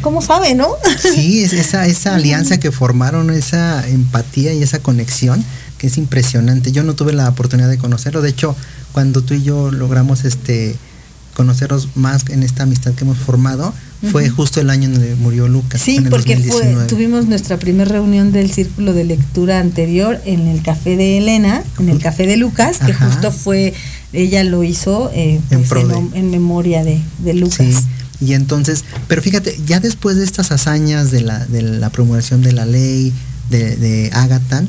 ¿cómo 0.00 0.22
sabe, 0.22 0.54
no? 0.54 0.68
Sí, 1.00 1.42
esa, 1.42 1.86
esa 1.86 2.14
alianza 2.16 2.60
que 2.60 2.70
formaron, 2.70 3.30
esa 3.30 3.86
empatía 3.88 4.52
y 4.52 4.62
esa 4.62 4.78
conexión, 4.78 5.44
que 5.76 5.88
es 5.88 5.98
impresionante. 5.98 6.70
Yo 6.70 6.84
no 6.84 6.94
tuve 6.94 7.12
la 7.12 7.28
oportunidad 7.28 7.68
de 7.68 7.78
conocerlo, 7.78 8.22
de 8.22 8.30
hecho, 8.30 8.54
cuando 8.92 9.22
tú 9.22 9.34
y 9.34 9.42
yo 9.42 9.70
logramos 9.70 10.24
este 10.24 10.76
conocernos 11.34 11.96
más 11.96 12.28
en 12.28 12.42
esta 12.42 12.64
amistad 12.64 12.92
que 12.92 13.04
hemos 13.04 13.16
formado, 13.16 13.72
fue 14.10 14.28
justo 14.28 14.60
el 14.60 14.68
año 14.68 14.86
en 14.86 14.94
donde 14.94 15.14
murió 15.14 15.48
Lucas. 15.48 15.80
Sí, 15.80 16.00
porque 16.10 16.36
tuvimos 16.88 17.26
nuestra 17.26 17.58
primera 17.58 17.90
reunión 17.90 18.32
del 18.32 18.50
círculo 18.50 18.92
de 18.92 19.04
lectura 19.04 19.60
anterior 19.60 20.20
en 20.24 20.48
el 20.48 20.62
café 20.62 20.96
de 20.96 21.18
Elena, 21.18 21.62
en 21.78 21.88
el 21.88 21.98
café 21.98 22.26
de 22.26 22.36
Lucas, 22.36 22.78
que 22.84 22.92
justo 22.92 23.30
fue 23.30 23.74
ella 24.12 24.42
lo 24.44 24.64
hizo 24.64 25.10
eh, 25.14 25.40
pues, 25.48 25.70
en, 26.14 26.30
memoria 26.30 26.84
de, 26.84 27.00
Lucas. 27.34 27.84
Y 28.20 28.34
entonces, 28.34 28.84
pero 29.08 29.22
fíjate, 29.22 29.58
ya 29.66 29.80
después 29.80 30.16
de 30.16 30.24
estas 30.24 30.50
hazañas 30.50 31.10
de 31.10 31.22
la, 31.22 31.46
de 31.46 31.62
la 31.62 31.90
promulgación 31.90 32.42
de 32.42 32.52
la 32.52 32.66
ley 32.66 33.12
de, 33.50 33.76
de 33.76 34.10
Agatha, 34.12 34.64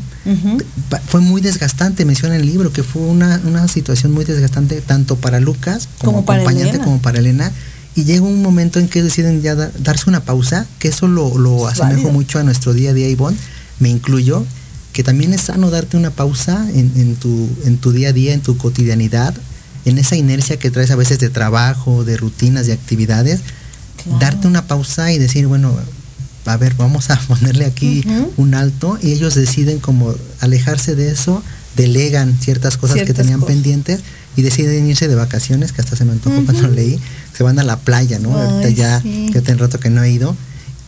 fue 1.07 1.21
muy 1.21 1.41
desgastante, 1.41 2.05
menciona 2.05 2.35
en 2.35 2.41
el 2.41 2.47
libro, 2.47 2.73
que 2.73 2.83
fue 2.83 3.01
una, 3.03 3.41
una 3.45 3.67
situación 3.67 4.11
muy 4.11 4.25
desgastante 4.25 4.81
tanto 4.81 5.15
para 5.15 5.39
Lucas 5.39 5.87
como, 5.99 6.19
acompañante 6.19 6.79
como 6.79 7.01
para 7.01 7.19
Elena. 7.19 7.51
Y 7.95 8.05
llega 8.05 8.23
un 8.23 8.41
momento 8.41 8.79
en 8.79 8.87
que 8.87 9.03
deciden 9.03 9.41
ya 9.41 9.55
darse 9.55 10.09
una 10.09 10.21
pausa, 10.21 10.65
que 10.79 10.87
eso 10.87 11.07
lo, 11.07 11.37
lo 11.37 11.67
asemejo 11.67 12.11
mucho 12.11 12.39
a 12.39 12.43
nuestro 12.43 12.73
día 12.73 12.91
a 12.91 12.93
día, 12.93 13.09
Ivonne, 13.09 13.37
me 13.79 13.89
incluyo, 13.89 14.45
que 14.93 15.03
también 15.03 15.33
es 15.33 15.41
sano 15.41 15.69
darte 15.69 15.97
una 15.97 16.11
pausa 16.11 16.65
en, 16.73 17.15
tu, 17.15 17.49
en 17.65 17.77
tu 17.77 17.91
día 17.91 18.09
a 18.09 18.13
día, 18.13 18.33
en 18.33 18.41
tu 18.41 18.57
cotidianidad, 18.57 19.33
en 19.85 19.97
esa 19.97 20.15
inercia 20.15 20.57
que 20.57 20.71
traes 20.71 20.91
a 20.91 20.95
veces 20.95 21.19
de 21.19 21.29
trabajo, 21.29 22.05
de 22.05 22.15
rutinas, 22.15 22.67
de 22.67 22.73
actividades, 22.73 23.41
darte 24.19 24.47
una 24.47 24.67
pausa 24.67 25.11
y 25.11 25.17
decir, 25.17 25.47
bueno, 25.47 25.75
a 26.45 26.57
ver, 26.57 26.73
vamos 26.75 27.09
a 27.09 27.19
ponerle 27.27 27.65
aquí 27.65 28.03
un 28.37 28.53
alto 28.53 28.97
y 29.01 29.11
ellos 29.11 29.35
deciden 29.35 29.79
como 29.79 30.13
alejarse 30.39 30.95
de 30.95 31.11
eso, 31.11 31.43
delegan 31.75 32.37
ciertas 32.39 32.77
cosas 32.77 33.03
que 33.03 33.13
tenían 33.13 33.41
pendientes 33.41 34.01
y 34.35 34.41
deciden 34.41 34.87
irse 34.87 35.07
de 35.07 35.15
vacaciones, 35.15 35.71
que 35.71 35.81
hasta 35.81 35.95
se 35.95 36.05
me 36.05 36.13
antojó 36.13 36.43
cuando 36.45 36.67
leí, 36.69 36.99
se 37.35 37.43
van 37.43 37.59
a 37.59 37.63
la 37.63 37.77
playa, 37.77 38.19
¿no? 38.19 38.37
Ahorita 38.37 38.69
ya, 38.69 39.01
ya 39.03 39.41
tengo 39.41 39.59
rato 39.59 39.79
que 39.79 39.89
no 39.89 40.03
he 40.03 40.11
ido. 40.11 40.35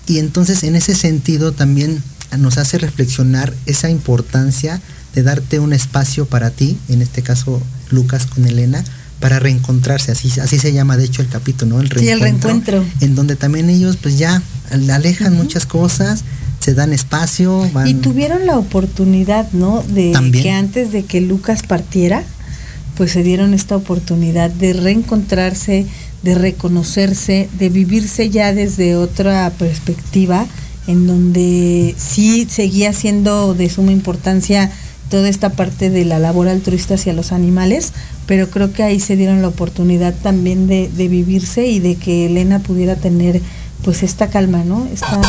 Y 0.07 0.19
entonces 0.19 0.63
en 0.63 0.75
ese 0.75 0.95
sentido 0.95 1.51
también 1.51 2.01
nos 2.37 2.57
hace 2.57 2.77
reflexionar 2.77 3.53
esa 3.65 3.89
importancia 3.89 4.81
de 5.13 5.23
darte 5.23 5.59
un 5.59 5.73
espacio 5.73 6.25
para 6.25 6.49
ti, 6.49 6.77
en 6.89 7.01
este 7.01 7.21
caso 7.21 7.61
Lucas 7.91 8.25
con 8.25 8.45
Elena, 8.45 8.83
para 9.19 9.39
reencontrarse, 9.39 10.11
así, 10.11 10.31
así 10.41 10.59
se 10.59 10.73
llama 10.73 10.97
de 10.97 11.05
hecho 11.05 11.21
el 11.21 11.29
capítulo, 11.29 11.75
¿no? 11.75 11.81
El 11.81 11.89
reencuentro, 11.89 12.01
sí, 12.01 12.11
el 12.11 12.19
reencuentro. 12.19 12.85
En 12.99 13.15
donde 13.15 13.35
también 13.35 13.69
ellos 13.69 13.97
pues 14.01 14.17
ya 14.17 14.41
alejan 14.73 15.35
muchas 15.35 15.65
cosas, 15.65 16.23
se 16.59 16.73
dan 16.73 16.93
espacio. 16.93 17.69
Y 17.85 17.95
tuvieron 17.95 18.45
la 18.45 18.57
oportunidad, 18.57 19.51
¿no? 19.51 19.83
De 19.83 20.13
que 20.31 20.51
antes 20.51 20.91
de 20.91 21.03
que 21.03 21.21
Lucas 21.21 21.63
partiera, 21.63 22.23
pues 22.95 23.11
se 23.11 23.23
dieron 23.23 23.53
esta 23.53 23.75
oportunidad 23.75 24.49
de 24.49 24.73
reencontrarse, 24.73 25.85
de 26.21 26.35
reconocerse, 26.35 27.49
de 27.57 27.69
vivirse 27.69 28.29
ya 28.29 28.53
desde 28.53 28.95
otra 28.95 29.51
perspectiva 29.57 30.45
en 30.87 31.07
donde 31.07 31.95
sí 31.97 32.47
seguía 32.49 32.93
siendo 32.93 33.53
de 33.53 33.69
suma 33.69 33.91
importancia 33.91 34.71
toda 35.09 35.29
esta 35.29 35.49
parte 35.49 35.89
de 35.89 36.05
la 36.05 36.19
labor 36.19 36.47
altruista 36.47 36.95
hacia 36.95 37.13
los 37.13 37.31
animales, 37.31 37.93
pero 38.25 38.49
creo 38.49 38.73
que 38.73 38.83
ahí 38.83 38.99
se 38.99 39.15
dieron 39.15 39.41
la 39.41 39.49
oportunidad 39.49 40.13
también 40.15 40.67
de, 40.67 40.89
vivirse 40.95 41.67
y 41.67 41.79
de 41.79 41.95
que 41.95 42.25
Elena 42.25 42.59
pudiera 42.59 42.95
tener 42.95 43.41
pues 43.83 44.03
esta 44.03 44.29
calma, 44.29 44.63
¿no? 44.63 44.87
Esta, 44.91 45.19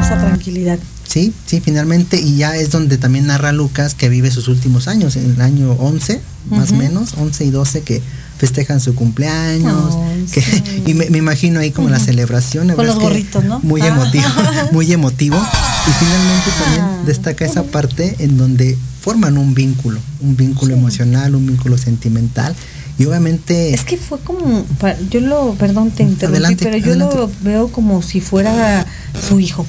esta 0.00 0.18
tranquilidad. 0.18 0.78
Sí, 1.06 1.32
sí, 1.44 1.60
finalmente, 1.60 2.20
y 2.20 2.36
ya 2.36 2.56
es 2.56 2.70
donde 2.70 2.96
también 2.96 3.26
narra 3.26 3.50
Lucas 3.50 3.94
que 3.94 4.08
vive 4.08 4.30
sus 4.30 4.46
últimos 4.46 4.86
años, 4.86 5.16
en 5.16 5.32
el 5.32 5.40
año 5.40 5.72
11, 5.72 6.20
más 6.50 6.70
o 6.70 6.76
menos, 6.76 7.14
11 7.16 7.44
y 7.46 7.50
12, 7.50 7.82
que 7.82 8.00
festejan 8.38 8.80
su 8.80 8.94
cumpleaños. 8.94 9.98
y 10.86 10.94
me, 10.94 11.06
imagino 11.06 11.60
ahí 11.60 11.72
como 11.72 11.88
la 11.88 11.98
celebración. 11.98 12.68
Con 12.70 12.86
los 12.86 12.98
gorritos, 12.98 13.44
¿no? 13.44 13.58
Muy 13.60 13.82
emotivo, 13.82 14.24
muy 14.72 14.92
emotivo. 14.92 15.36
Y 15.36 15.90
finalmente 15.98 16.50
también 16.62 16.84
ah. 16.84 17.02
destaca 17.04 17.44
esa 17.44 17.64
parte 17.64 18.16
en 18.20 18.36
donde 18.36 18.78
forman 19.00 19.36
un 19.36 19.52
vínculo, 19.52 20.00
un 20.20 20.36
vínculo 20.36 20.74
emocional, 20.74 21.34
un 21.34 21.46
vínculo 21.46 21.76
sentimental. 21.76 22.54
Y 23.00 23.06
obviamente... 23.06 23.72
Es 23.72 23.84
que 23.84 23.96
fue 23.96 24.18
como, 24.20 24.64
yo 25.10 25.20
lo, 25.20 25.54
perdón, 25.54 25.90
te 25.90 26.02
interrumpí, 26.02 26.56
pero 26.56 26.76
yo 26.76 26.94
lo 26.94 27.30
veo 27.40 27.68
como 27.68 28.02
si 28.02 28.20
fuera 28.20 28.86
su 29.28 29.40
hijo. 29.40 29.66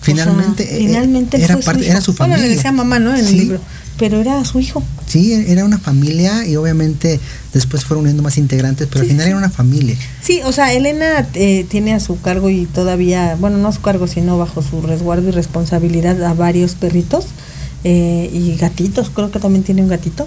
Finalmente, 0.00 0.62
eh, 0.62 0.86
finalmente 0.86 1.42
era, 1.42 1.58
parte, 1.58 1.84
su 1.84 1.90
era 1.90 2.00
su 2.00 2.12
familia. 2.14 2.36
Bueno, 2.38 2.48
le 2.48 2.56
decía 2.56 2.72
mamá, 2.72 2.98
¿no? 2.98 3.14
En 3.14 3.26
el 3.26 3.36
libro 3.36 3.60
pero 3.98 4.20
era 4.20 4.42
su 4.44 4.60
hijo. 4.60 4.82
Sí, 5.06 5.32
era 5.32 5.64
una 5.64 5.78
familia 5.78 6.46
y 6.46 6.56
obviamente 6.56 7.18
después 7.52 7.84
fueron 7.84 8.04
uniendo 8.04 8.22
más 8.22 8.38
integrantes, 8.38 8.86
pero 8.86 9.02
al 9.02 9.08
final 9.08 9.26
era 9.26 9.36
una 9.36 9.50
familia. 9.50 9.96
Sí, 10.22 10.40
o 10.44 10.52
sea, 10.52 10.72
Elena 10.72 11.26
eh, 11.34 11.66
tiene 11.68 11.94
a 11.94 12.00
su 12.00 12.20
cargo 12.20 12.48
y 12.48 12.66
todavía, 12.66 13.36
bueno, 13.38 13.58
no 13.58 13.68
a 13.68 13.72
su 13.72 13.80
cargo, 13.80 14.06
sino 14.06 14.38
bajo 14.38 14.62
su 14.62 14.80
resguardo 14.82 15.28
y 15.28 15.32
responsabilidad 15.32 16.22
a 16.22 16.32
varios 16.32 16.74
perritos 16.76 17.26
eh, 17.84 18.30
y 18.32 18.56
gatitos, 18.56 19.10
creo 19.10 19.30
que 19.30 19.40
también 19.40 19.64
tiene 19.64 19.82
un 19.82 19.88
gatito. 19.88 20.26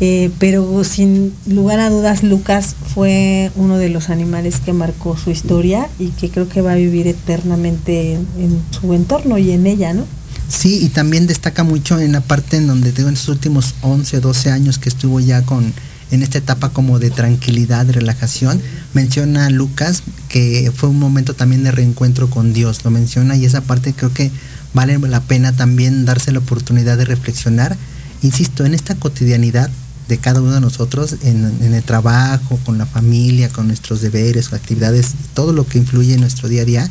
Eh, 0.00 0.30
pero 0.38 0.84
sin 0.84 1.34
lugar 1.46 1.80
a 1.80 1.90
dudas 1.90 2.22
Lucas 2.22 2.76
fue 2.94 3.50
uno 3.56 3.78
de 3.78 3.88
los 3.88 4.10
animales 4.10 4.60
que 4.60 4.72
marcó 4.72 5.16
su 5.16 5.30
historia 5.30 5.88
y 5.98 6.10
que 6.10 6.30
creo 6.30 6.48
que 6.48 6.62
va 6.62 6.72
a 6.72 6.76
vivir 6.76 7.08
eternamente 7.08 8.12
en 8.12 8.62
su 8.70 8.94
entorno 8.94 9.38
y 9.38 9.50
en 9.50 9.66
ella, 9.66 9.94
¿no? 9.94 10.04
Sí, 10.48 10.78
y 10.82 10.88
también 10.88 11.26
destaca 11.26 11.64
mucho 11.64 11.98
en 11.98 12.12
la 12.12 12.20
parte 12.20 12.56
en 12.56 12.68
donde 12.68 12.92
tengo 12.92 13.08
en 13.08 13.16
estos 13.16 13.28
últimos 13.28 13.74
11, 13.82 14.20
12 14.20 14.50
años 14.50 14.78
que 14.78 14.88
estuvo 14.88 15.20
ya 15.20 15.42
con 15.42 15.74
en 16.10 16.22
esta 16.22 16.38
etapa 16.38 16.70
como 16.70 16.98
de 16.98 17.10
tranquilidad, 17.10 17.86
relajación, 17.90 18.62
menciona 18.94 19.50
Lucas 19.50 20.02
que 20.30 20.72
fue 20.74 20.88
un 20.88 20.98
momento 20.98 21.34
también 21.34 21.64
de 21.64 21.70
reencuentro 21.70 22.30
con 22.30 22.54
Dios, 22.54 22.82
lo 22.84 22.90
menciona 22.90 23.36
y 23.36 23.44
esa 23.44 23.60
parte 23.60 23.92
creo 23.92 24.14
que 24.14 24.30
vale 24.72 24.98
la 24.98 25.20
pena 25.20 25.52
también 25.52 26.06
darse 26.06 26.32
la 26.32 26.38
oportunidad 26.38 26.96
de 26.96 27.04
reflexionar, 27.04 27.76
insisto, 28.22 28.64
en 28.64 28.74
esta 28.74 28.94
cotidianidad 28.94 29.70
de 30.08 30.18
cada 30.18 30.40
uno 30.40 30.54
de 30.54 30.60
nosotros, 30.60 31.16
en, 31.22 31.44
en 31.60 31.74
el 31.74 31.82
trabajo, 31.82 32.58
con 32.64 32.78
la 32.78 32.86
familia, 32.86 33.50
con 33.50 33.66
nuestros 33.66 34.00
deberes, 34.00 34.52
actividades, 34.52 35.12
todo 35.34 35.52
lo 35.52 35.66
que 35.66 35.78
influye 35.78 36.14
en 36.14 36.20
nuestro 36.20 36.48
día 36.48 36.62
a 36.62 36.64
día, 36.64 36.90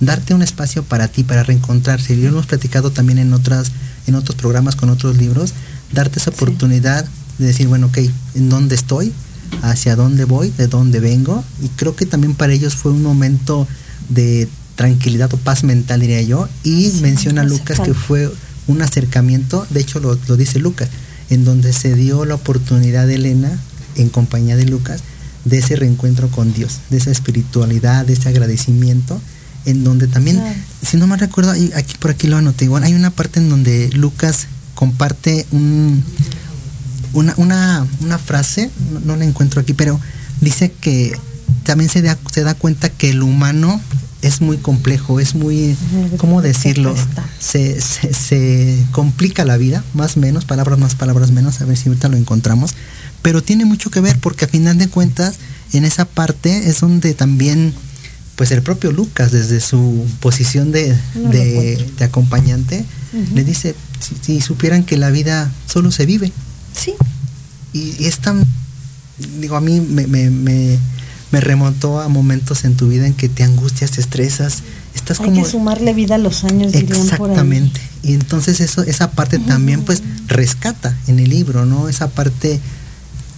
darte 0.00 0.34
un 0.34 0.42
espacio 0.42 0.82
para 0.82 1.08
ti, 1.08 1.24
para 1.24 1.42
reencontrarse. 1.42 2.14
Y 2.14 2.22
lo 2.22 2.28
hemos 2.28 2.46
platicado 2.46 2.90
también 2.90 3.18
en 3.18 3.32
otras, 3.32 3.70
en 4.06 4.14
otros 4.14 4.36
programas 4.36 4.76
con 4.76 4.90
otros 4.90 5.16
libros, 5.16 5.52
darte 5.92 6.18
esa 6.18 6.30
oportunidad 6.30 7.06
de 7.38 7.46
decir, 7.46 7.68
bueno, 7.68 7.88
ok, 7.88 7.98
¿en 8.34 8.48
dónde 8.48 8.74
estoy? 8.74 9.12
¿Hacia 9.62 9.94
dónde 9.94 10.24
voy? 10.24 10.50
¿De 10.56 10.66
dónde 10.66 11.00
vengo? 11.00 11.44
Y 11.62 11.68
creo 11.68 11.94
que 11.94 12.06
también 12.06 12.34
para 12.34 12.52
ellos 12.52 12.74
fue 12.74 12.92
un 12.92 13.02
momento 13.02 13.68
de 14.08 14.48
tranquilidad 14.74 15.32
o 15.32 15.36
paz 15.36 15.64
mental, 15.64 16.00
diría 16.00 16.22
yo. 16.22 16.48
Y 16.62 16.90
menciona 17.02 17.44
Lucas 17.44 17.80
que 17.80 17.94
fue 17.94 18.30
un 18.66 18.82
acercamiento, 18.82 19.66
de 19.70 19.80
hecho 19.80 20.00
lo, 20.00 20.18
lo 20.26 20.36
dice 20.36 20.58
Lucas, 20.58 20.88
en 21.30 21.44
donde 21.44 21.72
se 21.72 21.94
dio 21.94 22.24
la 22.24 22.34
oportunidad 22.34 23.06
de 23.06 23.16
Elena, 23.16 23.58
en 23.96 24.08
compañía 24.08 24.56
de 24.56 24.66
Lucas, 24.66 25.02
de 25.44 25.58
ese 25.58 25.76
reencuentro 25.76 26.28
con 26.28 26.52
Dios, 26.52 26.80
de 26.90 26.96
esa 26.96 27.10
espiritualidad, 27.10 28.06
de 28.06 28.14
ese 28.14 28.28
agradecimiento 28.28 29.20
en 29.66 29.84
donde 29.84 30.06
también, 30.06 30.42
si 30.82 30.96
no 30.96 31.06
me 31.06 31.16
recuerdo, 31.16 31.52
aquí 31.52 31.96
por 31.98 32.10
aquí 32.10 32.26
lo 32.26 32.36
anoté 32.36 32.66
igual, 32.66 32.84
hay 32.84 32.94
una 32.94 33.10
parte 33.10 33.40
en 33.40 33.48
donde 33.48 33.90
Lucas 33.92 34.46
comparte 34.74 35.46
un, 35.52 36.02
una, 37.12 37.34
una, 37.36 37.86
una 38.00 38.18
frase, 38.18 38.70
no, 39.04 39.16
la 39.16 39.24
encuentro 39.24 39.60
aquí, 39.60 39.72
pero 39.72 39.98
dice 40.40 40.72
que 40.80 41.16
también 41.62 41.88
se 41.88 42.02
da, 42.02 42.18
se 42.30 42.42
da 42.42 42.54
cuenta 42.54 42.90
que 42.90 43.10
el 43.10 43.22
humano 43.22 43.80
es 44.24 44.40
muy 44.40 44.56
complejo, 44.56 45.20
es 45.20 45.34
muy, 45.34 45.76
¿cómo 46.16 46.40
decirlo? 46.40 46.94
Se, 47.38 47.78
se, 47.80 48.82
complica 48.90 49.44
la 49.44 49.58
vida, 49.58 49.84
más 49.92 50.16
menos, 50.16 50.46
palabras 50.46 50.78
más, 50.78 50.94
palabras 50.94 51.30
menos, 51.30 51.60
a 51.60 51.66
ver 51.66 51.76
si 51.76 51.90
ahorita 51.90 52.08
lo 52.08 52.16
encontramos, 52.16 52.74
pero 53.20 53.42
tiene 53.42 53.66
mucho 53.66 53.90
que 53.90 54.00
ver 54.00 54.18
porque 54.18 54.46
a 54.46 54.48
final 54.48 54.78
de 54.78 54.88
cuentas, 54.88 55.36
en 55.74 55.84
esa 55.84 56.06
parte 56.06 56.70
es 56.70 56.80
donde 56.80 57.12
también, 57.12 57.74
pues 58.34 58.50
el 58.50 58.62
propio 58.62 58.92
Lucas, 58.92 59.30
desde 59.30 59.60
su 59.60 60.06
posición 60.20 60.72
de, 60.72 60.96
de, 61.14 62.04
acompañante, 62.04 62.82
le 63.34 63.44
dice, 63.44 63.74
si, 64.22 64.40
supieran 64.40 64.84
que 64.84 64.96
la 64.96 65.10
vida 65.10 65.52
solo 65.66 65.92
se 65.92 66.06
vive. 66.06 66.32
Sí. 66.74 66.94
Y, 67.74 68.06
es 68.06 68.20
tan, 68.20 68.42
digo, 69.38 69.56
a 69.56 69.60
mí 69.60 69.80
me 69.80 70.06
me 70.06 70.78
remontó 71.40 72.00
a 72.00 72.08
momentos 72.08 72.64
en 72.64 72.76
tu 72.76 72.88
vida 72.88 73.06
en 73.06 73.14
que 73.14 73.28
te 73.28 73.42
angustias, 73.42 73.92
te 73.92 74.00
estresas, 74.00 74.62
estás 74.94 75.20
Hay 75.20 75.26
como... 75.26 75.42
que 75.42 75.50
sumarle 75.50 75.92
vida 75.94 76.16
a 76.16 76.18
los 76.18 76.44
años, 76.44 76.74
Exactamente. 76.74 77.80
Y 78.02 78.14
entonces 78.14 78.60
eso, 78.60 78.82
esa 78.82 79.10
parte 79.12 79.38
también 79.38 79.82
pues 79.82 80.02
rescata 80.26 80.96
en 81.06 81.18
el 81.18 81.30
libro, 81.30 81.64
¿no? 81.64 81.88
Esa 81.88 82.08
parte 82.08 82.60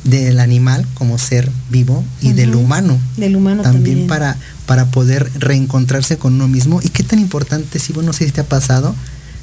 del 0.04 0.38
animal 0.38 0.86
como 0.94 1.18
ser 1.18 1.50
vivo 1.70 2.04
y 2.20 2.32
del 2.32 2.54
humano. 2.54 2.98
Del 3.16 3.36
humano 3.36 3.62
también, 3.62 4.06
Para, 4.06 4.36
para 4.66 4.86
poder 4.86 5.30
reencontrarse 5.38 6.16
con 6.16 6.34
uno 6.34 6.48
mismo. 6.48 6.80
Y 6.82 6.88
qué 6.88 7.02
tan 7.02 7.18
importante, 7.18 7.78
si 7.78 7.92
bueno, 7.92 8.08
no 8.08 8.12
sé 8.12 8.24
si 8.26 8.32
te 8.32 8.40
ha 8.40 8.48
pasado, 8.48 8.94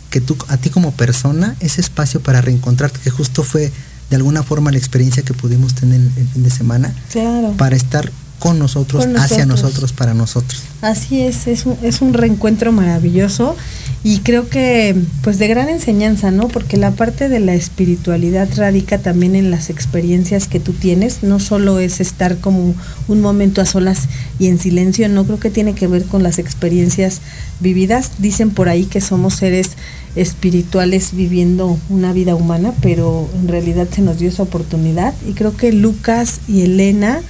que 0.09 0.21
tú, 0.21 0.37
a 0.47 0.57
ti 0.57 0.69
como 0.69 0.91
persona, 0.91 1.55
ese 1.59 1.81
espacio 1.81 2.21
para 2.21 2.41
reencontrarte, 2.41 2.99
que 3.03 3.09
justo 3.09 3.43
fue 3.43 3.71
de 4.09 4.15
alguna 4.15 4.43
forma 4.43 4.71
la 4.71 4.77
experiencia 4.77 5.23
que 5.23 5.33
pudimos 5.33 5.73
tener 5.73 5.99
el 5.99 6.27
fin 6.27 6.43
de 6.43 6.51
semana, 6.51 6.93
claro. 7.11 7.53
para 7.57 7.75
estar 7.75 8.11
con 8.43 8.59
nosotros, 8.59 9.07
hacia 9.15 9.45
nosotros, 9.45 9.93
para 9.93 10.13
nosotros. 10.13 10.63
Así 10.81 11.21
es, 11.21 11.47
es 11.47 11.65
un, 11.65 11.77
es 11.81 12.01
un 12.01 12.13
reencuentro 12.13 12.73
maravilloso 12.73 13.55
y 14.03 14.19
creo 14.19 14.49
que 14.49 14.97
pues 15.21 15.39
de 15.39 15.47
gran 15.47 15.69
enseñanza, 15.69 16.29
¿no? 16.29 16.49
Porque 16.49 16.75
la 16.75 16.91
parte 16.91 17.29
de 17.29 17.39
la 17.39 17.53
espiritualidad 17.53 18.49
radica 18.57 18.97
también 18.97 19.37
en 19.37 19.49
las 19.49 19.69
experiencias 19.69 20.49
que 20.49 20.59
tú 20.59 20.73
tienes, 20.73 21.23
no 21.23 21.39
solo 21.39 21.79
es 21.79 22.01
estar 22.01 22.37
como 22.39 22.75
un 23.07 23.21
momento 23.21 23.61
a 23.61 23.65
solas 23.65 24.09
y 24.39 24.47
en 24.47 24.59
silencio, 24.59 25.07
no 25.07 25.23
creo 25.23 25.39
que 25.39 25.49
tiene 25.49 25.73
que 25.73 25.87
ver 25.87 26.03
con 26.03 26.21
las 26.21 26.37
experiencias 26.37 27.21
vividas. 27.61 28.11
Dicen 28.17 28.49
por 28.51 28.67
ahí 28.67 28.83
que 28.83 28.99
somos 28.99 29.35
seres 29.35 29.69
espirituales 30.17 31.15
viviendo 31.15 31.79
una 31.87 32.11
vida 32.11 32.35
humana, 32.35 32.73
pero 32.81 33.29
en 33.39 33.47
realidad 33.47 33.87
se 33.89 34.01
nos 34.01 34.19
dio 34.19 34.27
esa 34.27 34.43
oportunidad 34.43 35.13
y 35.25 35.31
creo 35.31 35.55
que 35.55 35.71
Lucas 35.71 36.41
y 36.49 36.63
Elena 36.63 37.21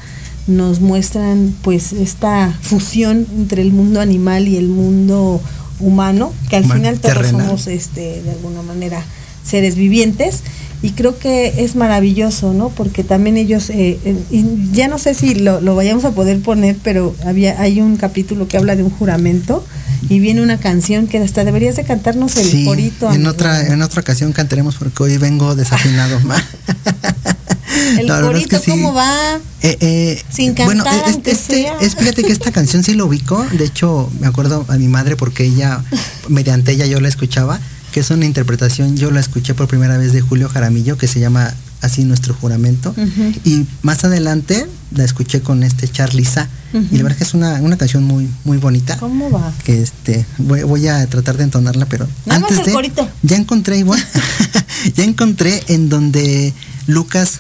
nos 0.47 0.79
muestran 0.81 1.55
pues 1.61 1.93
esta 1.93 2.57
fusión 2.61 3.25
entre 3.37 3.61
el 3.61 3.71
mundo 3.71 4.01
animal 4.01 4.47
y 4.47 4.57
el 4.57 4.67
mundo 4.67 5.41
humano, 5.79 6.33
que 6.49 6.57
al 6.57 6.65
final 6.65 6.99
todos 6.99 7.27
somos 7.27 7.67
este 7.67 8.21
de 8.21 8.31
alguna 8.31 8.61
manera 8.61 9.03
seres 9.43 9.75
vivientes 9.75 10.43
y 10.83 10.91
creo 10.91 11.17
que 11.17 11.63
es 11.63 11.75
maravilloso, 11.75 12.53
¿no? 12.53 12.67
Porque 12.69 13.05
también 13.05 13.37
ellos, 13.37 13.69
eh, 13.69 13.97
ya 14.73 14.89
no 14.89 14.97
sé 14.97 15.13
si 15.13 15.33
lo, 15.33 15.75
vayamos 15.75 16.03
a 16.03 16.11
poder 16.11 16.41
poner, 16.41 16.75
pero 16.83 17.15
había 17.25 17.59
hay 17.61 17.79
un 17.79 17.95
capítulo 17.95 18.49
que 18.49 18.57
habla 18.57 18.75
de 18.75 18.83
un 18.83 18.89
juramento 18.89 19.65
y 20.09 20.19
viene 20.19 20.41
una 20.41 20.57
canción 20.57 21.07
que 21.07 21.19
hasta 21.19 21.45
deberías 21.45 21.77
de 21.77 21.85
cantarnos 21.85 22.35
el 22.35 22.45
sí, 22.45 22.65
corito. 22.65 23.11
En 23.13 23.25
otra, 23.27 23.65
en 23.65 23.81
otra 23.81 24.01
ocasión 24.01 24.33
cantaremos 24.33 24.75
porque 24.75 25.03
hoy 25.03 25.17
vengo 25.17 25.55
desafinado. 25.55 26.19
El 27.99 28.07
corito, 28.07 28.61
¿cómo 28.65 28.93
va? 28.93 29.39
Eh, 29.61 29.77
eh, 29.79 30.23
Sin 30.29 30.53
cantar, 30.53 30.65
bueno, 30.65 30.83
este, 31.07 31.31
este 31.31 31.67
es, 31.81 31.95
fíjate 31.95 32.23
que 32.23 32.31
esta 32.31 32.51
canción 32.51 32.83
sí 32.83 32.93
lo 32.93 33.05
ubico. 33.05 33.45
De 33.57 33.65
hecho, 33.65 34.09
me 34.19 34.27
acuerdo 34.27 34.65
a 34.67 34.77
mi 34.77 34.87
madre 34.87 35.15
porque 35.15 35.45
ella, 35.45 35.83
mediante 36.27 36.71
ella 36.71 36.85
yo 36.85 36.99
la 36.99 37.07
escuchaba, 37.07 37.59
que 37.91 37.99
es 37.99 38.09
una 38.09 38.25
interpretación, 38.25 38.97
yo 38.97 39.11
la 39.11 39.19
escuché 39.19 39.53
por 39.53 39.67
primera 39.67 39.97
vez 39.97 40.13
de 40.13 40.21
Julio 40.21 40.49
Jaramillo, 40.49 40.97
que 40.97 41.07
se 41.07 41.19
llama 41.19 41.53
así 41.81 42.05
Nuestro 42.05 42.33
Juramento. 42.33 42.95
Y 43.43 43.65
más 43.81 44.03
adelante 44.03 44.67
la 44.95 45.03
escuché 45.03 45.41
con 45.41 45.63
este 45.63 45.87
Charlie 45.87 46.25
Sa. 46.25 46.47
Y 46.73 46.97
la 46.97 47.03
verdad 47.03 47.17
que 47.19 47.23
es 47.23 47.35
una, 47.35 47.61
una, 47.61 47.77
canción 47.77 48.03
muy, 48.03 48.27
muy 48.45 48.57
bonita. 48.57 48.97
¿Cómo 48.97 49.29
va? 49.29 49.53
Que 49.63 49.83
este, 49.83 50.25
voy, 50.39 50.87
a 50.87 51.05
tratar 51.05 51.37
de 51.37 51.43
entonarla, 51.43 51.85
pero 51.85 52.07
antes 52.27 52.65
de. 52.65 52.91
Ya 53.21 53.35
encontré 53.35 53.77
igual. 53.77 54.03
ya 54.95 55.03
encontré 55.03 55.61
en 55.67 55.89
donde 55.89 56.53
Lucas 56.87 57.39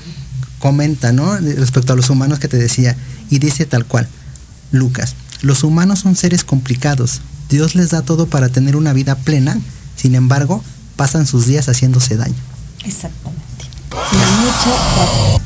comenta, 0.63 1.11
¿no? 1.11 1.35
Respecto 1.35 1.91
a 1.91 1.97
los 1.97 2.09
humanos 2.09 2.39
que 2.39 2.47
te 2.47 2.55
decía, 2.55 2.95
y 3.29 3.39
dice 3.39 3.65
tal 3.65 3.83
cual, 3.83 4.07
Lucas, 4.71 5.13
los 5.41 5.65
humanos 5.65 5.99
son 5.99 6.15
seres 6.15 6.45
complicados, 6.45 7.19
Dios 7.49 7.75
les 7.75 7.89
da 7.89 8.01
todo 8.01 8.27
para 8.27 8.47
tener 8.47 8.77
una 8.77 8.93
vida 8.93 9.15
plena, 9.15 9.59
sin 9.97 10.15
embargo, 10.15 10.63
pasan 10.95 11.27
sus 11.27 11.47
días 11.47 11.67
haciéndose 11.67 12.15
daño. 12.15 12.33
Exactamente. 12.85 13.65
mucho 13.91 15.41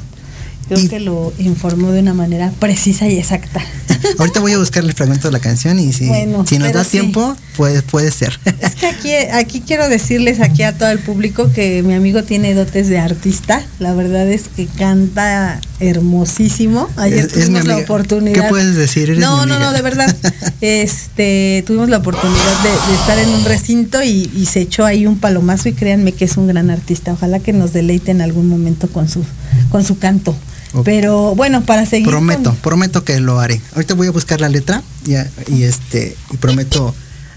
Creo 0.68 0.88
que 0.88 1.00
lo 1.00 1.34
informó 1.40 1.90
de 1.90 2.02
una 2.02 2.14
manera 2.14 2.52
precisa 2.60 3.08
y 3.08 3.18
exacta. 3.18 3.64
Ahorita 4.18 4.40
voy 4.40 4.54
a 4.54 4.58
buscar 4.58 4.84
el 4.84 4.94
fragmento 4.94 5.28
de 5.28 5.32
la 5.32 5.40
canción 5.40 5.80
y 5.80 5.94
si, 5.94 6.10
si 6.46 6.60
nos 6.60 6.74
da 6.74 6.84
tiempo, 6.84 7.36
puede, 7.56 7.82
puede 7.82 8.12
ser. 8.12 8.40
Es 8.62 8.76
que 8.76 8.88
aquí, 8.88 9.14
aquí 9.34 9.62
quiero 9.62 9.90
decirles 9.90 10.40
aquí 10.40 10.64
a 10.64 10.78
todo 10.78 10.90
el 10.90 11.00
público 11.00 11.52
que 11.52 11.84
mi 11.84 11.94
amigo 11.94 12.24
tiene 12.24 12.54
dotes 12.54 12.90
de 12.90 13.00
artista. 13.00 13.64
La 13.80 13.94
verdad 13.94 14.28
es 14.28 14.44
que 14.56 14.66
canta 14.66 15.60
hermosísimo. 15.80 16.90
Ayer 16.98 17.28
tuvimos 17.28 17.66
la 17.66 17.78
oportunidad. 17.78 18.44
¿Qué 18.44 18.50
puedes 18.50 18.76
decir? 18.76 19.18
no, 19.18 19.46
no, 19.46 19.60
no, 19.60 19.72
de 19.72 19.82
verdad. 19.82 20.16
este, 20.62 21.64
tuvimos 21.66 21.90
la 21.90 21.98
oportunidad 21.98 22.64
de, 22.64 22.96
estar 22.96 23.20
en 23.20 23.30
un 23.30 23.46
recinto 23.46 24.04
y, 24.04 24.30
y 24.36 24.46
se 24.46 24.62
echó 24.62 24.86
ahí 24.86 25.06
un 25.06 25.20
palomazo 25.20 25.70
y 25.70 25.74
créanme 25.74 26.12
que 26.14 26.26
es 26.26 26.38
un 26.38 26.48
gran 26.48 26.70
artista. 26.70 27.14
Ojalá 27.14 27.40
que 27.40 27.54
nos 27.54 27.74
deleite 27.74 28.12
en 28.12 28.22
algún 28.22 28.48
momento 28.48 28.88
con 28.90 29.08
su, 29.08 29.24
con 29.70 29.84
su 29.84 29.98
canto. 29.98 30.36
Pero 30.84 31.36
bueno, 31.36 31.64
para 31.64 31.86
seguir. 31.86 32.08
Prometo, 32.08 32.54
prometo 32.56 33.04
que 33.04 33.20
lo 33.20 33.40
haré. 33.40 33.62
Ahorita 33.74 33.94
voy 33.94 34.08
a 34.08 34.12
buscar 34.12 34.42
la 34.42 34.50
letra 34.50 34.82
y, 35.06 35.14
y 35.54 35.64
este 35.64 36.16
y 36.32 36.38
prometo. 36.38 36.94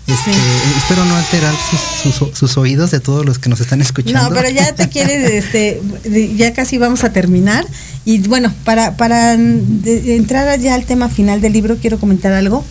Este, 0.07 0.33
espero 0.77 1.05
no 1.05 1.15
alterar 1.15 1.55
sus, 2.35 2.57
oídos 2.57 2.91
de 2.91 2.99
todos 2.99 3.25
los 3.25 3.39
que 3.39 3.49
nos 3.49 3.61
están 3.61 3.81
escuchando. 3.81 4.29
No, 4.29 4.35
pero 4.35 4.51
ya 4.51 4.75
te 4.75 4.89
quieres, 4.91 5.31
este, 5.31 5.81
ya 6.37 6.53
casi 6.53 6.79
vamos 6.79 7.05
a 7.05 7.13
terminar. 7.13 7.65
Y 8.05 8.19
bueno, 8.27 8.53
para, 8.65 8.97
para 8.97 9.35
entrar 9.35 10.59
ya 10.59 10.75
al 10.75 10.85
tema 10.85 11.09
final 11.09 11.41
del 11.41 11.53
libro, 11.53 11.77
quiero 11.77 12.01
comentar 12.01 12.33
algo. 12.33 12.65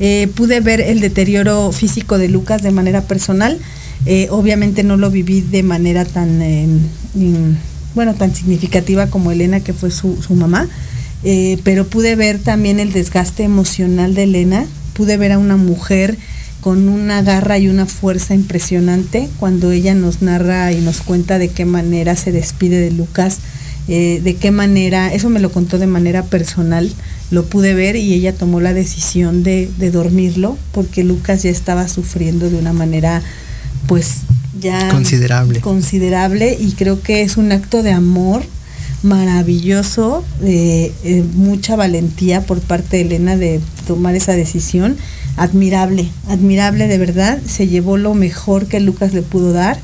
Eh, 0.00 0.28
pude 0.34 0.60
ver 0.60 0.80
el 0.80 1.00
deterioro 1.00 1.70
físico 1.72 2.18
de 2.18 2.28
Lucas 2.28 2.62
de 2.62 2.72
manera 2.72 3.02
personal. 3.02 3.58
Eh, 4.04 4.26
obviamente 4.30 4.82
no 4.82 4.96
lo 4.96 5.10
viví 5.10 5.42
de 5.42 5.62
manera 5.62 6.04
tan 6.04 6.42
eh, 6.42 6.66
bueno, 7.94 8.14
tan 8.14 8.34
significativa 8.34 9.08
como 9.08 9.32
Elena, 9.32 9.60
que 9.60 9.72
fue 9.72 9.90
su, 9.90 10.16
mamá, 10.30 10.68
eh, 11.24 11.58
pero 11.64 11.86
pude 11.86 12.16
ver 12.16 12.38
también 12.38 12.80
el 12.80 12.92
desgaste 12.92 13.42
emocional 13.44 14.14
de 14.14 14.24
Elena, 14.24 14.66
pude 14.94 15.16
ver 15.16 15.32
a 15.32 15.38
una 15.38 15.56
mujer 15.56 16.16
con 16.60 16.88
una 16.88 17.22
garra 17.22 17.58
y 17.58 17.68
una 17.68 17.86
fuerza 17.86 18.34
impresionante 18.34 19.28
cuando 19.38 19.72
ella 19.72 19.94
nos 19.94 20.22
narra 20.22 20.72
y 20.72 20.80
nos 20.80 21.00
cuenta 21.00 21.38
de 21.38 21.48
qué 21.48 21.64
manera 21.64 22.14
se 22.14 22.30
despide 22.30 22.80
de 22.80 22.92
Lucas, 22.92 23.38
eh, 23.88 24.20
de 24.22 24.36
qué 24.36 24.52
manera, 24.52 25.12
eso 25.12 25.28
me 25.28 25.40
lo 25.40 25.50
contó 25.50 25.78
de 25.78 25.88
manera 25.88 26.22
personal, 26.22 26.92
lo 27.32 27.46
pude 27.46 27.74
ver 27.74 27.96
y 27.96 28.14
ella 28.14 28.32
tomó 28.32 28.60
la 28.60 28.74
decisión 28.74 29.42
de, 29.42 29.68
de 29.78 29.90
dormirlo 29.90 30.56
porque 30.70 31.02
Lucas 31.02 31.42
ya 31.42 31.50
estaba 31.50 31.88
sufriendo 31.88 32.48
de 32.48 32.58
una 32.58 32.72
manera 32.72 33.22
pues 33.88 34.18
ya 34.60 34.88
considerable. 34.90 35.60
considerable 35.60 36.56
y 36.58 36.72
creo 36.72 37.00
que 37.02 37.22
es 37.22 37.36
un 37.36 37.52
acto 37.52 37.82
de 37.82 37.92
amor 37.92 38.42
maravilloso, 39.02 40.24
de 40.40 40.92
eh, 41.04 41.24
mucha 41.34 41.76
valentía 41.76 42.42
por 42.42 42.60
parte 42.60 42.98
de 42.98 43.02
Elena 43.02 43.36
de 43.36 43.60
tomar 43.86 44.14
esa 44.14 44.32
decisión, 44.32 44.96
admirable, 45.36 46.08
admirable 46.28 46.86
de 46.86 46.98
verdad, 46.98 47.40
se 47.44 47.66
llevó 47.66 47.96
lo 47.96 48.14
mejor 48.14 48.66
que 48.66 48.80
Lucas 48.80 49.12
le 49.12 49.22
pudo 49.22 49.52
dar 49.52 49.78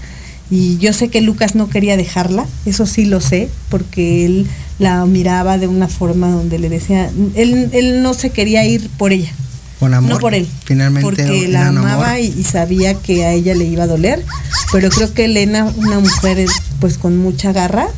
y 0.50 0.78
yo 0.78 0.92
sé 0.92 1.08
que 1.08 1.20
Lucas 1.20 1.54
no 1.54 1.68
quería 1.68 1.96
dejarla, 1.96 2.46
eso 2.64 2.86
sí 2.86 3.04
lo 3.04 3.20
sé, 3.20 3.48
porque 3.68 4.24
él 4.24 4.46
la 4.78 5.04
miraba 5.04 5.58
de 5.58 5.66
una 5.66 5.88
forma 5.88 6.30
donde 6.30 6.58
le 6.58 6.68
decía, 6.68 7.10
él, 7.34 7.68
él 7.72 8.02
no 8.02 8.14
se 8.14 8.30
quería 8.30 8.64
ir 8.64 8.88
por 8.96 9.12
ella, 9.12 9.32
no 9.80 10.18
por 10.18 10.34
él. 10.34 10.48
Finalmente. 10.64 11.02
Porque 11.02 11.48
la 11.48 11.68
amaba 11.68 12.18
y, 12.18 12.42
sabía 12.44 12.94
que 12.94 13.24
a 13.24 13.32
ella 13.32 13.54
le 13.54 13.64
iba 13.64 13.84
a 13.84 13.86
doler. 13.86 14.24
Pero 14.72 14.90
creo 14.90 15.12
que 15.14 15.26
Elena, 15.26 15.64
una 15.76 16.00
mujer 16.00 16.46
pues 16.80 16.98
con 16.98 17.16
mucha 17.16 17.52
garra, 17.52 17.88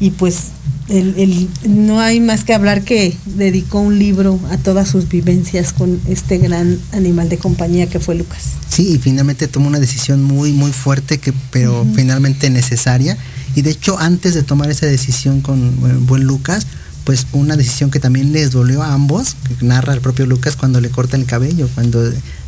y 0.00 0.10
pues 0.10 0.48
el, 0.88 1.48
no 1.68 2.00
hay 2.00 2.20
más 2.20 2.42
que 2.42 2.52
hablar 2.52 2.82
que 2.82 3.16
dedicó 3.24 3.78
un 3.80 3.98
libro 3.98 4.40
a 4.50 4.56
todas 4.56 4.88
sus 4.88 5.08
vivencias 5.08 5.72
con 5.72 6.00
este 6.08 6.38
gran 6.38 6.78
animal 6.92 7.28
de 7.28 7.38
compañía 7.38 7.86
que 7.86 8.00
fue 8.00 8.16
Lucas. 8.16 8.42
Sí, 8.68 8.94
y 8.94 8.98
finalmente 8.98 9.46
tomó 9.46 9.68
una 9.68 9.78
decisión 9.78 10.22
muy, 10.22 10.52
muy 10.52 10.72
fuerte, 10.72 11.18
que, 11.18 11.32
pero 11.50 11.86
finalmente 11.94 12.50
necesaria. 12.50 13.16
Y 13.54 13.62
de 13.62 13.70
hecho, 13.70 13.98
antes 13.98 14.34
de 14.34 14.42
tomar 14.42 14.70
esa 14.70 14.86
decisión 14.86 15.40
con 15.40 16.06
buen 16.06 16.24
Lucas, 16.24 16.66
pues 17.04 17.26
una 17.32 17.56
decisión 17.56 17.90
que 17.90 18.00
también 18.00 18.32
les 18.32 18.50
dolió 18.50 18.82
a 18.82 18.92
ambos, 18.92 19.36
que 19.58 19.64
narra 19.64 19.94
el 19.94 20.00
propio 20.00 20.26
Lucas 20.26 20.56
cuando 20.56 20.80
le 20.80 20.90
corta 20.90 21.16
el 21.16 21.26
cabello, 21.26 21.68
cuando 21.74 22.02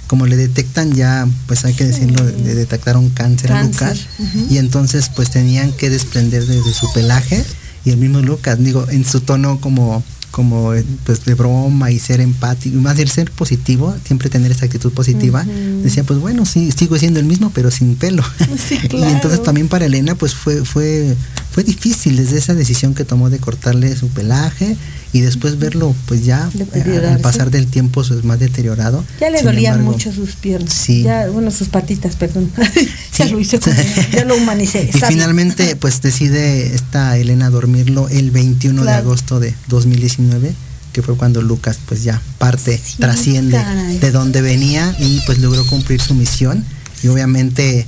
como 0.07 0.27
le 0.27 0.37
detectan 0.37 0.93
ya, 0.93 1.27
pues 1.47 1.65
hay 1.65 1.73
que 1.75 1.85
decirlo, 1.85 2.23
le 2.25 2.55
detectaron 2.55 3.09
cáncer, 3.11 3.53
a 3.53 3.63
Lucas 3.63 4.07
y 4.51 4.59
entonces 4.59 5.11
pues 5.15 5.31
tenían 5.31 5.73
que 5.73 5.89
desprender 5.89 6.45
de, 6.45 6.57
de, 6.61 6.75
su 6.75 6.93
pelaje 6.93 7.43
y 7.85 7.91
el 7.91 7.97
mismo 7.97 8.21
Lucas, 8.21 8.59
digo, 8.63 8.87
en 8.91 9.05
su 9.05 9.21
tono 9.21 9.61
como 9.61 10.05
como 10.33 10.73
pues 11.05 11.25
de 11.25 11.35
broma 11.35 11.93
y 11.93 12.01
ser 12.01 12.21
empático, 12.21 12.77
más 12.79 12.97
bien 12.97 13.07
ser 13.07 13.31
positivo, 13.31 13.95
siempre 14.05 14.31
tener 14.31 14.51
esa 14.51 14.65
actitud 14.65 14.91
positiva, 14.91 15.45
decía 15.85 16.03
pues 16.03 16.19
bueno, 16.19 16.45
sí, 16.45 16.73
sigo 16.73 16.99
siendo 16.99 17.21
el 17.21 17.27
mismo 17.27 17.53
pero 17.55 17.71
sin 17.71 17.95
pelo. 17.95 18.25
y 18.91 19.03
entonces 19.03 19.43
también 19.45 19.69
para 19.69 19.87
Elena 19.87 20.17
pues 20.17 20.35
fue, 20.35 20.65
fue, 20.65 21.15
fue 21.53 21.65
difícil 21.65 22.17
desde 22.17 22.39
esa 22.39 22.55
decisión 22.55 22.95
que 22.95 23.05
tomó 23.05 23.29
de 23.29 23.39
cortarle 23.39 23.95
su 23.95 24.09
pelaje 24.09 24.77
y 25.13 25.21
después 25.21 25.59
verlo 25.59 25.95
pues 26.07 26.25
ya 26.25 26.51
al 26.75 27.21
pasar 27.21 27.51
del 27.51 27.67
tiempo 27.67 28.01
es 28.01 28.09
pues, 28.09 28.25
más 28.25 28.39
deteriorado. 28.39 29.05
Ya 29.21 29.29
le 29.29 29.43
dolían 29.43 29.83
mucho 29.83 30.13
sus 30.13 30.35
piernas. 30.35 30.73
Sí. 30.73 31.03
Ya, 31.03 31.29
bueno, 31.29 31.51
sus 31.51 31.69
patitas, 31.69 32.17
perdón. 32.17 32.51
ya 33.19 33.27
lo 33.27 33.39
hice 33.39 33.61
ya 34.13 34.25
lo 34.25 34.37
humanicé. 34.37 34.89
y 34.93 34.99
finalmente 34.99 35.77
pues 35.81 36.01
decide 36.01 36.75
esta 36.75 37.19
Elena 37.19 37.51
dormirlo 37.51 38.09
el 38.09 38.31
21 38.31 38.85
de 38.85 38.93
agosto 38.93 39.39
de 39.39 39.55
2019 39.69 40.55
que 40.93 41.03
fue 41.03 41.17
cuando 41.17 41.41
Lucas 41.41 41.79
pues 41.87 42.03
ya 42.03 42.21
parte, 42.39 42.81
trasciende 42.99 43.59
de 44.01 44.11
donde 44.11 44.43
venía 44.43 44.95
y 44.99 45.21
pues 45.25 45.39
logró 45.39 45.67
cumplir 45.67 46.01
su 46.01 46.15
misión 46.15 46.65
y 47.03 47.09
obviamente 47.09 47.87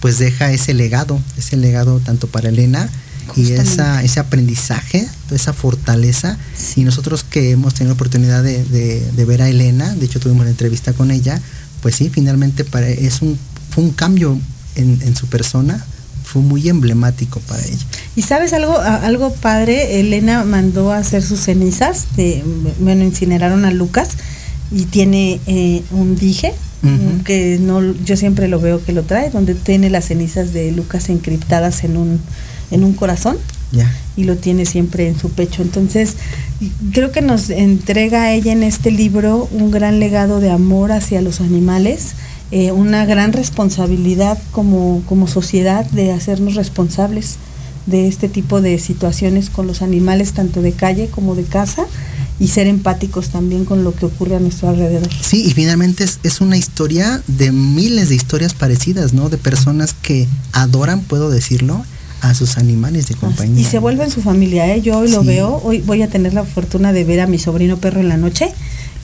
pues 0.00 0.18
deja 0.18 0.52
ese 0.52 0.74
legado, 0.74 1.20
ese 1.36 1.56
legado 1.56 2.00
tanto 2.00 2.28
para 2.28 2.48
Elena 2.48 2.88
y 3.36 3.52
esa, 3.52 4.02
ese 4.02 4.20
aprendizaje, 4.20 5.06
esa 5.30 5.52
fortaleza. 5.52 6.38
Y 6.76 6.84
nosotros 6.84 7.24
que 7.24 7.50
hemos 7.50 7.74
tenido 7.74 7.90
la 7.90 7.94
oportunidad 7.94 8.42
de, 8.42 9.24
ver 9.26 9.42
a 9.42 9.48
Elena, 9.48 9.94
de 9.94 10.06
hecho 10.06 10.20
tuvimos 10.20 10.42
una 10.42 10.50
entrevista 10.50 10.92
con 10.92 11.10
ella, 11.10 11.40
pues 11.82 11.96
sí, 11.96 12.10
finalmente 12.10 12.64
para, 12.64 12.88
es 12.88 13.22
un, 13.22 13.38
fue 13.70 13.84
un 13.84 13.90
cambio 13.90 14.38
en, 14.76 15.16
su 15.16 15.26
persona, 15.26 15.84
fue 16.24 16.42
muy 16.42 16.68
emblemático 16.68 17.40
para 17.40 17.64
ella. 17.64 17.84
Y 18.16 18.22
sabes 18.22 18.52
algo, 18.52 18.78
algo 18.78 19.32
padre, 19.34 20.00
Elena 20.00 20.44
mandó 20.44 20.92
a 20.92 20.98
hacer 20.98 21.22
sus 21.22 21.40
cenizas, 21.40 22.06
de, 22.16 22.44
bueno, 22.80 23.04
incineraron 23.04 23.64
a 23.64 23.70
Lucas 23.70 24.10
y 24.70 24.84
tiene 24.84 25.40
eh, 25.46 25.82
un 25.90 26.16
dije, 26.16 26.52
que 27.24 27.58
no, 27.60 27.82
yo 28.04 28.16
siempre 28.16 28.46
lo 28.46 28.60
veo 28.60 28.84
que 28.84 28.92
lo 28.92 29.02
trae, 29.02 29.30
donde 29.30 29.56
tiene 29.56 29.90
las 29.90 30.06
cenizas 30.06 30.52
de 30.52 30.70
Lucas 30.70 31.08
encriptadas 31.08 31.82
en 31.82 31.96
un 31.96 32.20
en 32.70 32.84
un 32.84 32.92
corazón 32.92 33.36
y 34.16 34.24
lo 34.24 34.36
tiene 34.36 34.64
siempre 34.64 35.08
en 35.08 35.18
su 35.18 35.30
pecho. 35.30 35.62
Entonces, 35.62 36.16
creo 36.92 37.12
que 37.12 37.20
nos 37.20 37.50
entrega 37.50 38.32
ella 38.32 38.52
en 38.52 38.62
este 38.62 38.90
libro 38.90 39.48
un 39.52 39.70
gran 39.70 40.00
legado 40.00 40.40
de 40.40 40.50
amor 40.50 40.90
hacia 40.92 41.20
los 41.20 41.40
animales, 41.40 42.14
eh, 42.50 42.72
una 42.72 43.04
gran 43.04 43.32
responsabilidad 43.32 44.38
como, 44.52 45.02
como 45.06 45.28
sociedad 45.28 45.84
de 45.90 46.12
hacernos 46.12 46.54
responsables 46.54 47.36
de 47.86 48.08
este 48.08 48.28
tipo 48.28 48.60
de 48.60 48.78
situaciones 48.78 49.50
con 49.50 49.66
los 49.66 49.82
animales, 49.82 50.32
tanto 50.32 50.62
de 50.62 50.72
calle 50.72 51.08
como 51.08 51.34
de 51.34 51.44
casa, 51.44 51.86
y 52.40 52.48
ser 52.48 52.66
empáticos 52.66 53.30
también 53.30 53.64
con 53.64 53.84
lo 53.84 53.94
que 53.94 54.06
ocurre 54.06 54.36
a 54.36 54.40
nuestro 54.40 54.68
alrededor. 54.68 55.08
Sí, 55.20 55.44
y 55.46 55.52
finalmente 55.52 56.04
es, 56.04 56.20
es, 56.22 56.40
una 56.40 56.56
historia 56.56 57.22
de 57.26 57.52
miles 57.52 58.08
de 58.08 58.14
historias 58.14 58.54
parecidas, 58.54 59.12
¿no? 59.12 59.28
De 59.28 59.38
personas 59.38 59.94
que 60.00 60.28
adoran, 60.52 61.00
puedo 61.00 61.30
decirlo, 61.30 61.84
a 62.20 62.34
sus 62.34 62.58
animales 62.58 63.06
de 63.06 63.14
compañía. 63.14 63.60
Y 63.60 63.64
se 63.64 63.78
vuelven 63.78 64.10
su 64.10 64.22
familia, 64.22 64.74
¿eh? 64.74 64.80
Yo 64.80 64.98
hoy 64.98 65.10
lo 65.10 65.22
veo, 65.22 65.60
hoy 65.62 65.80
voy 65.80 66.02
a 66.02 66.08
tener 66.08 66.34
la 66.34 66.44
fortuna 66.44 66.92
de 66.92 67.04
ver 67.04 67.20
a 67.20 67.26
mi 67.26 67.38
sobrino 67.38 67.78
perro 67.78 68.00
en 68.00 68.08
la 68.08 68.16
noche. 68.16 68.52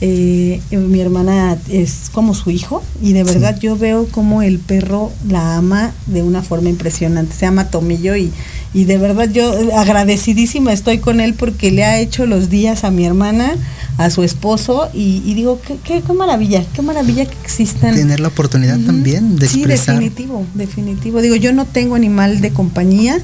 Eh, 0.07 0.61
mi 0.69 1.01
hermana 1.01 1.57
es 1.67 2.11
como 2.11 2.35
su 2.35 2.51
hijo 2.51 2.83
y 3.01 3.13
de 3.13 3.23
verdad 3.23 3.59
yo 3.59 3.75
veo 3.75 4.05
como 4.05 4.43
el 4.43 4.59
perro 4.59 5.11
la 5.27 5.55
ama 5.57 5.93
de 6.05 6.21
una 6.21 6.43
forma 6.43 6.69
impresionante. 6.69 7.33
Se 7.33 7.47
llama 7.47 7.71
Tomillo 7.71 8.15
y, 8.15 8.31
y 8.75 8.85
de 8.85 8.99
verdad 8.99 9.31
yo 9.31 9.51
agradecidísima 9.75 10.73
estoy 10.73 10.99
con 10.99 11.21
él 11.21 11.33
porque 11.33 11.71
le 11.71 11.85
ha 11.85 11.99
hecho 11.99 12.27
los 12.27 12.51
días 12.51 12.83
a 12.83 12.91
mi 12.91 13.03
hermana 13.03 13.55
a 13.97 14.11
su 14.11 14.21
esposo 14.21 14.89
y, 14.93 15.33
digo, 15.33 15.59
qué, 15.65 16.01
qué, 16.01 16.13
maravilla, 16.13 16.63
qué 16.75 16.83
maravilla 16.83 17.25
que 17.25 17.37
existan. 17.43 17.95
Tener 17.95 18.19
la 18.19 18.27
oportunidad 18.27 18.77
también 18.81 19.37
de 19.37 19.47
sí, 19.47 19.65
definitivo, 19.65 20.45
definitivo. 20.53 21.19
Digo, 21.21 21.35
yo 21.35 21.51
no 21.51 21.65
tengo 21.65 21.95
animal 21.95 22.41
de 22.41 22.51
compañía, 22.51 23.17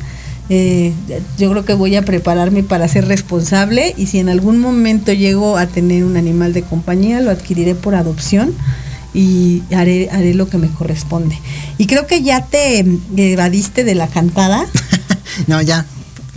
eh, 0.54 0.91
yo 1.38 1.49
creo 1.49 1.64
que 1.64 1.74
voy 1.74 1.95
a 1.95 2.02
prepararme 2.02 2.62
para 2.62 2.86
ser 2.89 3.08
responsable 3.08 3.95
y 3.95 4.08
si 4.08 4.20
en 4.20 4.28
algún 4.28 4.60
momento 4.60 5.14
llego 5.14 5.58
a 5.58 5.66
tener 5.66 6.04
un 6.04 6.18
animal 6.18 6.52
de 6.52 6.62
compañía, 6.62 7.22
lo 7.22 7.32
adquiriré 7.32 7.74
por 7.74 7.95
adopción 7.95 8.54
y 9.14 9.64
haré, 9.74 10.10
haré 10.12 10.34
lo 10.34 10.49
que 10.49 10.58
me 10.58 10.68
corresponde. 10.68 11.39
Y 11.78 11.88
creo 11.88 12.06
que 12.06 12.22
ya 12.22 12.43
te 12.47 12.86
evadiste 13.16 13.86
de 13.86 13.95
la 13.95 14.08
cantada. 14.08 14.66
no, 15.47 15.62
ya, 15.62 15.86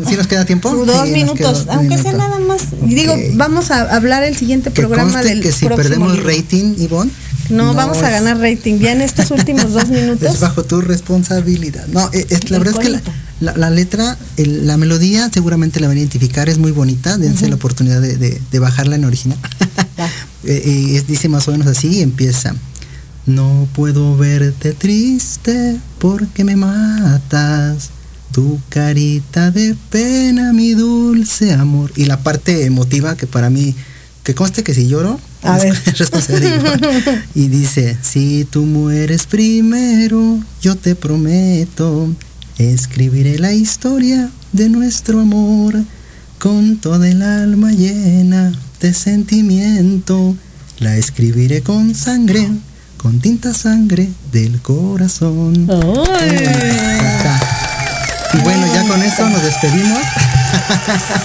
¿Sí 0.09 0.15
nos 0.15 0.29
queda 0.29 0.45
tiempo? 0.45 0.71
Dos 0.71 1.09
minutos, 1.09 1.67
aunque 1.69 1.99
sea 1.99 2.13
nada 2.13 2.39
más. 2.39 2.69
Digo, 2.83 3.17
vamos 3.33 3.73
a 3.73 3.97
hablar 3.97 4.23
el 4.23 4.37
siguiente 4.37 4.71
programa 4.71 5.25
del 5.25 5.41
que 5.43 5.51
si 5.51 5.67
perdemos 5.67 6.23
rating, 6.23 6.77
Ivonne. 6.79 7.11
No, 7.51 7.75
vamos 7.75 7.99
a 8.05 8.11
ganar 8.11 8.39
rating. 8.39 8.79
Ya 8.79 8.93
en 8.93 9.03
estos 9.03 9.33
últimos 9.33 9.73
dos 9.73 9.89
minutos. 9.89 10.35
Es 10.35 10.41
bajo 10.41 10.63
tu 10.63 10.81
responsabilidad. 10.81 11.89
No, 11.89 12.09
eh, 12.13 12.27
es, 12.31 12.49
la 12.51 12.59
verdad 12.59 12.81
es 12.81 12.87
que 12.87 12.93
la, 12.93 13.03
letra, 13.41 14.17
la 14.37 14.77
melodía 14.77 15.31
seguramente 15.33 15.81
la 15.81 15.89
van 15.89 15.97
a 15.97 16.01
identificar, 16.01 16.49
es 16.49 16.59
muy 16.59 16.73
bonita. 16.73 17.19
Dense 17.19 17.49
la 17.49 17.57
oportunidad 17.57 18.01
de, 18.01 18.59
bajarla 18.59 18.97
en 18.97 19.05
original. 19.05 19.39
Eh, 20.47 21.03
dice 21.09 21.31
más 21.31 21.49
o 21.49 21.53
menos 21.53 21.67
así 21.67 21.89
y 21.89 22.03
empieza. 22.03 22.55
No 23.25 23.67
puedo 23.73 24.15
verte 24.15 24.75
triste 24.75 25.79
porque 25.99 26.45
me 26.45 26.55
matas 26.55 27.89
tu 28.35 28.61
carita 28.69 29.53
de 29.53 29.77
pena, 29.91 30.53
mi 30.53 30.75
dulce 30.75 31.53
amor. 31.53 31.93
Y 31.95 32.07
la 32.07 32.23
parte 32.25 32.65
emotiva 32.65 33.17
que 33.17 33.29
para 33.29 33.49
mí, 33.49 33.77
que 34.25 34.35
conste 34.35 34.65
que 34.65 34.75
si 34.75 34.89
lloro, 34.89 35.21
A 35.43 35.57
ver. 35.59 35.75
y 37.35 37.49
dice, 37.49 37.97
si 38.03 38.45
tú 38.51 38.63
mueres 38.63 39.27
primero, 39.27 40.41
yo 40.61 40.75
te 40.77 40.97
prometo, 40.97 42.09
escribiré 42.59 43.39
la 43.39 43.53
historia 43.53 44.31
de 44.53 44.69
nuestro 44.69 45.21
amor 45.21 45.75
con 46.39 46.77
toda 46.77 47.09
el 47.09 47.23
alma 47.23 47.73
llena 47.73 48.53
de 48.81 48.95
sentimiento. 48.95 50.37
La 50.79 50.97
escribiré 50.97 51.63
con 51.63 51.95
sangre, 51.95 52.49
con 52.97 53.21
tinta 53.21 53.55
sangre 53.55 54.09
del 54.33 54.61
corazón. 54.61 55.69
Y 58.35 58.39
bueno, 58.39 58.67
ya 58.75 58.87
con 58.89 59.03
esto 59.03 59.29
nos 59.29 59.43
despedimos. 59.43 60.01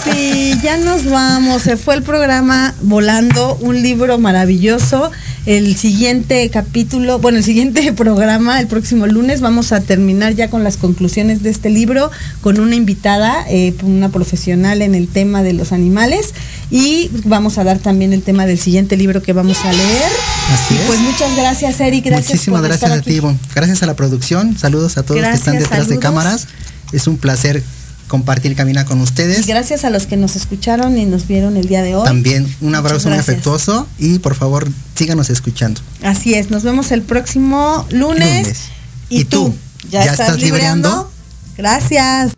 Sí, 0.03 0.55
ya 0.63 0.77
nos 0.77 1.05
vamos. 1.05 1.61
Se 1.61 1.77
fue 1.77 1.93
el 1.93 2.01
programa 2.01 2.73
volando, 2.81 3.57
un 3.61 3.81
libro 3.81 4.17
maravilloso. 4.17 5.11
El 5.49 5.75
siguiente 5.75 6.47
capítulo, 6.51 7.17
bueno, 7.17 7.39
el 7.39 7.43
siguiente 7.43 7.91
programa, 7.97 8.59
el 8.59 8.67
próximo 8.67 9.07
lunes, 9.07 9.41
vamos 9.41 9.71
a 9.71 9.81
terminar 9.81 10.35
ya 10.35 10.47
con 10.47 10.63
las 10.63 10.77
conclusiones 10.77 11.41
de 11.41 11.49
este 11.49 11.71
libro, 11.71 12.11
con 12.41 12.59
una 12.59 12.75
invitada, 12.75 13.43
eh, 13.49 13.73
una 13.81 14.09
profesional 14.09 14.83
en 14.83 14.93
el 14.93 15.07
tema 15.07 15.41
de 15.41 15.53
los 15.53 15.71
animales. 15.71 16.35
Y 16.69 17.09
vamos 17.23 17.57
a 17.57 17.63
dar 17.63 17.79
también 17.79 18.13
el 18.13 18.21
tema 18.21 18.45
del 18.45 18.59
siguiente 18.59 18.95
libro 18.95 19.23
que 19.23 19.33
vamos 19.33 19.57
a 19.65 19.73
leer. 19.73 20.11
Así 20.53 20.75
es. 20.75 20.81
Pues 20.85 20.99
muchas 20.99 21.35
gracias, 21.35 21.79
Eric. 21.79 22.05
Gracias 22.05 22.29
Muchísimas 22.29 22.61
gracias 22.61 22.91
a 22.91 23.01
ti, 23.01 23.19
Gracias 23.55 23.81
a 23.81 23.87
la 23.87 23.95
producción. 23.95 24.55
Saludos 24.55 24.99
a 24.99 25.03
todos 25.03 25.19
los 25.19 25.29
que 25.31 25.35
están 25.35 25.57
detrás 25.57 25.87
de 25.87 25.97
cámaras. 25.97 26.47
Es 26.93 27.07
un 27.07 27.17
placer 27.17 27.63
compartir 28.09 28.55
camina 28.55 28.83
con 28.83 28.99
ustedes. 28.99 29.47
gracias 29.47 29.85
a 29.85 29.89
los 29.89 30.05
que 30.05 30.17
nos 30.17 30.35
escucharon 30.35 30.97
y 30.97 31.05
nos 31.05 31.27
vieron 31.27 31.55
el 31.55 31.67
día 31.67 31.81
de 31.81 31.95
hoy. 31.95 32.03
También 32.03 32.53
un 32.59 32.75
abrazo 32.75 33.07
muy 33.07 33.17
afectuoso 33.17 33.87
y 33.97 34.19
por 34.19 34.35
favor 34.35 34.67
síganos 34.95 35.29
escuchando. 35.29 35.79
Así 36.03 36.33
es, 36.33 36.49
nos 36.49 36.63
vemos 36.63 36.91
el 36.91 37.03
próximo 37.03 37.85
lunes. 37.91 38.65
¿Y, 39.07 39.23
tú? 39.25 39.55
¿Ya, 39.89 40.03
estás, 40.03 40.41
libreando? 40.41 41.09
Gracias. 41.57 42.33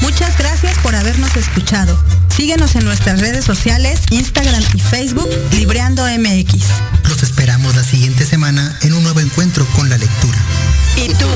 Muchas 0.00 0.38
gracias 0.38 0.78
por 0.82 0.94
habernos 0.94 1.34
escuchado. 1.36 1.98
Síguenos 2.36 2.74
en 2.74 2.84
nuestras 2.84 3.20
redes 3.20 3.44
sociales, 3.44 4.00
Instagram 4.10 4.62
y 4.74 4.80
Facebook, 4.80 5.28
Libreando 5.52 6.02
MX. 6.04 6.64
Los 7.08 7.22
esperamos 7.22 7.76
la 7.76 7.84
siguiente 7.84 8.26
semana 8.26 8.76
en 8.82 8.92
un 8.92 9.04
nuevo 9.04 9.20
encuentro 9.20 9.64
con 9.76 9.88
la 9.88 9.96
lectura. 9.96 10.38
¿Y 10.96 11.14
tú? 11.14 11.26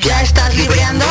¿Ya 0.00 0.22
estás 0.22 0.54
libreando? 0.56 1.04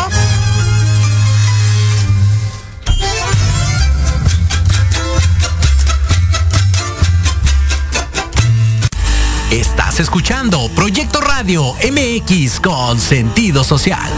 Estás 9.52 10.00
escuchando 10.00 10.70
Proyecto 10.74 11.20
Radio 11.20 11.76
MX 11.92 12.62
con 12.62 13.00
sentido 13.00 13.64
social. 13.64 14.10